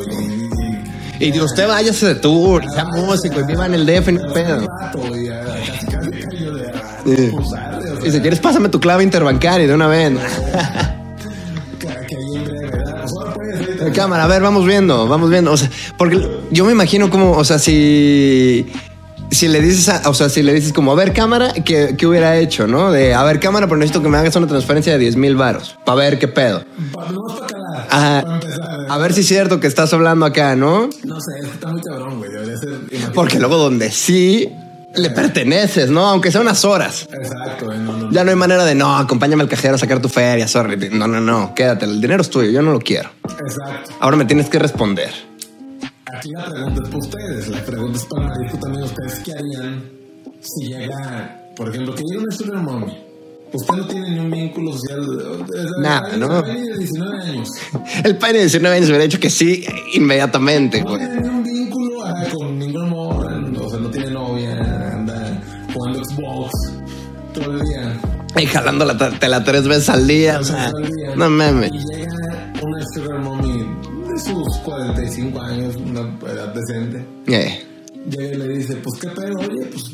Y, 1.20 1.40
usted 1.40 1.68
váyase 1.68 2.06
de 2.06 2.14
tour, 2.16 2.62
y 2.64 2.68
sea 2.68 2.84
músico, 2.84 3.40
y 3.40 3.44
viva 3.44 3.66
en 3.66 3.74
el 3.74 3.86
DF, 3.86 4.08
ni 4.08 4.18
pedo. 4.32 4.58
Un 4.58 4.68
rato, 4.80 5.00
y 5.16 5.28
Y 8.04 8.10
si 8.10 8.20
quieres, 8.20 8.38
pásame 8.40 8.68
tu 8.68 8.80
clave 8.80 9.02
interbancaria 9.02 9.66
de 9.66 9.74
una 9.74 9.86
vez. 9.88 10.12
Cámara, 13.94 14.24
a 14.24 14.26
ver, 14.26 14.42
vamos 14.42 14.66
viendo, 14.66 15.06
vamos 15.06 15.30
viendo. 15.30 15.52
O 15.52 15.56
sea, 15.56 15.70
porque 15.96 16.20
yo 16.50 16.64
me 16.64 16.72
imagino 16.72 17.10
como, 17.10 17.32
o 17.32 17.44
sea, 17.44 17.58
si. 17.58 18.66
Si 19.30 19.48
le 19.48 19.60
dices, 19.60 19.88
a- 19.88 20.08
o 20.08 20.14
sea, 20.14 20.28
si 20.28 20.42
le 20.42 20.52
dices 20.52 20.72
como, 20.72 20.92
a 20.92 20.94
ver, 20.94 21.12
cámara, 21.12 21.52
¿qué, 21.64 21.94
qué 21.98 22.06
hubiera 22.06 22.36
hecho, 22.36 22.68
no? 22.68 22.92
De, 22.92 23.14
a 23.14 23.22
ver, 23.24 23.40
cámara, 23.40 23.66
pero 23.66 23.78
necesito 23.78 24.00
que 24.02 24.08
me 24.08 24.16
hagas 24.18 24.36
una 24.36 24.46
transferencia 24.46 24.92
de 24.92 24.98
10 25.00 25.16
mil 25.16 25.34
varos. 25.34 25.76
Para 25.84 25.96
ver 25.96 26.18
qué 26.20 26.28
pedo. 26.28 26.64
Ajá. 27.90 28.38
A 28.88 28.98
ver 28.98 29.12
si 29.12 29.22
es 29.22 29.26
cierto 29.28 29.58
que 29.58 29.66
estás 29.66 29.92
hablando 29.92 30.24
acá, 30.24 30.54
¿no? 30.54 30.88
No 31.04 31.20
sé, 31.20 31.32
está 31.52 31.68
muy 31.68 31.80
cabrón, 31.82 32.18
güey. 32.18 32.30
Porque 33.12 33.40
luego 33.40 33.56
donde 33.56 33.90
sí 33.90 34.52
le 34.96 35.10
perteneces, 35.10 35.90
¿no? 35.90 36.06
Aunque 36.06 36.30
sea 36.30 36.40
unas 36.40 36.64
horas. 36.64 37.08
Exacto. 37.12 37.72
No, 37.72 37.96
no, 37.96 38.10
Ya 38.10 38.24
no 38.24 38.30
hay 38.30 38.36
manera 38.36 38.64
de, 38.64 38.74
no, 38.74 38.96
acompáñame 38.96 39.42
al 39.42 39.48
cajero 39.48 39.74
a 39.74 39.78
sacar 39.78 40.00
tu 40.00 40.08
feria, 40.08 40.46
sorry. 40.48 40.76
No, 40.90 41.06
no, 41.06 41.20
no, 41.20 41.54
quédate, 41.54 41.84
el 41.84 42.00
dinero 42.00 42.22
es 42.22 42.30
tuyo, 42.30 42.50
yo 42.50 42.62
no 42.62 42.72
lo 42.72 42.80
quiero. 42.80 43.10
Exacto. 43.24 43.92
Ahora 44.00 44.16
me 44.16 44.24
tienes 44.24 44.48
que 44.48 44.58
responder. 44.58 45.10
Aquí 46.16 46.30
la 46.36 46.44
pregunta 46.44 46.82
es 46.82 46.88
para 46.88 46.98
ustedes. 46.98 47.48
La 47.48 47.64
pregunta 47.64 47.98
es 47.98 48.04
para 48.04 48.28
Marisco 48.28 48.58
también. 48.58 48.84
¿Ustedes 48.84 49.20
qué 49.24 49.32
harían 49.32 49.90
si 50.40 50.66
llega, 50.66 51.50
por 51.56 51.68
ejemplo, 51.70 51.94
que 51.94 52.02
llega 52.04 52.22
una 52.22 52.36
sugar 52.36 52.62
mommy? 52.62 53.04
usted 53.54 53.74
no 53.74 53.86
tiene 53.86 54.10
ni 54.10 54.18
un 54.18 54.30
vínculo 54.30 54.72
social. 54.72 55.06
Nada, 55.80 56.16
¿no? 56.16 56.42
de 56.42 56.76
19 56.78 57.22
años. 57.22 57.48
El 58.04 58.16
padre 58.16 58.38
de 58.38 58.44
19 58.44 58.76
años 58.76 58.88
hubiera 58.88 59.04
dicho 59.04 59.20
que 59.20 59.30
sí 59.30 59.64
inmediatamente, 59.94 60.82
güey. 60.82 61.00
Y 68.40 68.46
jalando 68.46 68.84
la 68.84 68.96
tela 69.18 69.44
tres 69.44 69.66
veces 69.68 69.88
al 69.88 70.06
día, 70.06 70.40
o 70.40 70.44
sea, 70.44 70.70
no 71.16 71.30
mames. 71.30 71.70
Y 71.72 71.78
llega 71.96 72.52
una 72.62 72.84
sugar 72.94 73.22
mommy 73.22 73.66
de 74.12 74.20
sus 74.20 74.56
45 74.64 75.40
años, 75.40 75.76
una 75.76 76.00
edad 76.30 76.54
decente. 76.54 77.04
Eh, 77.26 77.64
Llega 78.10 78.34
y 78.34 78.36
le 78.36 78.48
dice, 78.48 78.76
pues 78.76 79.00
qué 79.00 79.08
pedo, 79.08 79.34
oye, 79.38 79.66
pues 79.70 79.90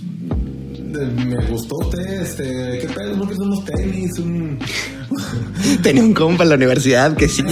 me 1.27 1.37
gustó 1.47 1.77
usted, 1.79 2.23
este, 2.23 2.79
qué 2.81 2.89
pedo, 2.93 3.15
no 3.17 3.23
quieres 3.23 3.39
unos 3.39 3.65
tenis, 3.65 4.19
un... 4.19 4.59
tenía 5.83 6.03
un 6.03 6.13
compa 6.13 6.43
en 6.43 6.49
la 6.49 6.57
universidad 6.57 7.15
que 7.17 7.29
sí. 7.29 7.45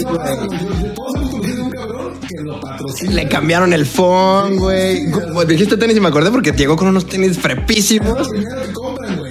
Le 3.11 3.29
cambiaron 3.29 3.73
el 3.73 3.87
phone, 3.87 4.57
güey. 4.57 5.07
Dijiste 5.47 5.77
tenis 5.77 5.97
y 5.97 6.01
me 6.01 6.09
acordé 6.09 6.31
porque 6.31 6.53
llegó 6.53 6.77
con 6.77 6.89
unos 6.89 7.07
tenis 7.07 7.31
Es 7.31 7.37
lo 7.37 7.43
frepísimos. 7.43 8.29
primero 8.29 8.63
que 8.63 8.73
compran, 8.73 9.17
güey. 9.19 9.28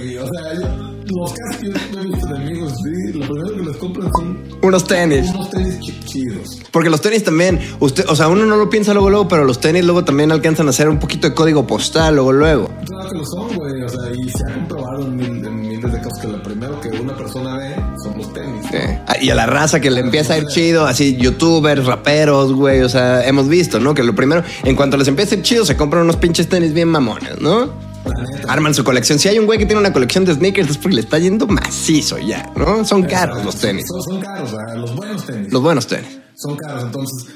Los 1.14 1.32
casos 1.32 1.56
que 1.60 1.66
yo 1.94 2.00
he 2.00 2.06
visto 2.06 2.26
de 2.26 2.36
amigos, 2.36 2.72
sí, 2.76 3.18
lo 3.18 3.26
primero 3.26 3.56
que 3.56 3.62
les 3.62 3.76
compran 3.78 4.10
son 4.16 4.38
Unos 4.62 4.84
tenis. 4.84 5.30
unos 5.30 5.50
tenis 5.50 5.78
chi- 5.80 6.00
chidos. 6.04 6.60
Porque 6.70 6.90
los 6.90 7.00
tenis 7.00 7.24
también, 7.24 7.58
usted, 7.80 8.04
o 8.08 8.14
sea, 8.16 8.28
uno 8.28 8.44
no 8.44 8.56
lo 8.56 8.68
piensa 8.68 8.92
luego, 8.92 9.08
luego, 9.10 9.28
pero 9.28 9.44
los 9.44 9.58
tenis 9.60 9.84
luego 9.84 10.04
también 10.04 10.30
alcanzan 10.32 10.66
a 10.66 10.70
hacer 10.70 10.88
un 10.88 10.98
poquito 10.98 11.28
de 11.28 11.34
código 11.34 11.66
postal, 11.66 12.14
luego, 12.16 12.32
luego. 12.32 12.70
Claro 12.86 13.10
que 13.10 13.16
lo 13.18 13.24
son, 13.24 13.56
güey. 13.56 13.82
O 13.82 13.88
sea, 13.88 14.10
y 14.14 14.28
se 14.28 14.44
ha 14.50 14.54
comprobado 14.54 15.02
en, 15.02 15.16
mil- 15.16 15.46
en 15.46 15.60
miles 15.60 15.92
de 15.92 15.98
casos 16.00 16.18
que 16.20 16.28
lo 16.28 16.42
primero 16.42 16.80
que 16.80 16.88
una 16.88 17.16
persona 17.16 17.56
ve 17.56 17.74
son 18.02 18.18
los 18.18 18.32
tenis. 18.32 18.66
Eh, 18.72 19.00
Y 19.22 19.30
a 19.30 19.34
la 19.34 19.46
raza 19.46 19.80
que 19.80 19.90
le 19.90 20.00
empieza 20.00 20.34
a 20.34 20.38
ir 20.38 20.46
chido, 20.46 20.86
así 20.86 21.16
youtubers, 21.16 21.84
raperos, 21.86 22.52
güey, 22.52 22.82
o 22.82 22.88
sea, 22.88 23.26
hemos 23.26 23.48
visto, 23.48 23.80
¿no? 23.80 23.94
Que 23.94 24.02
lo 24.02 24.14
primero, 24.14 24.42
en 24.64 24.76
cuanto 24.76 24.96
les 24.96 25.08
empieza 25.08 25.34
a 25.34 25.38
ir 25.38 25.44
chido, 25.44 25.64
se 25.64 25.76
compran 25.76 26.02
unos 26.04 26.16
pinches 26.16 26.48
tenis 26.48 26.72
bien 26.74 26.88
mamones, 26.88 27.40
¿no? 27.40 27.87
Arman 28.48 28.74
su 28.74 28.84
colección. 28.84 29.18
Si 29.18 29.28
hay 29.28 29.38
un 29.38 29.46
güey 29.46 29.58
que 29.58 29.66
tiene 29.66 29.80
una 29.80 29.92
colección 29.92 30.24
de 30.24 30.34
sneakers, 30.34 30.70
es 30.70 30.78
porque 30.78 30.96
le 30.96 31.00
está 31.02 31.18
yendo 31.18 31.46
macizo 31.46 32.18
ya, 32.18 32.50
¿no? 32.56 32.84
Son 32.84 33.02
caros 33.02 33.44
los 33.44 33.56
tenis. 33.56 33.86
Son, 33.88 34.02
son 34.02 34.20
caros, 34.20 34.54
los 34.76 34.94
buenos 34.94 35.24
tenis. 35.24 35.52
Los 35.52 35.62
buenos 35.62 35.86
tenis. 35.86 36.18
Son 36.34 36.56
caros. 36.56 36.84
Entonces, 36.84 37.28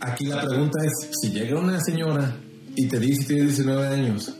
aquí 0.00 0.26
la 0.26 0.42
pregunta 0.42 0.78
es: 0.84 0.92
si 1.20 1.30
llega 1.30 1.58
una 1.58 1.80
señora 1.80 2.36
y 2.74 2.86
te 2.86 2.98
dice 2.98 3.20
que 3.22 3.26
tiene 3.28 3.42
19 3.44 3.86
años 3.86 4.32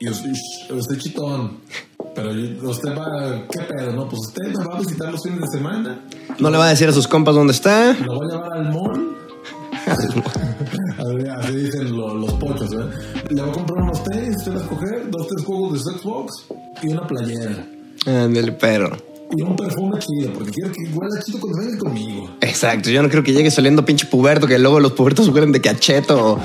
y 0.00 0.08
usted, 0.08 0.30
usted 0.74 0.98
chitón, 0.98 1.60
pero 2.14 2.30
usted 2.68 2.90
va, 2.90 3.46
¿qué 3.48 3.60
pedo? 3.60 3.92
No, 3.92 4.08
pues 4.08 4.22
usted 4.26 4.58
me 4.58 4.64
va 4.64 4.76
a 4.76 4.80
visitar 4.80 5.12
los 5.12 5.22
fines 5.22 5.40
de 5.40 5.58
semana, 5.58 6.04
No 6.38 6.50
le 6.50 6.58
va 6.58 6.66
a 6.66 6.70
decir 6.70 6.88
a 6.88 6.92
sus 6.92 7.06
compas 7.06 7.34
dónde 7.34 7.52
está. 7.52 7.92
lo 7.92 8.14
voy 8.16 8.28
a 8.28 8.34
llevar 8.34 8.52
al 8.52 8.72
mall. 8.72 9.16
Así, 9.86 11.28
así 11.28 11.56
dicen 11.56 11.96
lo- 11.96 12.14
los 12.14 12.32
pochos, 12.34 12.72
¿eh? 12.72 12.76
Le 13.30 13.40
voy 13.42 13.50
a 13.50 13.52
comprar 13.52 13.82
unos 13.84 14.02
tenis, 14.04 14.36
usted 14.36 14.52
va 14.54 14.58
a 14.58 14.62
escoger 14.62 15.10
dos, 15.10 15.26
tres 15.28 15.44
juegos 15.46 15.84
de 15.84 15.92
Xbox 15.98 16.32
y 16.82 16.88
una 16.88 17.06
playera. 17.06 17.66
Ándale, 18.06 18.52
pero. 18.52 18.90
Y 19.34 19.40
un 19.42 19.56
perfume 19.56 19.98
chido, 19.98 20.30
porque 20.34 20.50
quiero 20.50 20.70
que 20.72 20.82
huela 20.94 21.22
chido 21.24 21.40
cuando 21.40 21.58
venga 21.60 21.78
conmigo. 21.78 22.30
Exacto, 22.42 22.90
yo 22.90 23.02
no 23.02 23.08
creo 23.08 23.22
que 23.22 23.32
llegue 23.32 23.50
saliendo 23.50 23.82
pinche 23.84 24.06
puberto, 24.06 24.46
que 24.46 24.58
luego 24.58 24.78
los 24.78 24.92
pubertos 24.92 25.28
huelen 25.28 25.52
de 25.52 25.60
cacheto. 25.62 26.38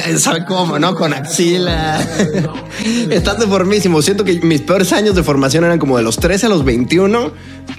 ¿Sabe 0.18 0.44
cómo, 0.46 0.78
no? 0.78 0.94
Con 0.94 1.12
axila. 1.12 2.00
Estás 3.10 3.38
deformísimo. 3.38 4.02
Siento 4.02 4.24
que 4.24 4.40
mis 4.40 4.60
peores 4.62 4.92
años 4.92 5.14
de 5.14 5.22
formación 5.22 5.64
eran 5.64 5.78
como 5.78 5.96
de 5.96 6.02
los 6.02 6.16
13 6.16 6.46
a 6.46 6.48
los 6.48 6.64
21. 6.64 7.32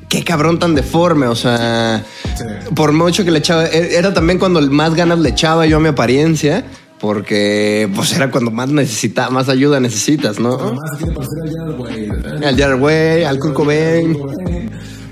Qué 0.08 0.24
cabrón 0.24 0.60
tan 0.60 0.76
deforme, 0.76 1.28
o 1.28 1.36
sea. 1.36 2.04
Sí. 2.36 2.44
Por 2.76 2.92
mucho 2.92 3.24
que 3.24 3.32
le 3.32 3.40
echaba. 3.40 3.66
e- 3.68 3.96
Era 3.96 4.14
también 4.14 4.40
cuando 4.40 4.62
más 4.62 4.96
ganas 4.96 5.20
le 5.20 5.30
echaba 5.30 5.66
yo 5.66 5.78
a 5.78 5.80
mi 5.80 5.90
apariencia. 5.90 6.66
Porque 7.00 7.90
pues 7.96 8.12
era 8.14 8.30
cuando 8.30 8.52
más 8.52 8.68
necesita, 8.68 9.30
más 9.30 9.48
ayuda 9.48 9.80
necesitas, 9.80 10.38
¿no? 10.38 10.56
Además, 10.56 10.90
parecer 11.16 12.46
al 12.46 12.58
Jared 12.58 12.80
Way. 12.82 13.24
Al 13.24 13.40
Kurt 13.40 13.54
Cobain. 13.54 14.18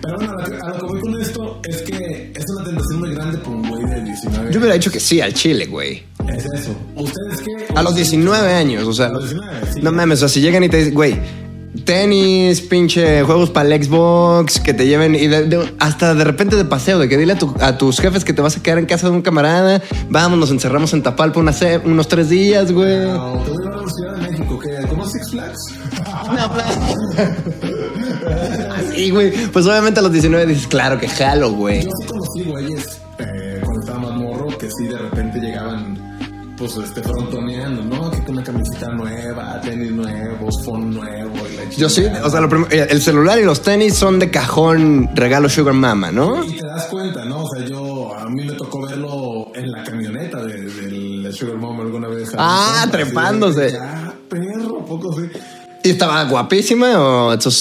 Pero 0.01 0.15
bueno, 0.17 0.33
a 0.37 0.69
lo 0.69 0.79
que 0.79 0.85
voy 0.85 0.99
con 0.99 1.21
esto 1.21 1.61
es 1.63 1.81
que 1.83 2.33
es 2.35 2.45
una 2.55 2.65
tentación 2.65 2.99
muy 2.99 3.13
grande 3.15 3.37
por 3.37 3.53
un 3.55 3.69
güey 3.69 3.83
de 3.85 4.03
19 4.03 4.51
Yo 4.51 4.59
hubiera 4.59 4.73
dicho 4.75 4.91
que 4.91 4.99
sí 4.99 5.21
al 5.21 5.33
Chile, 5.33 5.65
güey. 5.65 6.03
A 7.77 7.83
los 7.83 7.95
19 7.95 8.53
años, 8.53 8.87
o 8.87 8.93
sea. 8.93 9.07
A 9.07 9.09
los 9.09 9.29
19, 9.29 9.73
sí. 9.73 9.81
No 9.81 9.91
mames, 9.91 10.17
o 10.17 10.19
sea, 10.21 10.29
si 10.29 10.41
llegan 10.41 10.63
y 10.63 10.69
te 10.69 10.77
dicen, 10.77 10.93
güey, 10.93 11.19
tenis, 11.85 12.61
pinche 12.61 13.21
juegos 13.23 13.49
para 13.51 13.73
el 13.73 13.83
Xbox, 13.83 14.59
que 14.59 14.73
te 14.73 14.87
lleven 14.87 15.13
y 15.15 15.27
de- 15.27 15.45
de- 15.45 15.73
hasta 15.79 16.13
de 16.15 16.23
repente 16.23 16.55
de 16.55 16.65
paseo, 16.65 16.97
de 16.99 17.07
que 17.07 17.17
dile 17.17 17.33
a, 17.33 17.37
tu- 17.37 17.53
a 17.61 17.77
tus 17.77 17.99
jefes 17.99 18.25
que 18.25 18.33
te 18.33 18.41
vas 18.41 18.57
a 18.57 18.63
quedar 18.63 18.79
en 18.79 18.85
casa 18.87 19.07
de 19.09 19.13
un 19.13 19.21
camarada, 19.21 19.81
vamos, 20.09 20.39
nos 20.39 20.49
encerramos 20.51 20.91
en 20.93 21.03
Tapalpa 21.03 21.39
una 21.39 21.53
se- 21.53 21.77
unos 21.77 22.07
tres 22.07 22.29
días, 22.29 22.71
güey. 22.71 22.97
No, 23.07 23.41
te 23.45 23.51
voy 23.51 23.67
a 23.67 23.69
la 23.77 23.89
Ciudad 23.91 24.15
de 24.15 24.29
México, 24.31 24.59
¿qué? 24.59 24.87
¿Cómo 24.87 25.05
Six 25.07 25.31
Flags? 25.31 25.59
Así, 28.75 29.09
güey. 29.11 29.31
Pues 29.47 29.65
obviamente 29.65 29.99
a 29.99 30.03
los 30.03 30.11
19 30.11 30.45
dices, 30.45 30.67
claro 30.67 30.99
que 30.99 31.07
jalo, 31.07 31.51
güey. 31.51 31.83
Yo 31.83 31.89
sí 32.01 32.07
conocí 32.07 32.43
güeyes 32.43 33.01
eh, 33.19 33.61
cuando 33.63 33.79
estaba 33.81 33.99
más 33.99 34.11
morro 34.13 34.47
que 34.57 34.69
sí 34.71 34.87
de 34.87 34.97
repente 34.97 35.39
llegaban 35.39 36.55
pues 36.57 36.75
este 36.77 37.01
frontoneando, 37.03 37.46
nuevos, 40.47 40.65
phone 40.65 40.89
nuevo. 40.93 41.33
Yo 41.77 41.89
sí, 41.89 42.03
o 42.23 42.29
sea, 42.29 42.39
lo 42.41 42.67
eh, 42.71 42.87
el 42.89 43.01
celular 43.01 43.37
y 43.39 43.43
los 43.43 43.61
tenis 43.61 43.93
son 43.95 44.19
de 44.19 44.31
cajón 44.31 45.09
regalo 45.15 45.49
Sugar 45.49 45.73
Mama, 45.73 46.11
¿no? 46.11 46.43
Y 46.43 46.53
te 46.57 46.65
das 46.65 46.85
cuenta, 46.85 47.25
¿no? 47.25 47.43
O 47.43 47.49
sea, 47.55 47.65
yo, 47.67 48.15
a 48.17 48.25
mí 48.29 48.45
me 48.45 48.53
tocó 48.53 48.85
verlo 48.87 49.51
en 49.53 49.71
la 49.71 49.83
camioneta 49.83 50.43
de- 50.43 50.61
del 50.63 51.33
Sugar 51.33 51.57
Mom 51.57 51.79
alguna 51.81 52.07
vez. 52.07 52.31
Ah, 52.37 52.83
de- 52.85 52.91
trepándose. 52.91 53.71
Ya, 53.73 54.13
perro, 54.29 54.83
poco 54.85 55.13
sí. 55.13 55.29
¿Y 55.83 55.89
estaba 55.91 56.23
guapísima 56.25 56.99
o 56.99 57.33
eso 57.33 57.51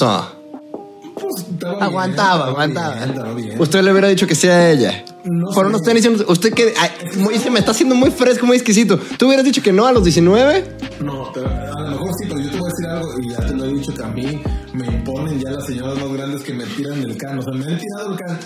Pues 1.14 1.36
estaba 1.50 1.72
bien, 1.74 1.82
Aguantaba, 1.84 2.46
aguantaba. 2.46 3.32
bien. 3.34 3.60
Usted 3.60 3.82
le 3.82 3.90
hubiera 3.92 4.08
dicho 4.08 4.26
que 4.26 4.34
sea 4.34 4.54
a 4.56 4.70
ella. 4.70 5.04
No 5.24 5.46
Por 5.46 5.64
sé. 5.64 5.68
unos 5.70 5.82
tenis, 5.82 6.06
usted 6.28 6.52
que 6.52 6.72
ay, 6.78 6.90
muy- 7.18 7.38
se 7.38 7.50
me 7.50 7.58
está 7.58 7.72
haciendo 7.72 7.94
muy 7.94 8.10
fresco, 8.10 8.46
muy 8.46 8.56
exquisito. 8.56 8.98
¿Tú 9.18 9.26
hubieras 9.26 9.44
dicho 9.44 9.62
que 9.62 9.72
no 9.72 9.86
a 9.86 9.92
los 9.92 10.04
19? 10.04 10.64
No, 11.00 11.30
pero 11.34 11.48
a 11.48 11.80
lo 11.82 11.90
mejor 11.90 12.08
sí, 12.18 12.26
pero 12.28 12.40
yo 12.40 12.45
dicho 13.76 13.94
que 13.94 14.02
a 14.02 14.08
mí 14.08 14.42
me 14.72 14.86
imponen 14.86 15.40
ya 15.40 15.50
las 15.50 15.66
señoras 15.66 15.98
más 15.98 16.12
grandes 16.12 16.42
que 16.42 16.52
me 16.52 16.64
tiran 16.64 16.98
el 17.00 17.16
can. 17.16 17.38
O 17.38 17.42
sea, 17.42 17.52
me 17.52 17.64
han 17.64 17.78
tirado 17.78 18.12
el 18.12 18.18
can. 18.18 18.38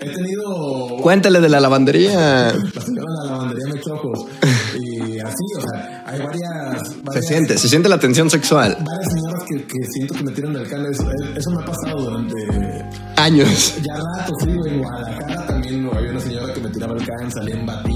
He 0.00 0.10
tenido 0.10 0.96
Cuéntale 1.00 1.40
de 1.40 1.48
la 1.48 1.60
lavandería. 1.60 2.52
la 2.74 2.80
señora 2.80 3.06
de 3.06 3.26
la 3.26 3.32
lavandería 3.32 3.72
me 3.72 3.80
chocos. 3.80 4.26
Y 4.80 5.20
así, 5.20 5.44
o 5.56 5.60
sea, 5.60 6.04
hay 6.06 6.18
varias. 6.20 6.88
Se 6.88 7.00
varias 7.02 7.26
siente, 7.26 7.58
se 7.58 7.68
siente 7.68 7.88
la 7.88 7.98
tensión 7.98 8.28
sexual. 8.28 8.76
varias 8.80 9.12
señoras 9.12 9.44
que, 9.48 9.64
que 9.64 9.86
siento 9.92 10.14
que 10.14 10.24
me 10.24 10.32
tiran 10.32 10.52
del 10.54 10.68
can. 10.68 10.84
Eso, 10.86 11.04
eso 11.36 11.50
me 11.50 11.62
ha 11.62 11.64
pasado 11.64 12.02
durante 12.02 12.34
Años. 13.16 13.76
ya 13.82 13.94
rato, 13.94 14.32
sí. 14.40 14.50
En 14.50 14.78
Guadalajara 14.80 15.46
también 15.46 15.88
había 15.94 16.10
una 16.10 16.20
señora 16.20 16.52
que 16.52 16.60
me 16.60 16.68
tiraba 16.70 16.94
el 16.94 17.06
can, 17.06 17.30
salía 17.30 17.54
en 17.54 17.66
batita. 17.66 17.91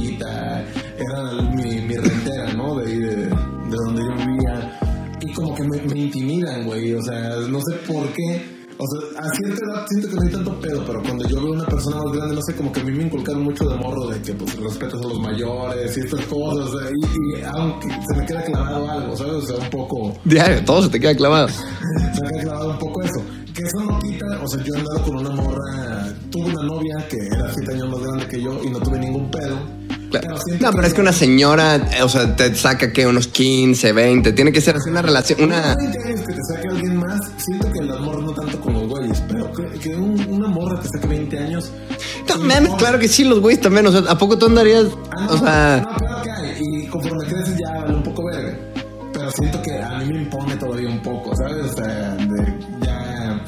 Intimidan, 6.07 6.65
güey. 6.67 6.95
O 6.95 7.03
sea, 7.03 7.37
no 7.49 7.59
sé 7.61 7.77
por 7.87 8.09
qué. 8.13 8.57
O 8.79 8.85
sea, 8.87 9.23
a 9.23 9.31
cierta 9.35 9.65
edad 9.65 9.87
siento 9.89 10.09
que 10.09 10.15
no 10.17 10.23
hay 10.23 10.33
tanto 10.33 10.61
pedo, 10.61 10.85
pero 10.87 11.03
cuando 11.03 11.27
yo 11.27 11.41
veo 11.41 11.53
una 11.53 11.65
persona 11.65 11.97
más 11.97 12.13
grande, 12.13 12.35
no 12.35 12.43
sé, 12.43 12.55
como 12.55 12.71
que 12.71 12.81
a 12.81 12.85
mí 12.85 12.93
me 12.93 13.05
inculcaron 13.05 13.43
mucho 13.43 13.65
de 13.65 13.77
morro 13.77 14.07
de 14.09 14.21
que 14.21 14.35
pues 14.35 14.55
respetas 14.61 15.01
a 15.01 15.09
los 15.09 15.19
mayores 15.19 15.97
y 15.97 16.01
estas 16.01 16.21
cosas. 16.27 16.75
o 16.75 16.79
sea, 16.79 16.91
y, 16.91 17.39
y 17.39 17.43
aunque 17.43 17.89
se 17.89 18.19
me 18.19 18.27
queda 18.27 18.43
clavado 18.43 18.91
algo, 18.91 19.17
¿sabes? 19.17 19.33
O 19.33 19.47
sea, 19.47 19.57
un 19.57 19.71
poco 19.71 20.13
Diario, 20.25 20.63
todo 20.65 20.83
se 20.83 20.91
te 20.91 21.01
queda 21.01 21.15
clavado. 21.15 21.49
se 22.15 22.23
me 22.23 22.39
ha 22.39 22.43
clavado 22.43 22.71
un 22.73 22.79
poco 22.79 23.03
eso. 23.03 23.23
Que 23.55 23.63
eso 23.63 23.81
no 23.81 23.99
quita, 24.01 24.27
o 24.43 24.47
sea, 24.47 24.63
yo 24.63 24.75
he 24.75 24.79
andado 24.79 25.03
con 25.03 25.17
una 25.17 25.31
morra, 25.31 26.15
tuve 26.31 26.51
una 26.51 26.63
novia 26.67 27.09
que 27.09 27.17
era 27.17 27.51
siete 27.55 27.73
años 27.73 27.89
más 27.89 28.01
grande 28.03 28.29
que 28.29 28.43
yo 28.43 28.63
y 28.63 28.69
no 28.69 28.79
tuve 28.81 28.99
ningún 28.99 29.31
pedo. 29.31 29.86
Claro. 30.21 30.37
No, 30.61 30.71
pero 30.73 30.87
es 30.87 30.95
que 30.95 31.01
una 31.01 31.13
señora, 31.13 31.77
eh, 31.77 32.03
o 32.03 32.09
sea, 32.09 32.35
te 32.37 32.55
saca 32.55 32.93
que 32.93 33.07
unos 33.07 33.29
15, 33.29 33.93
20. 33.93 34.33
Tiene 34.33 34.53
que 34.53 34.61
ser 34.61 34.77
así 34.77 34.89
una 34.91 35.03
relación, 35.03 35.43
una. 35.45 35.75
20 35.77 35.99
años 36.05 36.21
que 36.21 36.35
te 36.35 36.43
saque 36.43 36.69
alguien 36.69 36.97
más, 36.97 37.21
siento 37.39 37.73
que 37.73 37.83
las 37.83 38.01
morras 38.01 38.23
no 38.23 38.33
tanto 38.33 38.61
con 38.61 38.73
los 38.75 38.89
güeyes, 38.89 39.23
pero 39.29 39.53
que, 39.53 39.79
que 39.79 39.95
un- 39.97 40.27
una 40.31 40.49
morra 40.49 40.81
te 40.81 40.89
saque 40.89 41.07
20 41.07 41.39
años. 41.39 41.71
No 42.29 42.39
mames, 42.39 42.75
claro 42.75 42.99
que 42.99 43.09
sí, 43.09 43.25
los 43.25 43.41
güeyes 43.41 43.61
también. 43.61 43.87
O 43.87 43.93
sea, 43.93 44.01
¿a 44.11 44.19
poco 44.19 44.37
tú 44.39 44.47
andarías? 44.47 44.87
Ah, 45.17 45.27
no, 45.27 45.33
O 45.33 45.39
sea, 45.39 45.83
no, 45.89 45.97
claro 45.97 46.23
que 46.23 46.31
hay, 46.31 46.59
y 46.61 46.87
conforme 46.89 47.25
creces 47.25 47.57
ya 47.57 47.81
vale 47.83 47.95
un 47.95 48.03
poco 48.03 48.25
verga. 48.27 48.57
Pero 49.13 49.31
siento 49.31 49.63
que 49.63 49.73
a 49.81 49.99
mí 50.01 50.13
me 50.13 50.23
impone 50.23 50.57
todavía 50.57 50.89
un 50.91 51.01
poco, 51.01 51.35
¿sabes? 51.35 51.65
O 51.65 51.73
sea, 51.75 52.15
de, 52.17 52.86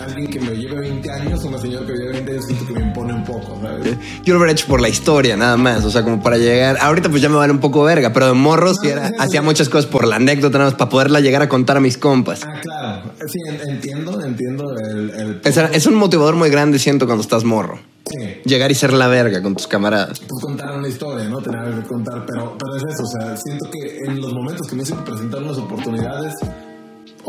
alguien 0.00 0.30
que 0.30 0.40
me 0.40 0.50
lleve 0.56 0.80
20 0.80 1.10
años, 1.10 1.44
una 1.44 1.58
señora 1.58 1.86
que 1.86 1.92
me 1.92 1.98
lleve 1.98 2.12
20 2.12 2.32
años, 2.32 2.44
siento 2.46 2.66
que 2.66 2.72
me 2.74 2.80
impone 2.86 3.14
un 3.14 3.24
poco, 3.24 3.58
¿sabes? 3.62 3.96
Yo 4.24 4.34
lo 4.34 4.38
hubiera 4.40 4.52
hecho 4.52 4.66
por 4.66 4.80
la 4.80 4.88
historia, 4.88 5.36
nada 5.36 5.56
más. 5.56 5.84
O 5.84 5.90
sea, 5.90 6.02
como 6.02 6.22
para 6.22 6.36
llegar. 6.38 6.76
Ahorita 6.80 7.08
pues 7.08 7.22
ya 7.22 7.28
me 7.28 7.36
vale 7.36 7.52
un 7.52 7.60
poco 7.60 7.82
verga, 7.84 8.12
pero 8.12 8.26
de 8.28 8.32
morro 8.34 8.72
sí 8.74 8.88
era, 8.88 9.10
hacía 9.18 9.42
muchas 9.42 9.68
cosas 9.68 9.86
por 9.86 10.06
la 10.06 10.16
anécdota, 10.16 10.58
nada 10.58 10.70
más 10.70 10.78
para 10.78 10.90
poderla 10.90 11.20
llegar 11.20 11.42
a 11.42 11.48
contar 11.48 11.76
a 11.76 11.80
mis 11.80 11.98
compas. 11.98 12.42
Ah, 12.44 12.60
claro. 12.60 13.12
Sí, 13.26 13.38
en- 13.48 13.70
entiendo, 13.70 14.24
entiendo 14.24 14.64
el... 14.90 15.10
el 15.10 15.40
Es, 15.44 15.56
es 15.56 15.86
un 15.86 15.94
motivador 15.94 16.34
muy 16.36 16.50
grande, 16.50 16.78
siento, 16.78 17.06
cuando 17.06 17.22
estás 17.22 17.44
morro. 17.44 17.78
sí. 18.06 18.16
Llegar 18.44 18.70
y 18.70 18.74
ser 18.74 18.92
la 18.92 19.08
verga 19.08 19.42
con 19.42 19.54
tus 19.54 19.66
camaradas. 19.66 20.20
pues 20.20 20.42
contar 20.42 20.76
una 20.78 20.88
historia, 20.88 21.28
¿no? 21.28 21.38
Tener 21.40 21.74
que 21.82 21.86
contar, 21.88 22.24
pero, 22.26 22.56
pero 22.58 22.76
es 22.76 22.82
eso, 22.94 23.02
o 23.02 23.20
sea, 23.20 23.36
siento 23.36 23.68
que 23.70 23.98
en 24.06 24.20
los 24.20 24.32
momentos 24.32 24.66
que 24.66 24.76
me 24.76 24.82
hice 24.82 24.94
presentar 25.04 25.42
unas 25.42 25.58
oportunidades, 25.58 26.34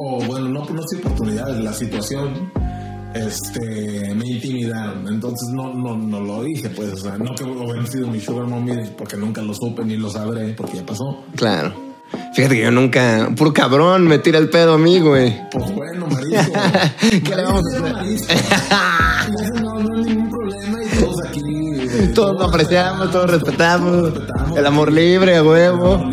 o 0.02 0.24
bueno, 0.26 0.48
no, 0.48 0.66
no 0.66 0.82
sé 0.88 0.98
oportunidades, 0.98 1.62
la 1.62 1.74
situación, 1.74 2.52
este, 3.14 4.14
me 4.16 4.26
intimidaron, 4.28 5.06
entonces 5.10 5.50
no, 5.54 5.74
no, 5.74 5.98
no 5.98 6.22
lo 6.22 6.44
dije, 6.44 6.70
pues, 6.70 6.94
o 6.94 6.98
sea, 6.98 7.18
no 7.18 7.36
que 7.36 7.44
hubieran 7.44 7.86
sido 7.88 8.08
mi 8.08 8.22
sugar 8.22 8.48
mommy, 8.48 8.72
porque 8.98 9.18
nunca 9.18 9.42
lo 9.42 9.54
supe 9.54 9.84
ni 9.84 9.98
lo 9.98 10.10
sabré, 10.10 10.54
porque 10.54 10.78
ya 10.78 10.86
pasó. 10.86 11.24
Claro. 11.36 11.74
Fíjate 12.34 12.56
que 12.56 12.62
yo 12.64 12.72
nunca. 12.72 13.30
Puro 13.36 13.54
cabrón 13.54 14.08
me 14.08 14.18
tira 14.18 14.40
el 14.40 14.50
pedo 14.50 14.74
a 14.74 14.78
mí, 14.80 15.00
güey. 15.00 15.36
Pues 15.52 15.76
bueno, 15.76 16.08
marisco. 16.08 16.54
¿Qué 17.24 17.36
le 17.36 17.44
vamos 17.44 17.64
a 17.76 18.02
hacer? 18.02 18.38
No, 19.62 19.76
no 19.76 20.19
Todos 22.14 22.40
lo 22.40 22.46
apreciamos, 22.46 23.12
todos 23.12 23.30
respetamos. 23.30 24.14
El 24.56 24.66
amor 24.66 24.92
libre, 24.92 25.38
a 25.38 25.44
huevo. 25.44 26.10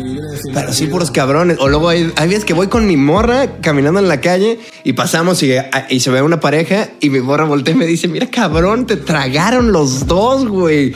Pero 0.53 0.73
sí, 0.73 0.87
puros 0.87 1.11
cabrones. 1.11 1.57
O 1.59 1.67
luego 1.67 1.89
hay, 1.89 2.11
hay 2.15 2.27
veces 2.27 2.45
que 2.45 2.53
voy 2.53 2.67
con 2.67 2.87
mi 2.87 2.97
morra 2.97 3.59
caminando 3.61 3.99
en 3.99 4.07
la 4.07 4.21
calle 4.21 4.59
y 4.83 4.93
pasamos 4.93 5.41
y, 5.43 5.53
y 5.89 5.99
se 5.99 6.11
ve 6.11 6.21
una 6.21 6.39
pareja 6.39 6.89
y 6.99 7.09
mi 7.09 7.19
morra 7.19 7.45
voltea 7.45 7.73
y 7.73 7.77
me 7.77 7.85
dice, 7.85 8.07
mira 8.07 8.27
cabrón, 8.29 8.85
te 8.85 8.97
tragaron 8.97 9.71
los 9.71 10.07
dos, 10.07 10.47
güey. 10.47 10.93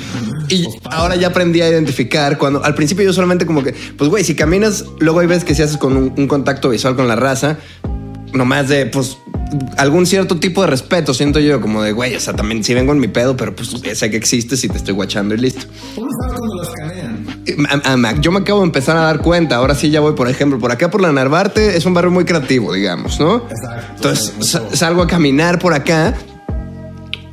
Y 0.49 0.67
ahora 0.89 1.15
ya 1.15 1.27
aprendí 1.27 1.61
a 1.61 1.69
identificar 1.69 2.37
cuando 2.37 2.63
al 2.63 2.75
principio 2.75 3.05
yo 3.05 3.13
solamente 3.13 3.45
como 3.45 3.63
que, 3.63 3.73
pues 3.97 4.09
güey, 4.09 4.23
si 4.23 4.35
caminas, 4.35 4.85
luego 4.99 5.19
hay 5.19 5.27
veces 5.27 5.43
que 5.43 5.55
si 5.55 5.61
haces 5.61 5.77
con 5.77 5.95
un, 5.95 6.13
un 6.17 6.27
contacto 6.27 6.69
visual 6.69 6.95
con 6.95 7.07
la 7.07 7.15
raza, 7.15 7.57
nomás 8.33 8.69
de, 8.69 8.85
pues, 8.85 9.17
algún 9.77 10.05
cierto 10.05 10.37
tipo 10.37 10.61
de 10.61 10.67
respeto, 10.67 11.13
siento 11.13 11.39
yo, 11.39 11.59
como 11.61 11.81
de, 11.83 11.91
güey, 11.91 12.15
o 12.15 12.19
sea, 12.19 12.33
también 12.33 12.63
si 12.63 12.73
vengo 12.73 12.91
en 12.93 12.99
mi 12.99 13.07
pedo, 13.07 13.35
pero 13.35 13.55
pues 13.55 13.69
sé 13.93 14.09
que 14.09 14.17
existes 14.17 14.63
y 14.63 14.69
te 14.69 14.77
estoy 14.77 14.93
guachando 14.93 15.35
y 15.35 15.37
listo. 15.37 15.65
Uno 15.97 16.09
sabe 16.21 16.35
cuando 16.37 16.55
lo 16.55 16.63
escanean. 16.63 17.81
A- 17.83 17.93
a- 17.93 17.97
Mac, 17.97 18.19
yo 18.21 18.31
me 18.31 18.39
acabo 18.39 18.59
de 18.61 18.65
empezar 18.67 18.95
a 18.97 19.01
dar 19.01 19.19
cuenta. 19.19 19.55
Ahora 19.57 19.75
sí 19.75 19.89
ya 19.89 19.99
voy, 19.99 20.13
por 20.13 20.29
ejemplo, 20.29 20.57
por 20.59 20.71
acá 20.71 20.89
por 20.89 21.01
la 21.01 21.11
Narvarte 21.11 21.75
es 21.75 21.85
un 21.85 21.93
barrio 21.93 22.11
muy 22.11 22.23
creativo, 22.25 22.73
digamos, 22.73 23.19
¿no? 23.19 23.43
Exacto. 23.49 23.93
Entonces 23.95 24.33
salgo 24.73 25.01
a 25.01 25.07
caminar 25.07 25.59
por 25.59 25.73
acá 25.73 26.13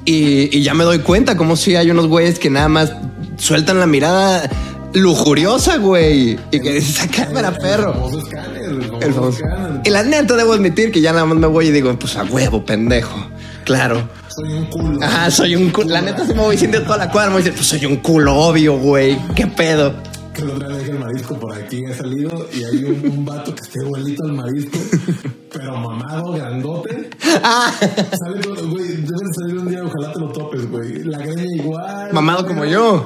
y, 0.04 0.56
y 0.56 0.62
ya 0.62 0.74
me 0.74 0.84
doy 0.84 1.00
cuenta 1.00 1.36
como 1.36 1.56
si 1.56 1.76
hay 1.76 1.90
unos 1.90 2.06
güeyes 2.06 2.38
que 2.38 2.50
nada 2.50 2.68
más 2.68 2.92
sueltan 3.36 3.78
la 3.78 3.86
mirada 3.86 4.48
lujuriosa, 4.95 5.76
güey. 5.78 6.39
Y 6.51 6.61
que 6.61 6.72
dices, 6.74 7.01
"Ah, 7.03 7.09
cámara, 7.14 7.53
perro. 7.53 7.93
famoso 7.95 8.18
escáner. 8.18 8.62
El 8.64 8.82
famoso, 8.82 9.07
El 9.07 9.14
famoso. 9.14 9.39
escáner. 9.45 9.80
Y 9.84 9.91
la 9.91 10.03
neta 10.03 10.36
debo 10.36 10.53
admitir 10.55 10.91
que 10.93 11.01
ya 11.01 11.12
nada 11.12 11.24
más 11.26 11.39
me 11.39 11.47
voy 11.47 11.66
y 11.66 11.70
digo, 11.70 11.97
pues 11.99 12.16
a 12.16 12.24
huevo, 12.24 12.64
pendejo. 12.64 13.16
Claro. 13.64 14.09
Soy 14.28 14.53
un 14.53 14.64
culo. 14.66 14.99
Ajá, 15.03 15.30
soy 15.30 15.57
un 15.57 15.70
culo. 15.70 15.89
La 15.89 16.01
neta 16.01 16.24
se 16.26 16.32
me 16.34 16.41
voy 16.41 16.53
diciendo 16.53 16.82
toda 16.82 16.97
la 16.99 17.11
cuadra, 17.11 17.30
me 17.30 17.34
voy 17.36 17.43
diciendo, 17.43 17.59
pues 17.59 17.68
soy 17.68 17.84
un 17.86 17.97
culo, 17.97 18.34
obvio, 18.36 18.78
güey. 18.78 19.18
¿Qué 19.34 19.47
pedo? 19.47 19.95
Que 20.32 20.45
día 20.45 20.68
dejé 20.68 20.93
el 20.93 21.01
marisco 21.01 21.34
por 21.36 21.53
aquí, 21.53 21.82
he 21.84 21.93
salido 21.93 22.49
y 22.55 22.62
hay 22.62 22.84
un, 22.84 23.11
un 23.11 23.24
vato 23.24 23.53
que 23.53 23.61
esté 23.61 23.80
igualito 23.84 24.22
al 24.24 24.32
marisco, 24.34 24.78
pero 25.53 25.76
mamado, 25.76 26.32
grandote. 26.32 27.11
Sale 27.20 28.41
todo, 28.41 28.68
güey, 28.70 28.86
debes 28.86 29.36
salir 29.41 29.59
un 29.59 29.68
día, 29.68 29.80
ojalá 29.84 30.12
te 30.12 30.20
lo 30.20 30.28
topes, 30.28 30.70
güey. 30.70 31.03
La 31.03 31.18
greña 31.18 31.45
igual. 31.57 32.12
Mamado 32.12 32.47
como 32.47 32.64
yo. 32.64 33.05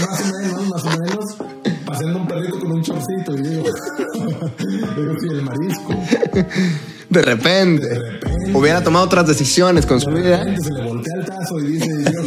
Más 0.00 0.20
o 0.20 0.38
menos, 0.38 0.68
más 0.68 0.84
o 0.84 0.90
menos. 0.90 1.36
Paseando 1.84 2.18
un 2.18 2.26
perrito 2.26 2.58
con 2.58 2.72
un 2.72 2.82
chorcito 2.82 3.36
y 3.36 3.42
digo, 3.42 3.62
digo, 4.96 5.14
sí, 5.20 5.28
el 5.30 5.42
marisco. 5.42 5.94
De 7.08 7.22
repente. 7.22 7.88
De 7.88 7.98
repente. 7.98 8.52
Hubiera 8.52 8.82
tomado 8.82 9.04
otras 9.04 9.26
decisiones 9.26 9.86
con 9.86 10.00
su 10.00 10.10
vida. 10.10 10.44
se 10.60 10.72
le 10.72 10.82
voltea 10.82 11.14
el 11.20 11.24
tazo 11.26 11.58
y 11.60 11.66
dice, 11.66 11.88
yo, 12.12 12.22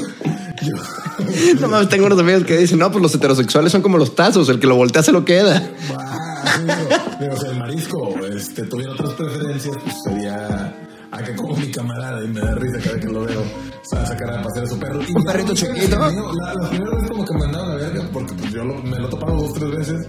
yo, 0.62 0.76
No 1.60 1.68
mames, 1.68 1.90
tengo 1.90 2.06
unos 2.06 2.20
amigos 2.20 2.44
que 2.44 2.58
dicen, 2.58 2.80
no, 2.80 2.92
pues 2.92 3.02
los 3.02 3.14
heterosexuales 3.14 3.72
son 3.72 3.82
como 3.82 3.98
los 3.98 4.16
tazos, 4.16 4.50
el 4.50 4.60
que 4.60 4.68
lo 4.68 4.76
voltea 4.76 5.04
se 5.04 5.12
lo 5.12 5.26
queda. 5.26 5.62
Ah, 5.98 6.44
sí, 6.56 6.62
digo, 6.62 7.00
digo, 7.20 7.38
si 7.38 7.48
el 7.48 7.60
marisco 7.60 8.16
este, 8.34 8.64
tuviera 8.64 8.94
otras 8.94 9.14
preferencias, 9.14 9.76
pues 9.84 9.96
sería 10.04 10.74
a 11.12 11.24
que 11.24 11.36
como 11.36 11.56
mi 11.56 11.72
camarada 11.72 12.24
y 12.24 12.28
me 12.28 12.40
da 12.42 12.54
risa 12.56 12.78
cada 12.84 13.00
que 13.00 13.08
lo 13.08 13.22
veo 13.26 13.44
sea, 13.84 14.06
sacar 14.06 14.32
a 14.32 14.42
pasear 14.44 14.66
a 14.66 14.68
su 14.70 14.78
perro. 14.80 15.00
Y 15.08 15.16
Un 15.16 15.24
perrito 15.24 15.54
chiquito. 15.54 16.02
amigo, 16.04 16.32
La, 16.40 16.54
la 16.54 16.70
primera 16.70 16.98
vez 16.98 17.10
como 17.10 17.26
que 17.26 17.34
me 17.34 17.40
mandaron 17.40 17.72
a 17.72 17.76
verga 17.76 18.04
porque 18.14 18.34
pues 18.34 18.52
yo 18.52 18.64
lo- 18.64 18.82
me 18.84 18.98
lo 19.00 19.10
topaba 19.10 19.34
dos 19.34 19.54
tres 19.54 19.72
veces. 19.72 20.08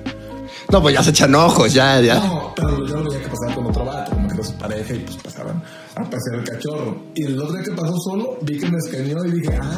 No, 0.72 0.82
pues 0.82 0.94
ya 0.94 1.02
se 1.02 1.10
echan 1.10 1.34
ojos, 1.34 1.72
ya, 1.72 2.00
ya. 2.00 2.14
No, 2.16 2.52
pero 2.54 2.86
yo 2.86 2.96
lo 2.96 3.10
veía 3.10 3.22
que 3.22 3.28
pasaba 3.28 3.54
con 3.54 3.66
otro 3.66 3.84
vato, 3.84 4.10
como 4.12 4.28
que 4.28 4.34
era 4.34 4.42
su 4.44 4.54
pareja 4.58 4.94
y 4.94 4.98
pues 5.00 5.16
pasaban 5.18 5.62
a 5.96 6.02
pasear 6.02 6.34
el 6.40 6.44
cachorro. 6.44 7.02
Y 7.14 7.24
el 7.24 7.40
otro 7.40 7.54
día 7.54 7.62
que 7.64 7.70
pasó 7.72 7.96
solo, 7.98 8.38
vi 8.42 8.58
que 8.58 8.68
me 8.70 8.78
escaneó 8.78 9.24
y 9.24 9.30
dije, 9.32 9.58
ah. 9.62 9.76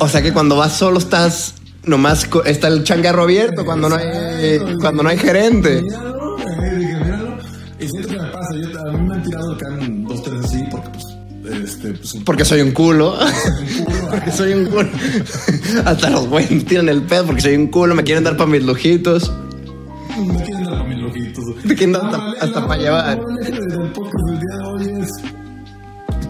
O 0.00 0.08
sea 0.08 0.22
que 0.22 0.32
cuando 0.32 0.56
vas 0.56 0.72
solo 0.72 0.98
estás 0.98 1.54
nomás 1.84 2.28
está 2.44 2.68
el 2.68 2.82
changarro 2.84 3.22
abierto 3.22 3.64
cuando 3.64 3.88
no 3.88 3.96
hay 3.96 4.58
cuando 4.80 5.02
no 5.02 5.08
hay 5.10 5.16
gerente. 5.18 5.82
Míralo, 5.82 6.07
Porque 12.24 12.44
soy 12.44 12.60
un 12.60 12.72
culo. 12.72 13.16
Porque 14.10 14.30
soy 14.32 14.52
un 14.54 14.66
culo. 14.66 14.88
Hasta 15.84 16.10
los 16.10 16.26
güeyes 16.28 16.50
me 16.50 16.60
tiran 16.62 16.88
el 16.88 17.02
pedo 17.02 17.26
porque 17.26 17.42
soy 17.42 17.56
un 17.56 17.66
culo, 17.68 17.94
me 17.94 18.04
quieren 18.04 18.24
dar 18.24 18.36
para 18.36 18.48
mis 18.50 18.62
lujitos. 18.64 19.30
Me 20.18 20.42
quieren 20.42 20.64
dar 20.64 20.74
para 20.78 20.84
mis 20.84 20.98
lojitos. 20.98 21.44
Me 21.64 21.74
quieren 21.74 21.92
dar 21.92 22.04
hasta- 22.06 22.18
la- 22.18 22.32
hasta 22.40 22.66
para 22.66 22.80
llevar. 22.80 23.20
del 23.24 23.92
podcast 23.92 24.26
del 24.26 24.40
día 24.40 24.56
de 24.58 24.64
hoy 24.96 25.02
es 25.02 25.12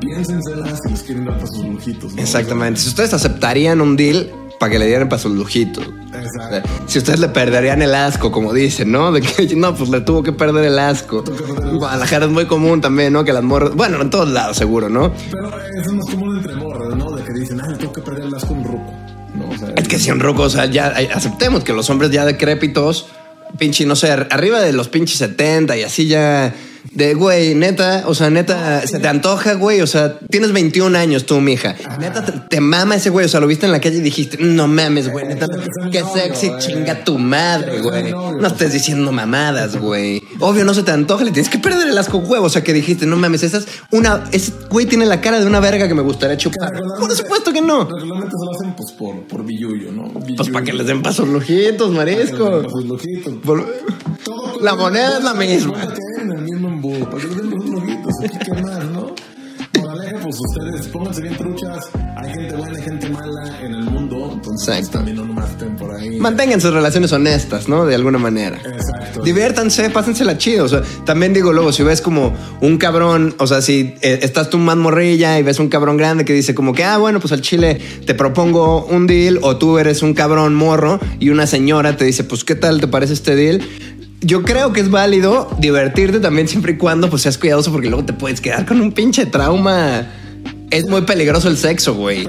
piénsenselas 0.01 0.81
si 0.83 0.91
les 0.91 1.03
quieren 1.03 1.24
dar 1.24 1.35
para 1.37 1.47
sus 1.47 1.64
lujitos. 1.64 2.14
¿no? 2.14 2.22
Exactamente. 2.22 2.81
Si 2.81 2.89
ustedes 2.89 3.14
aceptarían 3.14 3.81
un 3.81 3.97
deal 3.97 4.31
para 4.59 4.72
que 4.72 4.78
le 4.78 4.86
dieran 4.86 5.09
para 5.09 5.20
sus 5.20 5.32
lujitos. 5.32 5.84
Exacto. 6.12 6.68
Si 6.86 6.98
ustedes 6.98 7.20
le 7.20 7.28
perderían 7.28 7.80
el 7.82 7.94
asco, 7.94 8.32
como 8.32 8.52
dicen, 8.52 8.90
¿no? 8.90 9.12
De 9.12 9.20
que 9.20 9.54
no, 9.56 9.74
pues 9.74 9.90
le 9.90 10.00
tuvo 10.00 10.22
que 10.22 10.32
perder 10.32 10.64
el 10.64 10.78
asco. 10.78 11.22
Guadalajara 11.74 12.26
es 12.26 12.32
muy 12.32 12.46
común 12.46 12.80
también, 12.80 13.12
¿no? 13.12 13.24
Que 13.24 13.32
las 13.32 13.42
morras. 13.42 13.74
Bueno, 13.74 14.00
en 14.00 14.11
todos 14.11 14.28
lados, 14.28 14.56
seguro, 14.56 14.88
¿no? 14.88 15.12
Pero 15.30 15.48
eso 15.48 15.90
es 15.90 15.92
más 15.92 16.11
común 16.11 16.36
entre 16.36 16.54
morras, 16.56 16.96
¿no? 16.96 17.16
De 17.16 17.22
que 17.22 17.32
dicen, 17.32 17.61
ah, 17.61 17.68
le 17.68 17.76
tengo 17.76 17.92
que 17.92 18.02
perder 18.02 18.24
el 18.24 18.34
asco 18.34 18.54
a 18.54 18.56
un 18.56 18.64
ruco. 18.64 18.92
No, 19.34 19.48
o 19.50 19.56
sea, 19.56 19.68
Es 19.76 19.86
que 19.86 19.98
si 19.98 20.11
un 20.11 20.20
roco, 20.20 20.42
o 20.42 20.50
sea, 20.50 20.66
ya 20.66 20.88
aceptemos 21.14 21.62
que 21.62 21.72
los 21.72 21.88
hombres 21.90 22.11
ya 22.11 22.24
decrépitos, 22.24 23.06
pinche, 23.59 23.86
no 23.86 23.94
sé, 23.94 24.11
arriba 24.11 24.61
de 24.61 24.72
los 24.72 24.88
pinches 24.88 25.18
70 25.18 25.76
y 25.76 25.82
así 25.82 26.06
ya. 26.06 26.54
De, 26.93 27.14
güey, 27.14 27.55
neta, 27.55 28.05
o 28.07 28.14
sea, 28.14 28.30
neta, 28.30 28.86
se 28.86 28.99
te 28.99 29.09
antoja, 29.09 29.55
güey, 29.55 29.80
o 29.80 29.86
sea, 29.86 30.18
tienes 30.30 30.53
21 30.53 30.97
años 30.97 31.26
tú, 31.26 31.41
mija. 31.41 31.76
Neta, 31.99 32.24
te, 32.24 32.32
te 32.32 32.61
mama 32.61 32.97
ese 32.97 33.11
güey, 33.11 33.26
o 33.26 33.28
sea, 33.28 33.41
lo 33.41 33.47
viste 33.47 33.66
en 33.66 33.72
la 33.72 33.80
calle 33.80 33.99
y 33.99 34.01
dijiste, 34.01 34.39
no 34.41 34.68
mames, 34.68 35.11
güey, 35.11 35.26
neta, 35.26 35.47
sea 35.47 35.84
mi 35.84 35.91
qué 35.91 36.03
sexy, 36.03 36.49
güey. 36.49 36.61
chinga 36.61 37.05
tu 37.05 37.18
madre, 37.18 37.80
güey. 37.80 38.12
No 38.12 38.47
estés 38.47 38.72
diciendo 38.72 39.12
mamadas, 39.12 39.76
güey. 39.76 40.22
Obvio, 40.41 40.64
no 40.64 40.74
se 40.74 40.82
te 40.82 40.91
antoja, 40.91 41.24
le 41.24 41.30
tienes 41.30 41.51
que 41.51 41.59
perder 41.59 41.89
el 41.89 41.99
asco 41.99 42.18
huevo, 42.18 42.47
o 42.47 42.51
sea, 42.51 42.62
que 42.62 42.72
dijiste, 42.72 43.07
no 43.07 43.16
mames, 43.16 43.43
esa 43.43 43.59
es 43.59 43.66
una, 43.91 44.24
ese 44.32 44.53
güey 44.70 44.86
tiene 44.86 45.07
la 45.07 45.20
cara 45.20 45.41
de 45.41 45.47
una 45.47 45.61
verga 45.61 45.89
que 45.89 45.95
me 45.95 46.03
gustaría 46.03 46.36
chupar. 46.36 46.72
Por 46.99 47.14
supuesto 47.14 47.53
que 47.53 47.61
no. 47.61 47.84
Regularmente 47.84 48.34
se 48.36 48.45
lo 48.45 48.53
hacen 48.53 48.76
pues 48.76 48.93
por, 48.93 49.26
por 49.26 49.45
billullo, 49.45 49.93
¿no? 49.93 50.12
Pues 50.36 50.49
para 50.51 50.64
que 50.64 50.72
les 50.72 50.86
den 50.86 51.03
pasos 51.03 51.28
marisco. 51.91 52.62
Lojitos. 52.84 53.34
Todo 54.24 54.61
La 54.61 54.74
moneda 54.74 55.18
es 55.18 55.24
la 55.24 55.34
misma. 55.34 55.95
Embudo. 56.95 57.11
Para 57.11 57.22
que 57.22 57.28
les 57.28 57.36
den 57.36 57.51
los 57.51 57.66
lojitos. 57.68 58.14
Aquí 58.24 58.39
qué 58.45 58.62
más, 58.62 58.84
¿no? 58.91 59.14
Moraleja, 59.80 60.18
pues 60.22 60.36
ustedes 60.41 60.86
pónganse 60.89 61.22
bien 61.22 61.36
truchas. 61.36 61.91
Hay 62.16 62.30
gente 62.32 62.57
buena 62.57 62.78
y 62.78 62.82
gente 62.82 63.09
mala 63.11 63.61
en 63.62 63.74
el 63.74 63.84
mundo. 63.84 64.30
Entonces, 64.34 64.66
pues, 64.66 64.78
Exacto. 64.78 64.99
también 64.99 65.16
no 65.16 65.24
nomás 65.24 65.51
estén 65.51 65.76
por 65.76 65.95
ahí. 65.95 66.18
Mantengan 66.18 66.61
sus 66.61 66.72
relaciones 66.72 67.12
honestas, 67.12 67.68
¿no? 67.68 67.84
De 67.84 67.95
alguna 67.95 68.18
manera. 68.18 68.57
Exacto. 68.57 69.22
Diviértanse, 69.22 69.91
pásensela 69.91 70.36
chido. 70.39 70.64
O 70.64 70.68
sea, 70.68 70.82
también 71.05 71.32
digo 71.32 71.53
luego, 71.53 71.72
si 71.72 71.82
ves 71.82 72.01
como 72.01 72.32
un 72.61 72.78
cabrón, 72.78 73.34
o 73.39 73.47
sea, 73.47 73.62
si 73.62 73.95
eh, 74.01 74.20
estás 74.22 74.51
tú 74.51 74.59
más 74.59 74.76
morrilla 74.76 75.39
y 75.39 75.43
ves 75.43 75.61
un 75.61 75.68
cabrón 75.68 75.97
grande 75.97 76.24
que 76.24 76.32
dice 76.32 76.55
como 76.55 76.72
que, 76.72 76.84
ah, 76.84 76.99
bueno, 76.99 77.20
pues 77.20 77.32
al 77.32 77.41
chile 77.41 77.80
te 78.05 78.14
propongo 78.14 78.84
un 78.86 79.07
deal, 79.07 79.39
o 79.43 79.57
tú 79.59 79.78
eres 79.78 80.03
un 80.03 80.14
cabrón 80.14 80.55
morro 80.55 80.99
y 81.20 81.30
una 81.30 81.47
señora 81.47 81.97
te 81.97 82.05
dice, 82.05 82.24
pues, 82.24 82.45
¿qué 82.45 82.55
tal 82.55 82.80
te 82.80 82.89
parece 82.89 83.12
este 83.12 83.36
deal? 83.36 83.62
Yo 84.21 84.43
creo 84.43 84.73
que 84.73 84.81
es 84.81 84.91
válido 84.91 85.49
divertirte 85.59 86.19
también 86.21 86.49
siempre 86.49 86.73
y 86.73 86.77
cuando 86.77 87.09
pues 87.09 87.23
seas 87.23 87.39
cuidadoso 87.39 87.71
porque 87.71 87.89
luego 87.89 88.05
te 88.05 88.12
puedes 88.12 88.41
quedar 88.41 88.66
con 88.66 88.81
un 88.81 88.93
pinche 88.93 89.27
trauma. 89.27 90.07
Es 90.71 90.87
muy 90.89 91.03
peligroso 91.03 91.49
el 91.49 91.57
sexo, 91.57 91.95
güey. 91.95 92.27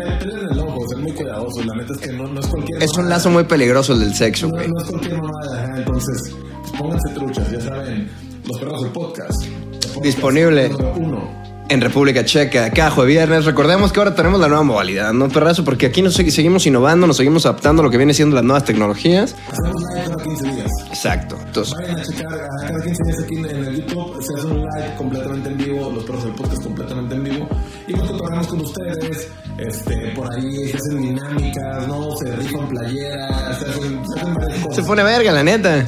Es 1.89 1.97
que 1.99 2.11
no, 2.13 2.27
no 2.27 2.39
es 2.39 2.47
cualquier. 2.47 2.83
Es 2.83 2.97
un 2.97 3.09
lazo 3.09 3.29
muy 3.29 3.43
peligroso 3.43 3.93
el 3.93 3.99
del 4.01 4.13
sexo, 4.13 4.47
No, 4.47 4.53
güey. 4.55 4.67
no 4.67 4.81
es 4.81 4.89
cualquier 4.89 5.17
mamada. 5.21 5.73
Entonces, 5.77 6.35
pues 6.61 6.71
pónganse 6.77 7.13
truchas. 7.13 7.51
Ya 7.51 7.61
saben, 7.61 8.09
los 8.45 8.59
perros 8.59 8.83
del 8.83 8.91
podcast. 8.91 9.45
Podcast 9.45 10.03
Disponible. 10.03 10.71
Uno. 10.95 11.38
En 11.69 11.81
República 11.81 12.25
Checa, 12.25 12.71
cada 12.71 12.89
jueves 12.91 13.13
viernes. 13.15 13.45
Recordemos 13.45 13.91
que 13.91 13.99
ahora 13.99 14.15
tenemos 14.15 14.39
la 14.39 14.47
nueva 14.47 14.63
modalidad, 14.63 15.13
¿no, 15.13 15.27
perrazo? 15.29 15.63
Porque 15.63 15.85
aquí 15.85 16.01
nos 16.01 16.19
segui- 16.19 16.31
seguimos 16.31 16.65
innovando, 16.65 17.05
nos 17.07 17.17
seguimos 17.17 17.45
adaptando 17.45 17.81
a 17.81 17.85
lo 17.85 17.91
que 17.91 17.97
viene 17.97 18.13
siendo 18.13 18.35
las 18.35 18.43
nuevas 18.43 18.63
tecnologías. 18.65 19.35
Hacemos 19.51 19.81
live 19.93 20.03
cada 20.07 20.23
15 20.23 20.51
días. 20.51 20.71
Exacto. 20.89 21.37
Entonces, 21.45 21.73
Vayan 21.77 21.99
a 21.99 22.03
checar 22.03 22.27
cada 22.61 22.81
15 22.83 23.03
días 23.05 23.23
aquí 23.23 23.35
en 23.37 23.45
el 23.45 23.75
YouTube. 23.81 24.21
Se 24.23 24.33
hace 24.39 24.47
un 24.47 24.57
live 24.61 24.95
completamente 24.97 25.49
en 25.49 25.57
vivo, 25.57 25.91
los 25.93 26.03
perros 26.03 26.23
del 26.23 26.33
podcast 26.33 26.63
completamente 26.63 27.15
en 27.15 27.23
vivo. 27.23 27.47
Y 27.87 27.93
nos 27.93 28.09
cotorreamos 28.11 28.47
con 28.47 28.61
ustedes. 28.61 29.27
Este, 29.59 29.95
por 30.15 30.27
ahí 30.33 30.69
se 30.69 30.77
hacen 30.77 31.01
dinámicas, 31.01 31.87
¿no? 31.87 32.15
Se 32.17 32.35
rifan 32.35 32.67
playeras, 32.69 33.59
se 33.59 33.65
hacen, 33.65 34.01
se 34.07 34.19
hacen 34.19 34.33
varias 34.33 34.59
cosas. 34.59 34.75
se 34.75 34.83
pone 34.83 35.03
verga, 35.03 35.31
la 35.33 35.43
neta. 35.43 35.85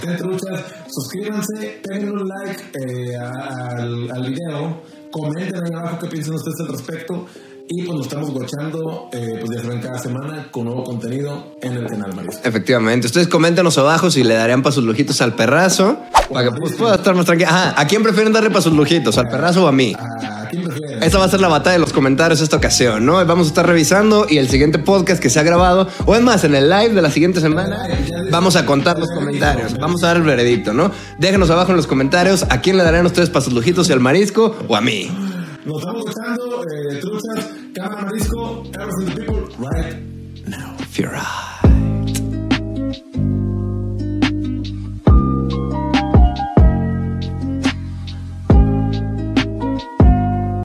Suscríbanse, 0.88 1.82
peguen 1.88 2.12
un 2.12 2.28
like 2.28 2.64
eh, 2.86 3.16
al, 3.18 4.12
al 4.12 4.30
video, 4.30 4.82
comenten 5.12 5.64
ahí 5.64 5.74
abajo 5.74 6.00
qué 6.00 6.08
piensan 6.08 6.36
ustedes 6.36 6.60
al 6.62 6.68
respecto 6.68 7.28
y 7.74 7.84
pues 7.84 7.98
nos 7.98 8.08
estamos 8.08 8.32
guachando, 8.32 9.10
eh, 9.14 9.38
pues 9.40 9.52
ya 9.56 9.62
saben, 9.62 9.80
cada 9.80 9.98
semana 9.98 10.48
con 10.52 10.66
nuevo 10.66 10.84
contenido 10.84 11.56
en 11.62 11.74
el 11.74 11.86
canal 11.86 12.14
Marisco. 12.14 12.42
Efectivamente. 12.44 13.08
Ustedes 13.08 13.30
coméntenos 13.30 13.78
abajo 13.78 14.12
si 14.12 14.26
le 14.26 14.34
darían 14.34 14.62
para 14.62 14.74
sus 14.74 14.84
lujitos 14.84 15.22
al 15.22 15.36
perrazo. 15.36 15.98
Para 16.30 16.50
que 16.50 16.58
pues, 16.60 16.76
pueda 16.76 16.96
estar 16.96 17.16
más 17.16 17.26
tranquilo. 17.26 17.50
Ajá, 17.50 17.80
¿a 17.80 17.88
quién 17.88 18.04
prefieren 18.04 18.34
darle 18.34 18.50
para 18.50 18.62
sus 18.62 18.74
lujitos? 18.74 19.18
¿Al 19.18 19.30
perrazo 19.30 19.64
o 19.64 19.68
a 19.68 19.72
mí? 19.72 19.96
¿A 19.98 20.48
quién? 20.50 20.61
Esa 21.02 21.18
va 21.18 21.26
a 21.26 21.30
ser 21.30 21.40
la 21.40 21.48
batalla 21.48 21.74
de 21.74 21.80
los 21.80 21.94
comentarios 21.94 22.42
esta 22.42 22.58
ocasión, 22.58 23.06
¿no? 23.06 23.24
Vamos 23.26 23.48
a 23.48 23.50
estar 23.50 23.68
revisando 23.68 24.26
y 24.30 24.38
el 24.38 24.50
siguiente 24.50 24.80
podcast 24.80 25.22
que 25.22 25.30
se 25.30 25.40
ha 25.40 25.44
grabado, 25.44 25.88
o 26.06 26.16
es 26.16 26.22
más, 26.22 26.44
en 26.44 26.56
el 26.56 26.70
live 26.70 26.90
de 26.90 27.02
la 27.02 27.12
siguiente 27.12 27.42
semana, 27.42 27.88
vamos 28.32 28.56
a 28.56 28.66
contar 28.66 29.00
los 29.00 29.10
comentarios. 29.12 29.78
Vamos 29.78 30.04
a 30.04 30.08
dar 30.08 30.18
el 30.18 30.24
veredicto, 30.24 30.74
¿no? 30.74 30.92
Déjenos 31.18 31.50
abajo 31.50 31.72
en 31.72 31.78
los 31.78 31.88
comentarios 31.88 32.46
a 32.50 32.62
quién 32.62 32.78
le 32.78 32.84
darían 32.84 33.06
ustedes 33.06 33.30
para 33.30 33.44
sus 33.44 33.54
lujitos, 33.54 33.88
si 33.88 33.94
al 33.94 34.00
marisco 34.00 34.56
o 34.68 34.76
a 34.76 34.82
mí. 34.82 35.10
Nos 35.66 35.80
estamos 35.80 36.04
guachando, 36.04 36.64
eh, 36.64 36.96
truchas, 37.00 37.50
cámara 37.76 38.02
Marisco, 38.04 38.64
Ever 38.74 39.06
the 39.06 39.12
People, 39.12 39.48
right 39.60 39.96
now. 40.48 40.76
Fear 40.90 41.14